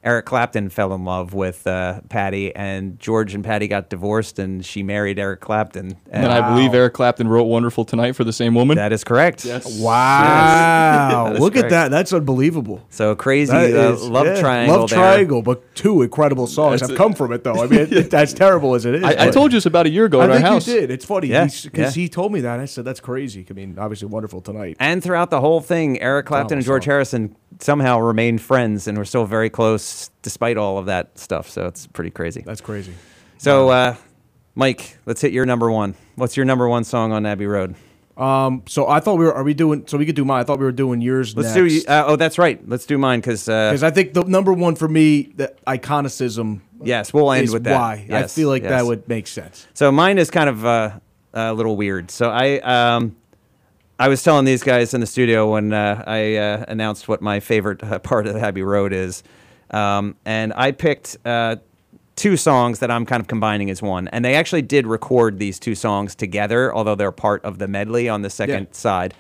Eric 0.05 0.27
Clapton 0.27 0.69
fell 0.71 0.95
in 0.95 1.05
love 1.05 1.35
with 1.35 1.67
uh, 1.67 2.01
Pattie, 2.09 2.55
and 2.55 2.99
George 3.01 3.35
and 3.35 3.45
Pattie 3.45 3.67
got 3.67 3.91
divorced, 3.91 4.39
and 4.39 4.65
she 4.65 4.83
married 4.85 5.19
Eric 5.19 5.41
Clapton. 5.41 5.97
and 6.11 6.27
I 6.33 6.49
believe 6.55 6.73
Eric 6.73 6.95
Clapton 6.95 7.27
wrote 7.27 7.45
"Wonderful 7.45 7.85
Tonight" 7.85 8.13
for 8.13 8.23
the 8.23 8.33
same 8.33 8.55
woman. 8.55 8.77
that 8.77 8.93
is 8.93 9.03
correct. 9.03 9.45
Yes. 9.45 9.81
wow, 9.81 11.25
That 11.27 11.35
is 11.35 11.41
look 11.41 11.57
at 11.57 11.71
that. 11.71 11.91
That's 11.91 12.13
unbelievable. 12.13 12.85
So 12.91 13.17
crazy 13.17 13.53
That 13.53 13.75
uh, 13.75 13.93
is- 13.95 14.09
love 14.09 14.27
yeah, 14.27 14.41
triangle. 14.41 14.81
Love 14.81 14.91
there. 14.91 14.99
triangle, 14.99 15.43
but 15.43 15.75
two 15.75 16.03
incredible 16.03 16.47
songs 16.47 16.81
That's 16.81 16.91
have 16.91 16.95
it. 16.95 16.97
come 16.97 17.13
from 17.13 17.33
it, 17.33 17.43
though. 17.43 17.63
I 17.63 17.67
mean, 17.67 17.81
it, 17.93 18.11
that's 18.11 18.33
terrible 18.33 18.75
as 18.77 18.87
it 18.87 18.95
is. 18.97 19.03
I, 19.05 19.27
I 19.27 19.31
told 19.31 19.53
you 19.53 19.57
this 19.57 19.67
about 19.67 19.87
a 19.87 19.91
year 19.91 20.05
ago 20.05 20.21
I 20.21 20.25
at 20.25 20.31
our 20.31 20.37
think 20.37 20.47
house. 20.47 20.69
you 20.69 20.75
did. 20.75 20.91
It's 20.93 21.05
funny 21.05 21.29
because 21.29 21.67
yeah. 21.75 21.91
he 21.91 22.09
told 22.09 22.33
me 22.33 22.41
that. 22.43 22.61
I 22.61 22.67
said 22.67 22.85
that's 22.85 23.01
crazy. 23.01 23.45
I 23.51 23.53
mean, 23.53 23.79
obviously, 23.79 24.07
wonderful 24.09 24.41
tonight. 24.41 24.77
And 24.79 25.03
throughout 25.03 25.31
the 25.31 25.41
whole 25.41 25.61
thing, 25.61 26.01
Eric 26.01 26.27
Clapton 26.27 26.59
and 26.59 26.65
George 26.65 26.85
song. 26.85 26.93
Harrison 26.93 27.37
somehow 27.61 27.99
remained 27.99 28.41
friends 28.41 28.87
and 28.87 28.97
were 28.97 29.05
still 29.05 29.25
very 29.25 29.51
close 29.51 29.88
despite 30.23 30.57
all 30.57 30.79
of 30.79 30.87
that 30.87 31.19
stuff. 31.19 31.49
So 31.49 31.67
it's 31.67 31.87
pretty 31.87 32.11
crazy. 32.11 32.43
That's 32.45 32.61
crazy. 32.61 32.95
So, 33.39 33.69
uh, 33.69 33.97
Mike, 34.55 34.99
let's 35.07 35.21
hit 35.21 35.33
your 35.33 35.47
number 35.47 35.71
one. 35.71 35.95
What's 36.17 36.37
your 36.37 36.47
number 36.47 36.69
one 36.69 36.85
song 36.85 37.13
on 37.13 37.25
Abbey 37.27 37.47
Road? 37.47 37.77
Um, 38.17 38.65
so 38.67 38.89
I 38.89 38.99
thought 38.99 39.15
we 39.15 39.25
were. 39.25 39.33
Are 39.33 39.45
we 39.45 39.55
doing? 39.55 39.87
So 39.87 39.97
we 39.97 40.05
could 40.05 40.17
do 40.17 40.25
mine. 40.25 40.41
I 40.41 40.45
thought 40.45 40.59
we 40.59 40.65
were 40.65 40.73
doing 40.73 41.01
yours 41.01 41.37
Let's 41.37 41.55
next. 41.55 41.85
do. 41.85 41.89
Uh, 41.89 42.05
oh, 42.09 42.17
that's 42.17 42.37
right. 42.37 42.61
Let's 42.69 42.85
do 42.85 42.99
mine 42.99 43.21
because 43.21 43.49
uh, 43.49 43.71
because 43.71 43.85
I 43.85 43.93
think 43.93 44.13
the 44.13 44.25
number 44.25 44.53
one 44.53 44.75
for 44.75 44.89
me, 44.89 45.33
the 45.37 45.55
iconicism. 45.69 46.61
yes, 46.83 47.13
we'll 47.15 47.31
end 47.31 47.53
with 47.53 47.63
that. 47.65 47.79
why 47.79 48.07
I 48.11 48.27
feel 48.27 48.49
like 48.49 48.65
yes. 48.65 48.71
that 48.71 48.87
would 48.87 49.07
make 49.09 49.29
sense. 49.29 49.69
So 49.73 49.93
mine 49.93 50.19
is 50.19 50.33
kind 50.33 50.49
of 50.51 50.67
uh, 50.67 50.99
a 51.33 51.55
little 51.55 51.77
weird. 51.77 52.11
So 52.11 52.29
I 52.29 52.59
um, 52.59 53.15
I 54.01 54.09
was 54.09 54.23
telling 54.23 54.45
these 54.45 54.63
guys 54.63 54.95
in 54.95 55.01
the 55.01 55.07
studio 55.07 55.53
when 55.53 55.73
uh, 55.73 56.03
I 56.07 56.37
uh, 56.37 56.65
announced 56.69 57.09
what 57.09 57.21
my 57.21 57.41
favorite 57.41 57.83
uh, 57.83 57.99
part 57.99 58.27
of 58.27 58.37
Abbey 58.37 58.63
Road 58.63 58.93
is, 58.93 59.23
um, 59.71 60.15
and 60.25 60.53
I 60.57 60.73
picked 60.73 61.17
uh, 61.25 61.57
two 62.17 62.37
songs 62.37 62.81
that 62.81 62.91
I'm 62.91 63.07
kind 63.07 63.21
of 63.21 63.29
combining 63.29 63.71
as 63.71 63.81
one. 63.81 64.09
And 64.09 64.25
they 64.25 64.35
actually 64.35 64.63
did 64.63 64.87
record 64.87 65.39
these 65.39 65.59
two 65.59 65.75
songs 65.75 66.15
together, 66.15 66.75
although 66.75 66.95
they're 66.95 67.13
part 67.13 67.45
of 67.45 67.59
the 67.59 67.69
medley 67.69 68.09
on 68.09 68.23
the 68.23 68.31
second 68.31 68.69
Yeah. 68.71 68.73
side. 68.73 69.15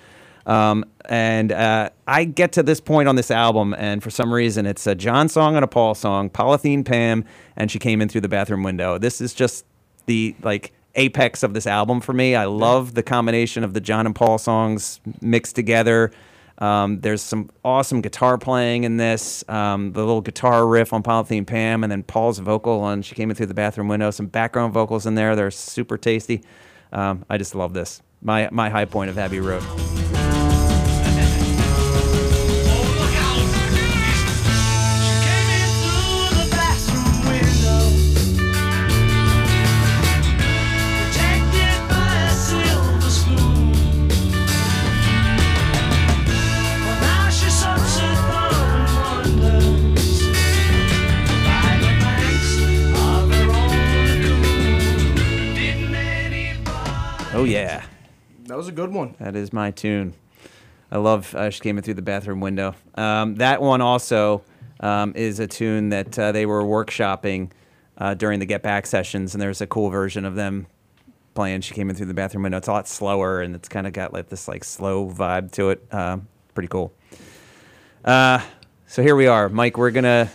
Um, 0.47 0.85
and 1.05 1.53
uh, 1.53 1.91
I 2.07 2.25
get 2.25 2.53
to 2.53 2.63
this 2.63 2.81
point 2.81 3.07
on 3.09 3.17
this 3.17 3.31
album, 3.31 3.75
and 3.79 4.03
for 4.03 4.09
some 4.11 4.33
reason, 4.33 4.65
it's 4.65 4.87
a 4.87 4.95
John 4.95 5.29
song 5.29 5.57
and 5.57 5.65
a 5.65 5.69
Paul 5.69 5.95
song, 5.95 6.31
Polythene 6.31 6.85
Pam, 6.85 7.25
and 7.55 7.71
she 7.71 7.79
came 7.79 8.01
in 8.01 8.09
through 8.09 8.23
the 8.23 8.29
bathroom 8.31 8.63
window. 8.63 8.97
This 8.99 9.21
is 9.21 9.35
just 9.35 9.67
the 10.07 10.35
like 10.43 10.73
apex 10.95 11.43
of 11.43 11.53
this 11.53 11.67
album 11.67 12.01
for 12.01 12.15
me. 12.15 12.35
I 12.35 12.47
love 12.47 12.95
the 12.95 13.03
combination 13.03 13.63
of 13.63 13.75
the 13.75 13.81
John 13.81 14.07
and 14.07 14.15
Paul 14.15 14.39
songs 14.39 15.01
mixed 15.21 15.55
together. 15.55 16.11
Um, 16.59 17.01
there's 17.01 17.23
some 17.23 17.51
awesome 17.65 18.01
guitar 18.01 18.37
playing 18.37 18.85
in 18.85 18.97
this. 18.97 19.45
Um, 19.49 19.93
the 19.93 20.01
little 20.01 20.21
guitar 20.21 20.67
riff 20.67 20.93
on 20.93 21.03
Polythene 21.03 21.47
Pam, 21.47 21.85
and 21.85 21.91
then 21.91 22.03
Paul's 22.03 22.39
vocal 22.41 22.81
on 22.81 23.03
"She 23.03 23.15
Came 23.15 23.31
In 23.31 23.37
Through 23.37 23.47
the 23.47 23.55
Bathroom 23.55 23.89
Window." 23.89 24.11
Some 24.11 24.27
background 24.27 24.73
vocals 24.73 25.07
in 25.07 25.15
there. 25.15 25.37
They're 25.37 25.51
super 25.51 25.97
tasty. 25.97 26.43
Um, 26.93 27.25
I 27.31 27.39
just 27.39 27.55
love 27.55 27.75
this. 27.75 28.03
My 28.23 28.49
my 28.51 28.71
high 28.71 28.87
point 28.87 29.11
of 29.11 29.19
Abbey 29.19 29.41
Road. 29.41 29.63
Oh 57.39 57.45
yeah. 57.45 57.85
That 58.47 58.57
was 58.57 58.67
a 58.67 58.73
good 58.73 58.93
one. 58.93 59.15
That 59.21 59.37
is 59.37 59.53
my 59.53 59.71
tune. 59.71 60.15
I 60.91 60.99
love 60.99 61.33
uh, 61.37 61.51
She 61.51 61.61
Came 61.61 61.79
In 61.79 61.85
Through 61.85 61.95
the 61.95 62.03
Bathroom 62.03 62.41
Window. 62.41 62.75
Um, 62.97 63.37
that 63.37 63.63
one 63.63 63.81
also 63.81 64.43
um, 64.81 65.13
is 65.15 65.39
a 65.39 65.47
tune 65.47 65.91
that 65.91 66.19
uh, 66.19 66.33
they 66.33 66.47
were 66.47 66.65
workshopping 66.65 67.51
uh, 67.97 68.15
during 68.15 68.41
the 68.41 68.45
Get 68.45 68.65
Back 68.65 68.87
sessions, 68.87 69.37
and 69.37 69.41
there's 69.41 69.61
a 69.61 69.69
cool 69.69 69.89
version 69.89 70.25
of 70.25 70.35
them 70.35 70.67
playing 71.35 71.61
She 71.61 71.75
Came 71.75 71.89
In 71.91 71.95
Through 71.95 72.07
the 72.07 72.15
Bathroom 72.15 72.43
Window. 72.43 72.59
It's 72.59 72.67
a 72.67 72.73
lot 72.73 72.89
slower, 72.89 73.41
and 73.41 73.55
it's 73.55 73.69
kind 73.69 73.87
of 73.87 73.93
got 73.93 74.13
like 74.13 74.29
this 74.29 74.49
like 74.49 74.65
slow 74.65 75.09
vibe 75.09 75.53
to 75.53 75.71
it. 75.71 75.95
Um, 75.95 76.27
pretty 76.55 76.69
cool. 76.69 76.93
Uh, 78.05 78.41
so 78.89 79.01
here 79.01 79.15
we 79.15 79.29
are, 79.29 79.49
Mike. 79.49 79.79
We're 79.79 79.93
gonna 79.93 80.29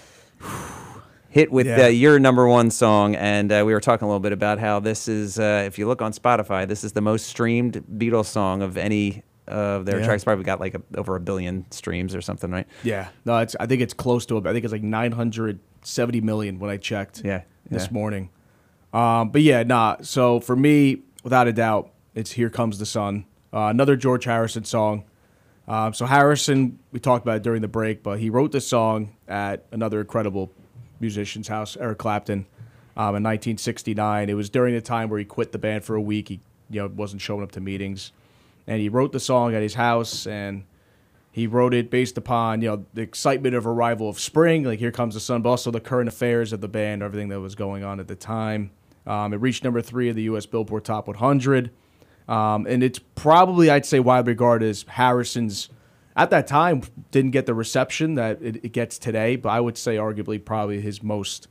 hit 1.34 1.52
with 1.52 1.66
Yeah. 1.68 1.86
uh, 1.86 1.88
your 1.88 2.20
number 2.20 2.48
one 2.48 2.70
song, 2.72 3.16
and 3.16 3.52
uh, 3.52 3.64
we 3.66 3.74
were 3.74 3.80
talking 3.80 4.06
a 4.06 4.08
little 4.08 4.20
bit 4.20 4.32
about 4.34 4.60
how 4.60 4.80
this 4.80 5.08
is. 5.08 5.40
Uh, 5.40 5.64
if 5.66 5.78
you 5.80 5.88
look 5.88 6.02
on 6.02 6.14
Spotify, 6.14 6.68
this 6.68 6.84
is 6.84 6.94
the 6.94 7.02
most 7.02 7.26
streamed 7.28 7.84
Beatles 7.98 8.26
song 8.28 8.62
of 8.62 8.78
any 8.78 9.24
of 9.48 9.86
their 9.86 10.00
Yeah. 10.00 10.06
tracks. 10.06 10.24
Probably 10.24 10.44
got 10.46 10.60
like 10.60 10.76
a, 10.76 10.82
over 10.96 11.16
a 11.16 11.20
billion 11.20 11.66
streams 11.72 12.14
or 12.16 12.22
something, 12.22 12.52
right? 12.52 12.68
Yeah. 12.84 13.08
No, 13.26 13.38
it's. 13.40 13.56
I 13.60 13.66
think 13.66 13.82
it's 13.82 13.94
close 13.94 14.26
to. 14.28 14.38
I 14.38 14.54
think 14.54 14.64
it's 14.64 14.72
like 14.72 14.84
970 14.84 16.22
million 16.22 16.60
when 16.60 16.70
I 16.70 16.78
checked. 16.78 17.22
Yeah, 17.26 17.42
This 17.70 17.86
yeah. 17.88 17.94
morning. 17.94 18.30
Um, 18.94 19.30
but 19.32 19.42
yeah, 19.42 19.64
nah. 19.64 19.98
So 20.02 20.40
for 20.40 20.56
me, 20.56 21.02
without 21.24 21.48
a 21.48 21.54
doubt, 21.54 21.90
it's 22.14 22.32
"Here 22.34 22.50
Comes 22.52 22.78
the 22.78 22.86
Sun," 22.86 23.26
uh, 23.52 23.66
another 23.68 23.96
George 23.96 24.26
Harrison 24.26 24.66
song. 24.66 25.04
Um, 25.68 25.94
so 25.94 26.06
Harrison, 26.06 26.78
we 26.92 27.00
talked 27.00 27.26
about 27.26 27.38
it 27.38 27.44
during 27.44 27.62
the 27.62 27.68
break, 27.70 28.04
but 28.04 28.20
he 28.20 28.30
wrote 28.30 28.52
this 28.52 28.68
song 28.68 29.16
at 29.28 29.66
another 29.72 30.02
incredible 30.02 30.52
musician's 31.04 31.48
house, 31.48 31.78
Eric 31.80 32.00
Clapton, 32.00 32.48
um, 32.98 33.16
in 33.16 33.24
1969. 33.24 34.30
It 34.30 34.34
was 34.34 34.50
during 34.50 34.74
the 34.74 34.82
time 34.82 35.10
where 35.10 35.20
he 35.20 35.26
quit 35.26 35.52
the 35.52 35.60
band 35.60 35.84
for 35.84 35.96
a 35.96 36.02
week. 36.02 36.30
He, 36.30 36.40
you 36.70 36.82
know, 36.82 36.88
wasn't 36.88 37.22
showing 37.22 37.44
up 37.44 37.52
to 37.52 37.62
meetings, 37.62 38.12
and 38.66 38.82
he 38.82 38.90
wrote 38.90 39.12
the 39.12 39.20
song 39.20 39.54
at 39.54 39.62
his 39.62 39.76
house, 39.76 40.26
and 40.26 40.64
he 41.32 41.48
wrote 41.48 41.74
it 41.74 41.90
based 41.90 42.18
upon 42.18 42.62
you 42.62 42.70
know 42.70 42.86
the 42.94 43.02
excitement 43.02 43.56
of 43.56 43.68
arrival 43.68 44.10
of 44.10 44.20
spring, 44.20 44.64
like 44.64 44.80
here 44.80 44.92
comes 44.92 45.14
the 45.14 45.20
sun, 45.20 45.42
but 45.42 45.50
also 45.50 45.70
the 45.70 45.80
current 45.80 46.08
affairs 46.08 46.54
of 46.54 46.62
the 46.62 46.68
band, 46.68 47.04
everything 47.04 47.30
that 47.30 47.40
was 47.40 47.56
going 47.56 47.84
on 47.84 48.00
at 48.00 48.08
the 48.08 48.16
time. 48.16 48.72
Um, 49.06 49.34
it 49.34 49.38
reached 49.38 49.64
number 49.64 49.82
three 49.82 50.10
of 50.10 50.16
the 50.16 50.24
U.S. 50.24 50.46
Billboard 50.46 50.86
Top 50.86 51.08
100. 51.08 51.72
Um, 52.28 52.66
and 52.68 52.84
it's 52.84 53.00
probably, 53.00 53.70
I'd 53.70 53.86
say, 53.86 54.00
widely 54.00 54.32
regarded 54.32 54.70
as 54.70 54.84
Harrison's, 54.88 55.70
at 56.16 56.30
that 56.30 56.48
time, 56.48 56.84
didn't 57.12 57.32
get 57.32 57.46
the 57.46 57.54
reception 57.54 58.16
that 58.16 58.42
it, 58.42 58.58
it 58.64 58.72
gets 58.72 58.98
today, 58.98 59.36
but 59.36 59.50
I 59.50 59.60
would 59.60 59.78
say 59.78 59.96
arguably 59.96 60.44
probably 60.44 60.80
his 60.82 61.02
most 61.02 61.48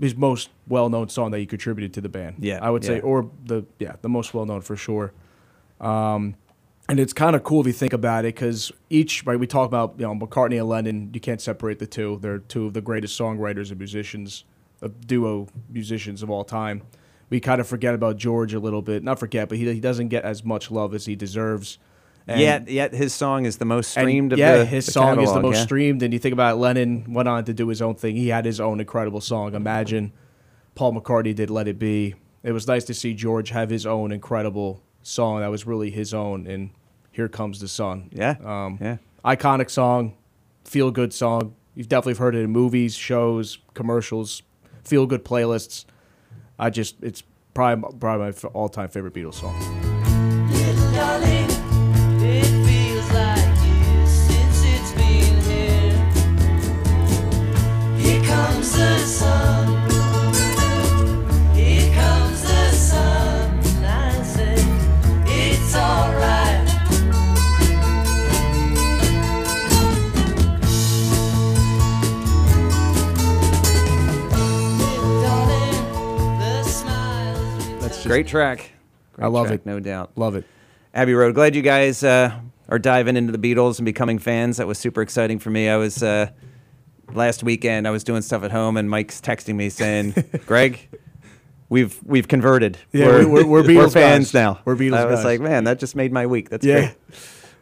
his 0.00 0.16
most 0.16 0.50
well 0.68 0.88
known 0.88 1.08
song 1.08 1.30
that 1.32 1.38
he 1.38 1.46
contributed 1.46 1.92
to 1.94 2.00
the 2.00 2.08
band. 2.08 2.36
Yeah, 2.38 2.58
I 2.62 2.70
would 2.70 2.84
say, 2.84 3.00
or 3.00 3.30
the 3.44 3.64
yeah, 3.78 3.96
the 4.00 4.08
most 4.08 4.34
well 4.34 4.46
known 4.46 4.60
for 4.60 4.76
sure. 4.76 5.12
Um, 5.80 6.36
and 6.88 6.98
it's 6.98 7.12
kind 7.12 7.36
of 7.36 7.44
cool 7.44 7.60
if 7.60 7.66
you 7.66 7.72
think 7.72 7.92
about 7.92 8.24
it, 8.24 8.34
because 8.34 8.72
each 8.90 9.24
right 9.26 9.38
we 9.38 9.46
talk 9.46 9.66
about 9.66 9.94
you 9.98 10.06
know 10.06 10.14
McCartney 10.14 10.58
and 10.58 10.68
Lennon, 10.68 11.10
you 11.12 11.20
can't 11.20 11.40
separate 11.40 11.78
the 11.78 11.86
two. 11.86 12.18
They're 12.20 12.38
two 12.38 12.66
of 12.66 12.74
the 12.74 12.80
greatest 12.80 13.18
songwriters 13.18 13.70
and 13.70 13.78
musicians, 13.78 14.44
a 14.82 14.88
duo 14.88 15.48
musicians 15.68 16.22
of 16.22 16.30
all 16.30 16.44
time. 16.44 16.82
We 17.30 17.40
kind 17.40 17.60
of 17.60 17.68
forget 17.68 17.94
about 17.94 18.16
George 18.16 18.54
a 18.54 18.60
little 18.60 18.80
bit, 18.80 19.02
not 19.02 19.18
forget, 19.18 19.48
but 19.48 19.58
he 19.58 19.72
he 19.72 19.80
doesn't 19.80 20.08
get 20.08 20.24
as 20.24 20.44
much 20.44 20.70
love 20.70 20.94
as 20.94 21.06
he 21.06 21.14
deserves. 21.14 21.78
And- 22.28 22.40
yet, 22.40 22.68
yet 22.68 22.92
his 22.92 23.14
song 23.14 23.46
is 23.46 23.56
the 23.56 23.64
most 23.64 23.96
and, 23.96 24.04
streamed 24.04 24.32
of 24.32 24.36
the 24.36 24.44
yeah, 24.44 24.64
his 24.64 24.86
the 24.86 24.92
song 24.92 25.20
is 25.20 25.32
the 25.32 25.40
most 25.40 25.56
yeah. 25.56 25.64
streamed. 25.64 26.02
And 26.02 26.12
you 26.12 26.18
think 26.18 26.34
about 26.34 26.54
it, 26.54 26.58
Lennon 26.58 27.12
went 27.12 27.26
on 27.26 27.44
to 27.44 27.54
do 27.54 27.68
his 27.68 27.80
own 27.80 27.94
thing. 27.94 28.16
He 28.16 28.28
had 28.28 28.44
his 28.44 28.60
own 28.60 28.80
incredible 28.80 29.22
song. 29.22 29.54
Imagine 29.54 30.12
Paul 30.74 30.92
McCartney 30.92 31.34
did 31.34 31.50
"Let 31.50 31.68
It 31.68 31.78
Be." 31.78 32.14
It 32.42 32.52
was 32.52 32.66
nice 32.66 32.84
to 32.84 32.94
see 32.94 33.14
George 33.14 33.50
have 33.50 33.70
his 33.70 33.86
own 33.86 34.12
incredible 34.12 34.82
song 35.02 35.40
that 35.40 35.50
was 35.50 35.66
really 35.66 35.90
his 35.90 36.12
own. 36.12 36.46
And 36.46 36.70
"Here 37.10 37.28
Comes 37.28 37.60
the 37.60 37.68
Sun." 37.68 38.10
Yeah, 38.12 38.36
um, 38.44 38.78
yeah. 38.80 38.98
iconic 39.24 39.70
song, 39.70 40.14
feel 40.64 40.90
good 40.90 41.14
song. 41.14 41.54
You've 41.74 41.88
definitely 41.88 42.18
heard 42.18 42.34
it 42.34 42.40
in 42.40 42.50
movies, 42.50 42.94
shows, 42.94 43.58
commercials, 43.72 44.42
feel 44.84 45.06
good 45.06 45.24
playlists. 45.24 45.86
I 46.58 46.70
just 46.70 46.96
it's 47.02 47.22
probably 47.54 47.98
probably 47.98 48.26
my 48.26 48.48
all 48.50 48.68
time 48.68 48.88
favorite 48.88 49.14
Beatles 49.14 49.34
song. 49.34 49.54
Great 78.08 78.26
track. 78.26 78.72
Great 79.12 79.26
I 79.26 79.28
love 79.28 79.48
track, 79.48 79.60
it. 79.60 79.66
no 79.66 79.80
doubt. 79.80 80.12
Love 80.16 80.34
it. 80.34 80.44
Abbey 80.94 81.12
Road. 81.12 81.34
Glad 81.34 81.54
you 81.54 81.60
guys 81.62 82.02
uh, 82.02 82.40
are 82.68 82.78
diving 82.78 83.16
into 83.16 83.36
the 83.36 83.38
Beatles 83.38 83.78
and 83.78 83.84
becoming 83.84 84.18
fans. 84.18 84.56
That 84.56 84.66
was 84.66 84.78
super 84.78 85.02
exciting 85.02 85.38
for 85.38 85.50
me. 85.50 85.68
I 85.68 85.76
was 85.76 86.02
uh, 86.02 86.30
last 87.12 87.42
weekend. 87.42 87.86
I 87.88 87.90
was 87.90 88.04
doing 88.04 88.22
stuff 88.22 88.42
at 88.44 88.50
home, 88.50 88.76
and 88.76 88.88
Mike's 88.90 89.20
texting 89.20 89.54
me 89.56 89.68
saying, 89.70 90.14
"Greg, 90.46 90.88
we've 91.68 91.98
we've 92.04 92.28
converted. 92.28 92.78
Yeah, 92.92 93.06
we're- 93.06 93.24
we're- 93.26 93.44
we're 93.48 93.62
Beatles 93.62 93.92
fans 93.94 94.26
guys. 94.32 94.34
now. 94.34 94.60
We're 94.64 94.76
Beatles 94.76 94.96
I 94.98 95.04
was 95.06 95.16
guys. 95.20 95.24
like, 95.24 95.40
man, 95.40 95.64
that 95.64 95.78
just 95.78 95.96
made 95.96 96.12
my 96.12 96.26
week. 96.26 96.50
That's 96.50 96.64
Yeah. 96.64 96.80
great. 96.80 96.94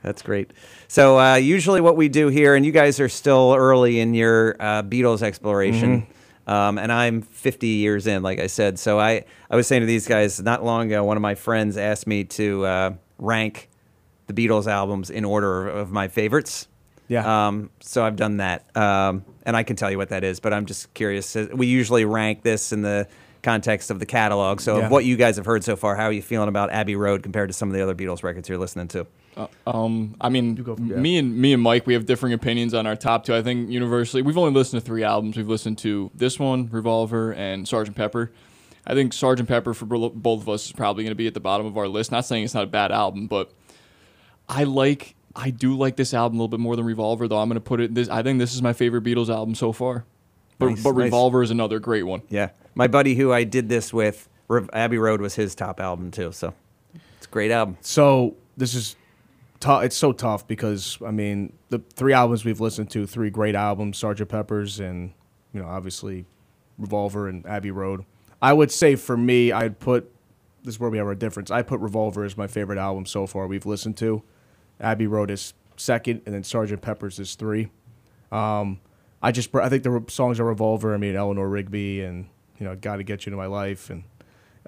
That's 0.02 0.22
great. 0.22 0.52
So 0.88 1.18
uh, 1.18 1.35
usually, 1.35 1.80
what 1.80 1.96
we 1.96 2.09
do 2.09 2.28
here, 2.28 2.54
and 2.54 2.64
you 2.64 2.70
guys 2.72 3.00
are 3.00 3.09
still 3.09 3.54
early 3.56 3.98
in 3.98 4.14
your 4.14 4.54
uh, 4.61 4.82
Beatles 4.85 5.22
exploration. 5.22 6.02
Mm-hmm. 6.02 6.12
Um, 6.48 6.78
and 6.78 6.92
I'm 6.92 7.22
50 7.22 7.66
years 7.66 8.06
in, 8.06 8.22
like 8.22 8.38
I 8.38 8.46
said. 8.46 8.78
So 8.78 9.00
I, 9.00 9.24
I 9.50 9.56
was 9.56 9.66
saying 9.66 9.80
to 9.80 9.87
these 9.87 10.06
guys 10.06 10.40
not 10.40 10.62
long 10.64 10.87
ago, 10.87 11.02
one 11.02 11.16
of 11.16 11.20
my 11.20 11.35
friends 11.35 11.76
asked 11.76 12.06
me 12.06 12.22
to 12.22 12.64
uh, 12.64 12.90
rank 13.18 13.68
the 14.28 14.32
Beatles 14.32 14.68
albums 14.68 15.11
in 15.11 15.24
order 15.24 15.66
of 15.68 15.90
my 15.90 16.06
favorites. 16.06 16.68
Yeah. 17.09 17.48
Um, 17.48 17.70
so 17.80 18.04
I've 18.04 18.14
done 18.14 18.37
that. 18.37 18.64
Um, 18.76 19.24
and 19.46 19.56
I 19.56 19.62
can 19.62 19.76
tell 19.76 19.90
you 19.90 19.96
what 19.96 20.11
that 20.11 20.24
is, 20.24 20.40
but 20.40 20.52
I'm 20.52 20.66
just 20.66 20.92
curious. 20.92 21.35
Uh, 21.35 21.46
We 21.54 21.68
usually 21.68 22.04
rank 22.04 22.42
this 22.42 22.72
in 22.72 22.82
the 22.82 23.09
context 23.42 23.90
of 23.92 24.00
the 24.00 24.06
catalog. 24.06 24.61
So 24.61 24.76
Yeah. 24.78 24.87
of 24.87 24.90
what 24.90 25.04
you 25.04 25.16
guys 25.16 25.37
have 25.37 25.46
heard 25.46 25.62
so 25.64 25.76
far, 25.76 25.94
how 25.94 26.04
are 26.04 26.12
you 26.12 26.20
feeling 26.20 26.48
about 26.48 26.70
Abbey 26.72 26.96
Road 26.96 27.22
compared 27.22 27.48
to 27.48 27.52
some 27.52 27.68
of 27.70 27.74
the 27.74 27.80
other 27.82 27.94
Beatles 27.94 28.22
records 28.24 28.48
you're 28.48 28.59
listening 28.59 28.88
to? 28.88 29.06
Um, 29.66 30.16
I 30.20 30.30
mean, 30.30 30.54
go 30.56 30.74
for- 30.74 30.82
yeah. 30.82 30.96
me 30.96 31.16
and 31.18 31.37
me 31.37 31.52
and 31.52 31.62
Mike, 31.62 31.87
we 31.87 31.94
have 31.94 32.06
differing 32.06 32.32
opinions 32.32 32.74
on 32.74 32.87
our 32.87 32.96
top 32.96 33.24
two. 33.24 33.35
I 33.35 33.42
think 33.42 33.70
universally, 33.70 34.22
we've 34.22 34.37
only 34.38 34.52
listened 34.52 34.82
to 34.82 34.87
three 34.87 35.04
albums. 35.04 35.37
We've 35.37 35.48
listened 35.48 35.78
to 35.78 36.11
this 36.14 36.38
one, 36.40 36.68
Revolver, 36.72 37.32
and 37.32 37.68
Sergeant 37.68 37.96
Pepper. 37.96 38.32
I 38.87 38.94
think 38.94 39.12
Sergeant 39.12 39.48
Pepper 39.48 39.74
for 39.74 39.85
both 39.85 40.40
of 40.42 40.48
us 40.48 40.66
is 40.66 40.72
probably 40.72 41.04
going 41.04 41.11
to 41.11 41.16
be 41.16 41.26
at 41.26 41.35
the 41.35 41.40
bottom 41.40 41.66
of 41.66 41.76
our 41.76 41.87
list. 41.88 42.11
Not 42.12 42.24
saying 42.24 42.44
it's 42.44 42.54
not 42.54 42.64
a 42.64 42.68
bad 42.68 42.90
album, 42.92 43.26
but 43.26 43.52
I 44.48 44.64
like, 44.64 45.15
I 45.37 45.51
do 45.51 45.77
like 45.77 45.96
this 45.96 46.14
album 46.14 46.38
a 46.38 46.42
little 46.42 46.49
bit 46.49 46.61
more 46.61 46.75
than 46.77 46.85
Revolver. 46.87 47.29
Though 47.29 47.38
I'm 47.38 47.49
going 47.49 47.57
to 47.57 47.61
put 47.61 47.81
it 47.81 47.94
this. 47.94 48.09
I 48.09 48.22
think 48.22 48.38
this 48.38 48.55
is 48.55 48.62
my 48.62 48.72
favorite 48.72 49.05
Beatles 49.05 49.29
album 49.29 49.55
so 49.55 49.70
far. 49.72 50.05
But, 50.59 50.70
Nice, 50.70 50.83
but 50.83 50.92
nice. 50.96 51.05
Revolver 51.05 51.42
is 51.42 51.51
another 51.51 51.79
great 51.79 52.05
one. 52.05 52.22
Yeah. 52.31 52.51
My 52.75 52.87
buddy 52.87 53.14
who 53.14 53.33
I 53.33 53.44
did 53.44 53.68
this 53.68 53.92
with, 53.92 54.29
Rev- 54.49 54.70
Abbey 54.72 54.96
Road 54.96 55.20
was 55.20 55.35
his 55.35 55.55
top 55.55 55.81
album 55.81 56.11
too. 56.11 56.33
So 56.33 56.55
it's 57.16 57.27
a 57.27 57.31
great 57.31 57.51
album. 57.51 57.77
So 57.83 58.37
this 58.57 58.75
is 58.75 58.96
tough. 59.61 59.85
It's 59.85 59.96
so 59.96 60.12
tough 60.12 60.49
because 60.49 60.99
I 61.05 61.11
mean 61.11 61.53
the 61.68 61.81
three 61.94 62.14
albums 62.14 62.44
we've 62.44 62.61
listened 62.61 62.90
to, 62.92 63.07
three 63.07 63.29
great 63.31 63.55
albums: 63.55 64.01
Sgt. 64.01 64.29
Pepper's 64.29 64.81
and 64.81 65.12
you 65.53 65.61
know 65.61 65.68
obviously 65.68 66.25
Revolver 66.79 67.29
and 67.29 67.44
Abbey 67.46 67.70
Road. 67.70 68.05
I 68.40 68.53
would 68.53 68.70
say 68.70 68.96
for 68.96 69.16
me, 69.16 69.53
I'd 69.53 69.79
put 69.79 70.11
this 70.64 70.77
is 70.77 70.81
where 70.81 70.90
we 70.90 70.99
have 70.99 71.07
our 71.07 71.14
difference. 71.14 71.51
I 71.51 71.62
put 71.62 71.81
Revolver 71.81 72.25
as 72.25 72.37
my 72.37 72.46
favorite 72.46 72.79
album 72.79 73.05
so 73.07 73.27
far 73.27 73.46
we've 73.46 73.66
listened 73.66 73.96
to. 73.99 74.22
Abbey 74.80 75.06
Road 75.06 75.30
is 75.30 75.54
second, 75.76 76.22
and 76.26 76.34
then 76.34 76.42
Sergeant 76.42 76.82
Pepper's 76.82 77.18
is 77.18 77.34
three. 77.34 77.70
Um, 78.32 78.80
I 79.22 79.32
just 79.32 79.54
I 79.54 79.68
think 79.68 79.82
the 79.82 80.04
songs 80.08 80.40
are 80.40 80.44
Revolver. 80.44 80.94
I 80.94 80.98
mean 80.98 81.16
Eleanor 81.16 81.48
Rigby 81.48 82.02
and 82.02 82.28
you 82.58 82.66
know 82.66 82.76
Got 82.76 82.96
to 82.96 83.02
Get 83.04 83.26
You 83.26 83.30
Into 83.30 83.36
My 83.36 83.46
Life 83.46 83.90
and. 83.90 84.04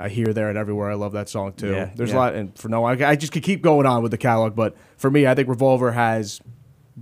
I 0.01 0.09
hear 0.09 0.33
there 0.33 0.49
and 0.49 0.57
everywhere. 0.57 0.89
I 0.89 0.95
love 0.95 1.11
that 1.15 1.29
song 1.29 1.55
too. 1.55 1.73
Yeah, 1.73 1.91
There's 1.93 2.11
yeah. 2.11 2.17
a 2.17 2.19
lot, 2.19 2.35
and 2.37 2.57
for 2.57 2.69
no, 2.69 2.85
I, 2.85 2.93
I 3.05 3.17
just 3.17 3.33
could 3.33 3.43
keep 3.43 3.63
going 3.63 3.85
on 3.85 4.01
with 4.01 4.13
the 4.13 4.17
catalog, 4.17 4.55
but 4.55 4.77
for 4.97 5.11
me, 5.11 5.27
I 5.27 5.35
think 5.35 5.49
Revolver 5.49 5.91
has 5.91 6.41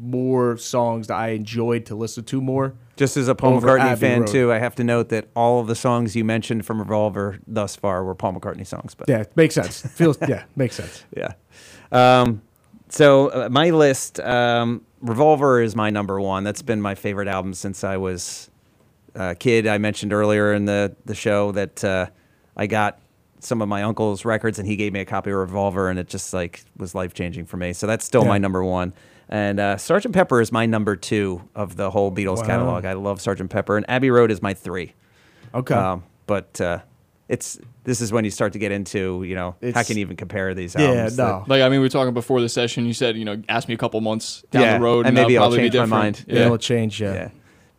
more 0.01 0.57
songs 0.57 1.09
that 1.09 1.17
I 1.17 1.29
enjoyed 1.29 1.87
to 1.87 1.95
listen 1.95 2.25
to 2.25 2.41
more. 2.41 2.75
Just 2.97 3.17
as 3.17 3.29
a 3.29 3.35
Paul 3.35 3.61
McCartney 3.61 3.81
Abbey 3.81 4.01
fan 4.01 4.21
Road. 4.21 4.29
too, 4.29 4.53
I 4.53 4.59
have 4.59 4.75
to 4.77 4.85
note 4.85 5.11
that 5.11 5.29
all 5.37 5.61
of 5.61 5.67
the 5.67 5.75
songs 5.75 6.17
you 6.17 6.25
mentioned 6.25 6.65
from 6.65 6.79
Revolver 6.79 7.39
thus 7.47 7.77
far 7.77 8.03
were 8.03 8.15
Paul 8.15 8.33
McCartney 8.33 8.67
songs. 8.67 8.95
But 8.95 9.09
Yeah, 9.09 9.25
makes 9.35 9.55
sense. 9.55 9.83
Feels 9.83 10.17
yeah, 10.27 10.45
makes 10.57 10.77
sense. 10.77 11.05
yeah. 11.17 11.35
Um, 11.93 12.41
so 12.89 13.29
uh, 13.29 13.49
my 13.51 13.71
list, 13.71 14.21
um, 14.21 14.83
Revolver 15.01 15.61
is 15.61 15.77
my 15.77 15.91
number 15.91 16.21
one. 16.21 16.45
That's 16.45 16.63
been 16.63 16.81
my 16.81 16.95
favorite 16.95 17.29
album 17.29 17.55
since 17.55 17.85
I 17.85 17.97
was 17.97 18.51
a 19.15 19.35
kid. 19.35 19.67
I 19.67 19.79
mentioned 19.79 20.13
earlier 20.13 20.53
in 20.53 20.65
the 20.65 20.95
the 21.05 21.15
show 21.15 21.53
that 21.53 21.85
uh, 21.85 22.07
I 22.57 22.67
got 22.67 22.99
some 23.41 23.61
of 23.63 23.69
my 23.69 23.83
uncle's 23.83 24.25
records, 24.25 24.59
and 24.59 24.67
he 24.67 24.77
gave 24.77 24.93
me 24.93 25.01
a 25.01 25.05
copy 25.05 25.31
of 25.31 25.37
Revolver, 25.37 25.89
and 25.91 25.99
it 25.99 26.09
just 26.09 26.33
like 26.33 26.65
was 26.77 26.95
life 26.95 27.15
changing 27.15 27.45
for 27.47 27.57
me. 27.57 27.73
So 27.73 27.87
that's 27.87 28.05
still 28.05 28.23
Yeah. 28.23 28.29
my 28.31 28.39
number 28.39 28.65
one. 28.65 28.93
And 29.29 29.59
uh, 29.59 29.77
Sergeant 29.77 30.15
Pepper 30.15 30.41
is 30.41 30.53
my 30.53 30.67
number 30.67 30.95
two 30.97 31.43
of 31.55 31.77
the 31.77 31.91
whole 31.91 32.13
Beatles 32.13 32.39
Wow. 32.39 32.47
catalog. 32.47 32.85
I 32.85 32.93
love 32.95 33.21
Sergeant 33.21 33.51
Pepper, 33.51 33.77
and 33.77 33.89
Abbey 33.91 34.11
Road 34.11 34.31
is 34.31 34.41
my 34.41 34.55
three. 34.55 34.95
Okay. 35.55 35.75
Um, 35.75 36.05
but 36.27 36.61
uh, 36.61 36.79
it's 37.29 37.59
this 37.85 38.01
is 38.01 38.13
when 38.13 38.25
you 38.25 38.31
start 38.31 38.53
to 38.53 38.59
get 38.59 38.71
into 38.73 39.23
you 39.25 39.35
know 39.35 39.57
how 39.75 39.83
can 39.83 39.97
you 39.97 40.03
even 40.03 40.17
compare 40.17 40.55
these 40.55 40.75
yeah, 40.75 40.87
albums? 40.87 41.19
no. 41.19 41.45
Like 41.47 41.63
I 41.63 41.69
mean, 41.69 41.81
we 41.81 41.87
were 41.87 41.89
talking 41.89 42.15
before 42.15 42.41
the 42.41 42.49
session. 42.49 42.87
You 42.87 42.93
said 42.95 43.17
you 43.17 43.25
know, 43.25 43.43
ask 43.49 43.69
me 43.69 43.75
a 43.75 43.79
couple 43.79 44.01
months 44.01 44.45
down 44.51 44.63
Yeah, 44.63 44.79
the 44.79 44.85
road, 44.85 45.07
and 45.07 45.17
that'll 45.17 45.29
maybe 45.29 45.39
I'll 45.39 45.45
probably 45.45 45.59
be 45.59 45.63
change 45.71 45.75
my 45.75 45.83
different. 45.85 45.91
mind. 45.91 46.25
yeah. 46.29 46.45
It'll 46.47 46.59
change. 46.59 47.01
Yeah. 47.01 47.15
yeah. 47.15 47.29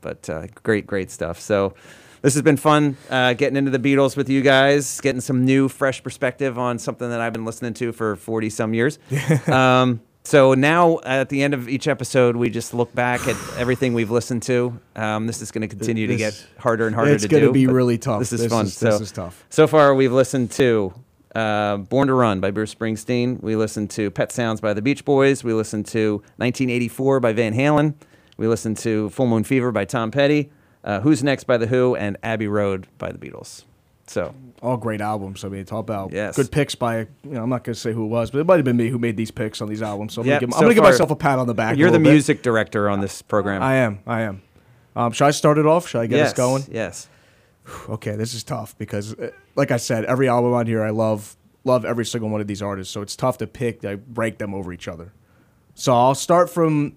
But 0.01 0.29
uh, 0.29 0.47
great, 0.63 0.85
great 0.85 1.09
stuff. 1.11 1.39
So 1.39 1.73
this 2.21 2.33
has 2.33 2.41
been 2.43 2.57
fun 2.57 2.97
uh, 3.09 3.33
getting 3.33 3.57
into 3.57 3.71
the 3.71 3.79
Beatles 3.79 4.15
with 4.17 4.29
you 4.29 4.41
guys, 4.41 4.99
getting 5.01 5.21
some 5.21 5.45
new, 5.45 5.69
fresh 5.69 6.01
perspective 6.03 6.57
on 6.57 6.77
something 6.79 7.09
that 7.09 7.21
I've 7.21 7.33
been 7.33 7.45
listening 7.45 7.73
to 7.75 7.91
for 7.91 8.15
40 8.15 8.49
some 8.49 8.73
years. 8.73 8.99
um, 9.47 10.01
so 10.27 10.53
now 10.53 10.99
at 11.05 11.29
the 11.29 11.41
end 11.41 11.53
of 11.53 11.69
each 11.69 11.87
episode, 11.87 12.35
we 12.35 12.49
just 12.49 12.73
look 12.73 12.93
back 12.93 13.27
at 13.27 13.35
everything 13.57 13.93
we've 13.93 14.11
listened 14.11 14.43
to. 14.43 14.77
Um, 14.95 15.25
this 15.27 15.41
is 15.41 15.51
going 15.51 15.61
to 15.61 15.67
continue 15.67 16.07
to 16.07 16.15
This- 16.17 16.41
get 16.41 16.47
harder 16.61 16.85
and 16.87 16.93
harder 16.95 17.11
to 17.17 17.17
do. 17.27 17.35
it's 17.35 17.41
gonna 17.41 17.51
be 17.53 17.67
really 17.67 17.97
tough. 17.97 18.19
This 18.19 18.33
is 18.33 18.41
This 18.41 18.51
fun. 18.51 18.65
is- 18.65 18.79
this 18.79 18.97
so, 18.97 19.01
is 19.03 19.11
tough. 19.11 19.45
So 19.49 19.67
far, 19.67 19.95
we've 19.95 20.11
listened 20.11 20.51
to 20.51 20.93
uh, 21.35 21.77
Born 21.77 22.07
to 22.07 22.13
Run 22.13 22.39
by 22.39 22.51
Bruce 22.51 22.73
Springsteen. 22.73 23.41
We 23.43 23.55
listened 23.55 23.89
to 23.91 24.09
Pet 24.11 24.31
Sounds 24.31 24.59
by 24.59 24.73
the 24.73 24.81
Beach 24.81 25.05
Boys. 25.05 25.43
We 25.43 25.53
listened 25.53 25.85
to 25.87 26.23
1984 26.37 27.19
by 27.19 27.31
Van 27.33 27.53
Halen. 27.53 27.93
We 28.37 28.47
listened 28.47 28.77
to 28.77 29.09
Full 29.11 29.27
Moon 29.27 29.43
Fever 29.43 29.71
by 29.71 29.85
Tom 29.85 30.09
Petty. 30.11 30.51
Uh, 30.83 31.01
Who's 31.01 31.23
Next 31.23 31.43
by 31.45 31.57
The 31.57 31.67
Who 31.67 31.95
and 31.95 32.17
Abbey 32.23 32.47
Road 32.47 32.87
by 32.97 33.11
the 33.11 33.17
Beatles. 33.19 33.63
So 34.07 34.33
All 34.61 34.77
great 34.77 35.01
albums. 35.01 35.43
I 35.43 35.49
mean, 35.49 35.65
talk 35.65 35.81
about 35.81 36.11
Yes. 36.11 36.35
good 36.35 36.51
picks 36.51 36.73
by. 36.75 36.99
You 36.99 37.07
know, 37.23 37.43
I'm 37.43 37.49
not 37.49 37.63
going 37.63 37.73
to 37.73 37.79
say 37.79 37.93
who 37.93 38.05
it 38.05 38.07
was, 38.07 38.31
but 38.31 38.39
it 38.39 38.45
might 38.47 38.55
have 38.55 38.65
been 38.65 38.77
me 38.77 38.89
who 38.89 38.97
made 38.97 39.17
these 39.17 39.31
picks 39.31 39.61
on 39.61 39.67
these 39.69 39.81
albums. 39.81 40.13
So 40.13 40.21
I'm 40.21 40.27
Yeah, 40.27 40.39
going 40.39 40.51
to 40.51 40.57
give, 40.57 40.59
so 40.67 40.73
give 40.73 40.83
myself 40.83 41.11
a 41.11 41.15
pat 41.15 41.37
on 41.39 41.47
the 41.47 41.53
back. 41.53 41.77
you're 41.77 41.91
the 41.91 41.99
bit. 41.99 42.09
music 42.11 42.41
director 42.41 42.89
on 42.89 43.01
this 43.01 43.21
program. 43.21 43.61
I 43.61 43.75
am. 43.75 43.99
I 44.07 44.21
am. 44.21 44.41
Um, 44.95 45.11
should 45.11 45.25
I 45.25 45.31
start 45.31 45.57
it 45.57 45.65
off? 45.65 45.87
Should 45.87 46.01
I 46.01 46.07
get 46.07 46.17
yes, 46.17 46.29
us 46.31 46.33
going? 46.37 46.63
Yes. 46.71 47.07
Okay, 47.89 48.15
this 48.15 48.33
is 48.33 48.43
tough 48.43 48.77
because, 48.77 49.13
uh, 49.13 49.29
like 49.55 49.71
I 49.71 49.77
said, 49.77 50.05
every 50.05 50.27
album 50.29 50.53
on 50.53 50.65
here 50.67 50.83
I 50.83 50.89
love. 50.91 51.35
Love 51.65 51.83
every 51.83 52.05
single 52.05 52.29
one 52.29 52.39
of 52.39 52.47
these 52.47 52.61
artists, 52.61 52.93
so 52.93 53.01
it's 53.01 53.17
tough 53.17 53.39
to 53.39 53.45
pick. 53.47 53.83
I 53.83 53.97
rank 54.13 54.37
them 54.37 54.53
over 54.53 54.71
each 54.71 54.87
other. 54.87 55.11
So 55.75 55.93
I'll 55.93 56.15
start 56.15 56.49
from 56.49 56.95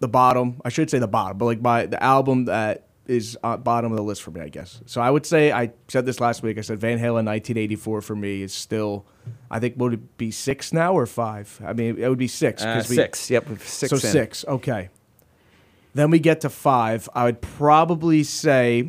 the 0.00 0.08
bottom. 0.08 0.60
I 0.62 0.68
should 0.68 0.90
say 0.90 0.98
the 0.98 1.08
bottom, 1.08 1.38
but 1.38 1.46
like 1.46 1.62
my 1.62 1.86
the 1.86 2.02
album 2.02 2.44
that 2.44 2.86
is 3.10 3.36
at 3.42 3.64
bottom 3.64 3.90
of 3.90 3.96
the 3.96 4.02
list 4.04 4.22
for 4.22 4.30
me, 4.30 4.40
I 4.40 4.48
guess. 4.48 4.80
So 4.86 5.00
I 5.00 5.10
would 5.10 5.26
say 5.26 5.50
I 5.52 5.72
said 5.88 6.06
this 6.06 6.20
last 6.20 6.42
week. 6.42 6.56
I 6.58 6.60
said 6.60 6.78
Van 6.78 6.98
Halen 6.98 7.26
1984 7.26 8.00
for 8.02 8.14
me 8.16 8.42
is 8.42 8.54
still, 8.54 9.04
I 9.50 9.58
think 9.58 9.74
would 9.76 9.94
it 9.94 10.16
be 10.16 10.30
six 10.30 10.72
now 10.72 10.94
or 10.94 11.06
five? 11.06 11.60
I 11.64 11.72
mean, 11.72 11.98
it 11.98 12.08
would 12.08 12.18
be 12.18 12.28
six. 12.28 12.62
Uh, 12.62 12.84
we- 12.88 12.94
six. 12.96 13.30
Yep. 13.30 13.48
Six. 13.62 13.90
so 13.90 13.96
in. 13.96 14.12
six. 14.12 14.44
Okay. 14.46 14.88
Then 15.92 16.10
we 16.10 16.20
get 16.20 16.40
to 16.42 16.48
five. 16.48 17.08
I 17.14 17.24
would 17.24 17.40
probably 17.40 18.22
say 18.22 18.88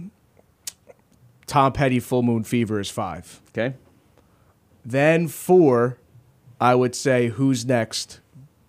Tom 1.48 1.74
Petty 1.74 2.00
Full 2.00 2.22
Moon 2.22 2.44
Fever 2.44 2.80
is 2.80 2.92
five. 2.92 3.42
Okay. 3.50 3.76
Then 4.86 5.28
four, 5.28 5.98
I 6.60 6.76
would 6.76 6.96
say 6.96 7.30
Who's 7.30 7.66
Next? 7.66 8.20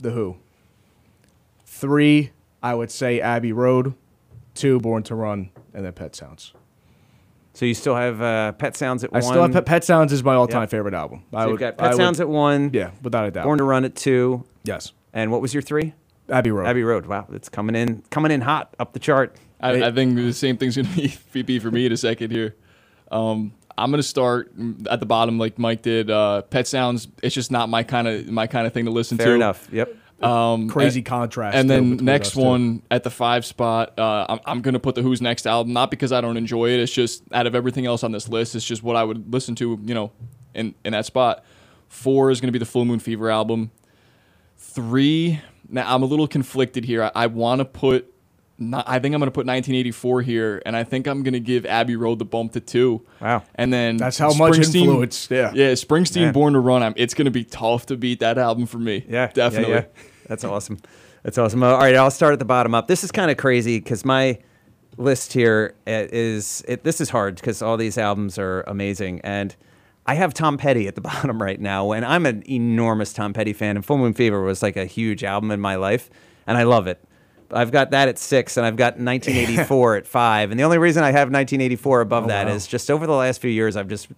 The 0.00 0.10
Who. 0.12 0.38
Three, 1.66 2.30
I 2.62 2.74
would 2.74 2.90
say 2.90 3.20
Abbey 3.20 3.52
Road. 3.52 3.94
Two, 4.54 4.78
Born 4.80 5.02
to 5.04 5.14
Run, 5.14 5.50
and 5.74 5.84
then 5.84 5.92
Pet 5.92 6.14
Sounds. 6.14 6.52
So 7.54 7.66
you 7.66 7.74
still 7.74 7.94
have 7.96 8.20
uh, 8.22 8.52
Pet 8.52 8.76
Sounds 8.76 9.04
at 9.04 9.12
one? 9.12 9.22
I 9.22 9.24
one. 9.24 9.32
still 9.32 9.42
have 9.42 9.52
Pet, 9.52 9.66
Pet 9.66 9.84
Sounds 9.84 10.12
is 10.12 10.22
my 10.24 10.34
all-time 10.34 10.62
Yep. 10.62 10.70
favorite 10.70 10.94
album. 10.94 11.22
So 11.30 11.36
I 11.38 11.42
you've 11.42 11.50
would, 11.52 11.60
got 11.60 11.74
I 11.74 11.76
Pet 11.76 11.88
would- 11.90 11.96
Sounds 11.96 12.20
at 12.20 12.28
one. 12.28 12.70
yeah, 12.72 12.90
without 13.02 13.26
a 13.26 13.30
doubt. 13.30 13.44
Born 13.44 13.58
to 13.58 13.64
Run 13.64 13.84
at 13.84 13.94
two. 13.94 14.44
yes, 14.64 14.92
And 15.12 15.30
what 15.30 15.40
was 15.42 15.52
your 15.54 15.62
three? 15.62 15.94
Abbey 16.30 16.50
Road. 16.50 16.66
Abbey 16.66 16.82
Road. 16.82 17.06
Wow, 17.06 17.26
it's 17.32 17.48
coming 17.48 17.74
in, 17.76 18.02
coming 18.10 18.30
in 18.30 18.40
hot 18.42 18.74
up 18.78 18.92
the 18.94 18.98
chart. 18.98 19.36
I, 19.60 19.84
I 19.84 19.92
think 19.92 20.16
the 20.16 20.32
same 20.32 20.56
thing's 20.56 20.76
gonna 20.76 20.88
be, 21.32 21.42
be 21.42 21.58
for 21.58 21.70
me 21.70 21.84
in 21.86 21.92
a 21.92 21.96
second 21.96 22.30
here. 22.30 22.56
Um, 23.10 23.52
I'm 23.76 23.90
gonna 23.90 24.02
start 24.02 24.50
at 24.90 25.00
the 25.00 25.06
bottom 25.06 25.38
like 25.38 25.58
Mike 25.58 25.82
did. 25.82 26.10
Uh, 26.10 26.42
Pet 26.42 26.66
Sounds. 26.66 27.08
It's 27.22 27.34
just 27.34 27.50
not 27.50 27.68
my 27.68 27.82
kind 27.82 28.06
of 28.08 28.28
my 28.28 28.46
kind 28.46 28.66
of 28.66 28.72
thing 28.72 28.84
to 28.86 28.90
listen 28.90 29.18
to. 29.18 29.24
Fair 29.24 29.34
enough. 29.34 29.68
Yep. 29.72 29.94
Um, 30.22 30.68
Crazy 30.68 31.00
and- 31.00 31.06
contrast. 31.06 31.56
And 31.56 31.68
then 31.68 31.96
next 31.96 32.36
one 32.36 32.82
at 32.90 33.02
the 33.02 33.10
five 33.10 33.44
spot, 33.44 33.98
uh, 33.98 34.26
I'm, 34.28 34.40
I'm 34.46 34.60
gonna 34.62 34.78
put 34.80 34.94
the 34.94 35.02
Who's 35.02 35.20
Next 35.22 35.46
album. 35.46 35.72
Not 35.72 35.90
because 35.90 36.12
I 36.12 36.20
don't 36.20 36.36
enjoy 36.36 36.70
it. 36.70 36.80
It's 36.80 36.92
just 36.92 37.22
out 37.32 37.46
of 37.46 37.54
everything 37.54 37.86
else 37.86 38.02
on 38.04 38.12
this 38.12 38.28
list, 38.28 38.54
it's 38.54 38.64
just 38.64 38.82
what 38.82 38.96
I 38.96 39.04
would 39.04 39.32
listen 39.32 39.54
to. 39.56 39.78
You 39.84 39.94
know, 39.94 40.12
in 40.54 40.74
in 40.84 40.92
that 40.92 41.06
spot. 41.06 41.44
Four 41.88 42.30
is 42.30 42.40
gonna 42.40 42.52
be 42.52 42.58
the 42.58 42.64
Full 42.64 42.84
Moon 42.84 42.98
Fever 43.00 43.30
album. 43.30 43.70
Three. 44.56 45.40
Now 45.68 45.92
I'm 45.94 46.02
a 46.02 46.06
little 46.06 46.26
conflicted 46.28 46.84
here. 46.84 47.02
I, 47.04 47.10
I 47.14 47.26
want 47.26 47.60
to 47.60 47.64
put. 47.64 48.08
Not, 48.58 48.88
I 48.88 48.98
think 49.00 49.14
I'm 49.14 49.20
gonna 49.20 49.30
put 49.32 49.46
1984 49.46 50.22
here, 50.22 50.62
and 50.64 50.76
I 50.76 50.84
think 50.84 51.06
I'm 51.08 51.22
gonna 51.24 51.40
give 51.40 51.66
Abbey 51.66 51.96
Road 51.96 52.18
the 52.20 52.24
bump 52.24 52.52
to 52.52 52.60
two. 52.60 53.04
Wow. 53.20 53.42
And 53.56 53.72
then 53.72 53.96
That's 53.96 54.18
how 54.18 54.32
much 54.34 54.52
Springsteen- 54.54 54.82
influence, 54.82 55.28
yeah. 55.30 55.50
Yeah, 55.54 55.72
Springsteen, 55.72 56.20
Yeah. 56.20 56.32
Born 56.32 56.52
to 56.52 56.60
Run. 56.60 56.82
I'm, 56.82 56.92
it's 56.96 57.14
gonna 57.14 57.30
be 57.32 57.44
tough 57.44 57.86
to 57.86 57.96
beat 57.96 58.20
that 58.20 58.38
album 58.38 58.66
for 58.66 58.78
me. 58.78 59.04
Yeah, 59.08 59.28
definitely. 59.32 59.72
yeah, 59.74 59.84
yeah. 59.96 60.02
That's 60.32 60.44
awesome. 60.44 60.78
That's 61.24 61.36
awesome. 61.36 61.62
All 61.62 61.76
right, 61.76 61.94
I'll 61.94 62.10
start 62.10 62.32
at 62.32 62.38
the 62.38 62.46
bottom 62.46 62.74
up. 62.74 62.86
This 62.86 63.04
is 63.04 63.12
kind 63.12 63.30
of 63.30 63.36
crazy 63.36 63.78
because 63.78 64.02
my 64.02 64.38
list 64.96 65.34
here 65.34 65.74
uh, 65.86 66.08
it, 66.10 66.84
this 66.84 67.02
is 67.02 67.10
hard 67.10 67.34
because 67.34 67.60
all 67.60 67.76
these 67.76 67.98
albums 67.98 68.38
are 68.38 68.62
amazing, 68.62 69.20
and 69.20 69.54
I 70.06 70.14
have 70.14 70.32
Tom 70.32 70.56
Petty 70.56 70.88
at 70.88 70.94
the 70.94 71.00
bottom 71.12 71.42
right 71.42 71.60
now, 71.60 71.92
and 71.92 72.02
I'm 72.02 72.24
an 72.24 72.50
enormous 72.50 73.12
Tom 73.12 73.34
Petty 73.34 73.52
fan. 73.52 73.76
And 73.76 73.84
Full 73.84 73.98
Moon 73.98 74.14
Fever 74.14 74.40
was 74.40 74.62
like 74.62 74.78
a 74.78 74.86
huge 74.86 75.22
album 75.22 75.50
in 75.50 75.60
my 75.60 75.74
life, 75.74 76.08
and 76.46 76.56
I 76.56 76.62
love 76.62 76.86
it. 76.86 77.04
I've 77.50 77.72
got 77.72 77.90
that 77.90 78.08
at 78.08 78.18
six, 78.18 78.56
and 78.56 78.64
I've 78.64 78.76
got 78.76 78.94
1984 78.94 79.96
at 79.96 80.06
five. 80.06 80.50
And 80.50 80.58
the 80.58 80.64
only 80.64 80.78
reason 80.78 81.04
I 81.04 81.08
have 81.08 81.28
1984 81.28 82.00
above 82.00 82.28
that 82.28 82.48
is 82.48 82.66
wow. 82.66 82.70
just 82.70 82.90
over 82.90 83.06
the 83.06 83.12
last 83.12 83.42
few 83.42 83.50
years, 83.50 83.76
I've 83.76 83.88
just 83.88 84.08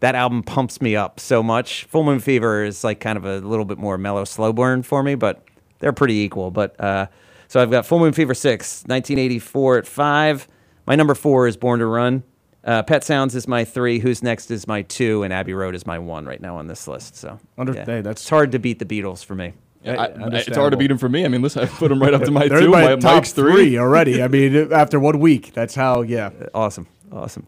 that 0.00 0.14
album 0.14 0.42
pumps 0.42 0.80
me 0.80 0.94
up 0.96 1.18
so 1.20 1.42
much. 1.42 1.84
Full 1.84 2.02
Moon 2.04 2.18
Fever 2.20 2.64
is 2.64 2.84
like 2.84 3.00
kind 3.00 3.16
of 3.16 3.24
a 3.24 3.38
little 3.38 3.64
bit 3.64 3.78
more 3.78 3.96
mellow, 3.98 4.24
slow 4.24 4.52
burn 4.52 4.82
for 4.82 5.02
me, 5.02 5.14
but 5.14 5.42
they're 5.78 5.92
pretty 5.92 6.14
equal. 6.16 6.50
But 6.50 6.78
uh, 6.80 7.06
so 7.48 7.60
I've 7.62 7.70
got 7.70 7.86
Full 7.86 7.98
Moon 7.98 8.12
Fever 8.12 8.34
six, 8.34 8.82
1984 8.86 9.78
at 9.78 9.86
five. 9.86 10.48
My 10.86 10.94
number 10.94 11.14
four 11.14 11.46
is 11.48 11.56
Born 11.56 11.80
to 11.80 11.86
Run. 11.86 12.22
Uh, 12.64 12.82
Pet 12.82 13.04
Sounds 13.04 13.34
is 13.34 13.46
my 13.46 13.64
three. 13.64 13.98
Who's 14.00 14.22
Next 14.22 14.50
is 14.50 14.66
my 14.66 14.82
two, 14.82 15.22
and 15.22 15.32
Abbey 15.32 15.52
Road 15.54 15.74
is 15.74 15.86
my 15.86 15.98
one 15.98 16.26
right 16.26 16.40
now 16.40 16.56
on 16.56 16.66
this 16.66 16.88
list. 16.88 17.16
So 17.16 17.38
Under- 17.56 17.72
yeah. 17.72 17.84
hey, 17.84 18.00
that's- 18.00 18.22
it's 18.22 18.28
hard 18.28 18.52
to 18.52 18.58
beat 18.58 18.78
the 18.80 18.84
Beatles 18.84 19.24
for 19.24 19.34
me. 19.34 19.52
I, 19.84 19.90
I, 19.94 20.06
it's 20.32 20.56
hard 20.56 20.72
to 20.72 20.76
beat 20.76 20.90
him 20.90 20.98
for 20.98 21.08
me. 21.08 21.24
I 21.24 21.28
mean, 21.28 21.42
listen, 21.42 21.62
I 21.62 21.66
put 21.66 21.92
him 21.92 22.02
right 22.02 22.12
up 22.12 22.22
to 22.24 22.32
my 22.32 22.48
They're 22.48 22.62
two. 22.62 22.70
my 22.70 22.82
My, 22.96 22.96
top 22.96 23.14
Mike's 23.14 23.30
three. 23.32 23.52
three 23.52 23.78
already. 23.78 24.20
I 24.20 24.26
mean, 24.26 24.72
after 24.72 24.98
one 24.98 25.20
week, 25.20 25.52
that's 25.54 25.76
how. 25.76 26.02
Yeah, 26.02 26.30
Awesome, 26.52 26.88
awesome. 27.12 27.46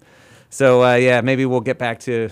So 0.50 0.82
uh, 0.84 0.94
yeah, 0.94 1.20
maybe 1.20 1.46
we'll 1.46 1.60
get 1.60 1.78
back 1.78 2.00
to 2.00 2.30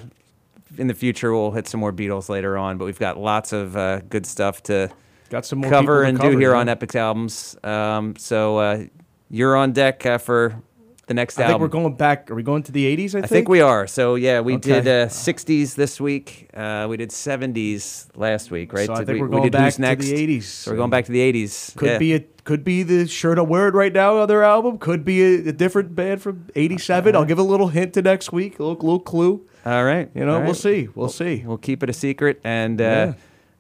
in 0.79 0.87
the 0.87 0.95
future. 0.95 1.33
We'll 1.33 1.53
hit 1.53 1.69
some 1.69 1.81
more 1.81 1.93
Beatles 1.93 2.29
later 2.29 2.57
on, 2.57 2.79
but 2.79 2.85
we've 2.85 2.99
got 2.99 3.19
lots 3.19 3.53
of 3.53 3.77
uh, 3.77 4.01
good 4.01 4.27
stuff 4.27 4.63
to 4.65 4.91
got 5.29 5.45
some 5.45 5.61
more 5.61 5.71
cover 5.71 6.03
and 6.03 6.19
cover, 6.19 6.33
do 6.33 6.39
here 6.39 6.53
yeah. 6.53 6.61
on 6.61 6.69
Epic 6.69 6.95
Albums. 6.95 7.57
Um, 7.63 8.17
so 8.17 8.59
uh, 8.59 8.85
you're 9.31 9.57
on 9.57 9.73
deck 9.73 10.05
uh, 10.07 10.19
for 10.19 10.61
the 11.07 11.15
next 11.15 11.39
I 11.39 11.47
think 11.47 11.61
we're 11.61 11.69
going 11.69 11.95
back. 11.95 12.31
Are 12.31 12.35
we 12.35 12.43
going 12.43 12.63
to 12.65 12.73
the 12.73 12.85
'80s? 12.97 13.09
I 13.11 13.11
think. 13.13 13.25
I 13.25 13.29
think 13.29 13.49
we 13.49 13.61
are. 13.61 13.87
So 13.87 14.17
yeah, 14.17 14.41
we 14.41 14.55
Okay. 14.57 14.81
did 14.83 14.89
uh, 14.89 15.07
60s 15.07 15.75
this 15.77 16.01
week. 16.01 16.49
Uh, 16.53 16.87
we 16.91 16.97
did 16.97 17.11
70s 17.11 18.09
last 18.17 18.51
week, 18.51 18.73
right? 18.73 18.87
So 18.87 18.95
I 18.95 19.05
think 19.05 19.09
we, 19.09 19.21
we're 19.23 19.29
going 19.29 19.43
did 19.45 19.53
back 19.53 19.75
to 19.75 19.81
next? 19.81 20.05
the 20.07 20.15
'80s. 20.15 20.43
So 20.43 20.71
we're 20.73 20.77
going 20.79 20.91
back 20.91 21.05
to 21.07 21.13
the 21.13 21.21
80s. 21.33 21.77
Could 21.77 21.89
Yeah. 21.91 21.99
be 21.99 22.15
a 22.15 22.21
could 22.45 22.63
be 22.65 22.83
the 22.85 23.07
shirt 23.09 23.39
I'm 23.39 23.49
wearing 23.49 23.75
right 23.75 23.93
now. 23.93 24.19
Other 24.19 24.43
album 24.43 24.79
could 24.79 25.05
be 25.05 25.23
a, 25.23 25.49
a 25.49 25.53
different 25.53 25.95
band 25.95 26.23
from 26.23 26.47
'87. 26.55 27.15
I'll 27.17 27.25
give 27.25 27.39
a 27.39 27.43
little 27.43 27.69
hint 27.69 27.93
to 27.95 28.03
next 28.03 28.33
week. 28.33 28.59
A 28.59 28.63
little, 28.65 28.77
little 28.83 29.01
clue. 29.01 29.47
All 29.65 29.85
right. 29.85 30.09
You 30.15 30.25
know, 30.25 30.37
all 30.39 30.43
we'll 30.43 30.55
see. 30.55 30.89
We'll 30.95 31.09
see. 31.09 31.43
We'll 31.47 31.59
keep 31.59 31.83
it 31.83 31.91
a 31.91 31.93
secret 31.93 32.41
and 32.45 32.81
uh, 32.81 32.85
Yeah. 32.85 33.13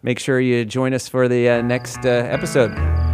make 0.03 0.18
sure 0.20 0.38
you 0.40 0.64
join 0.64 0.94
us 0.94 1.09
for 1.09 1.26
the 1.28 1.49
uh, 1.49 1.62
next 1.62 2.05
uh, 2.05 2.09
episode. 2.09 3.05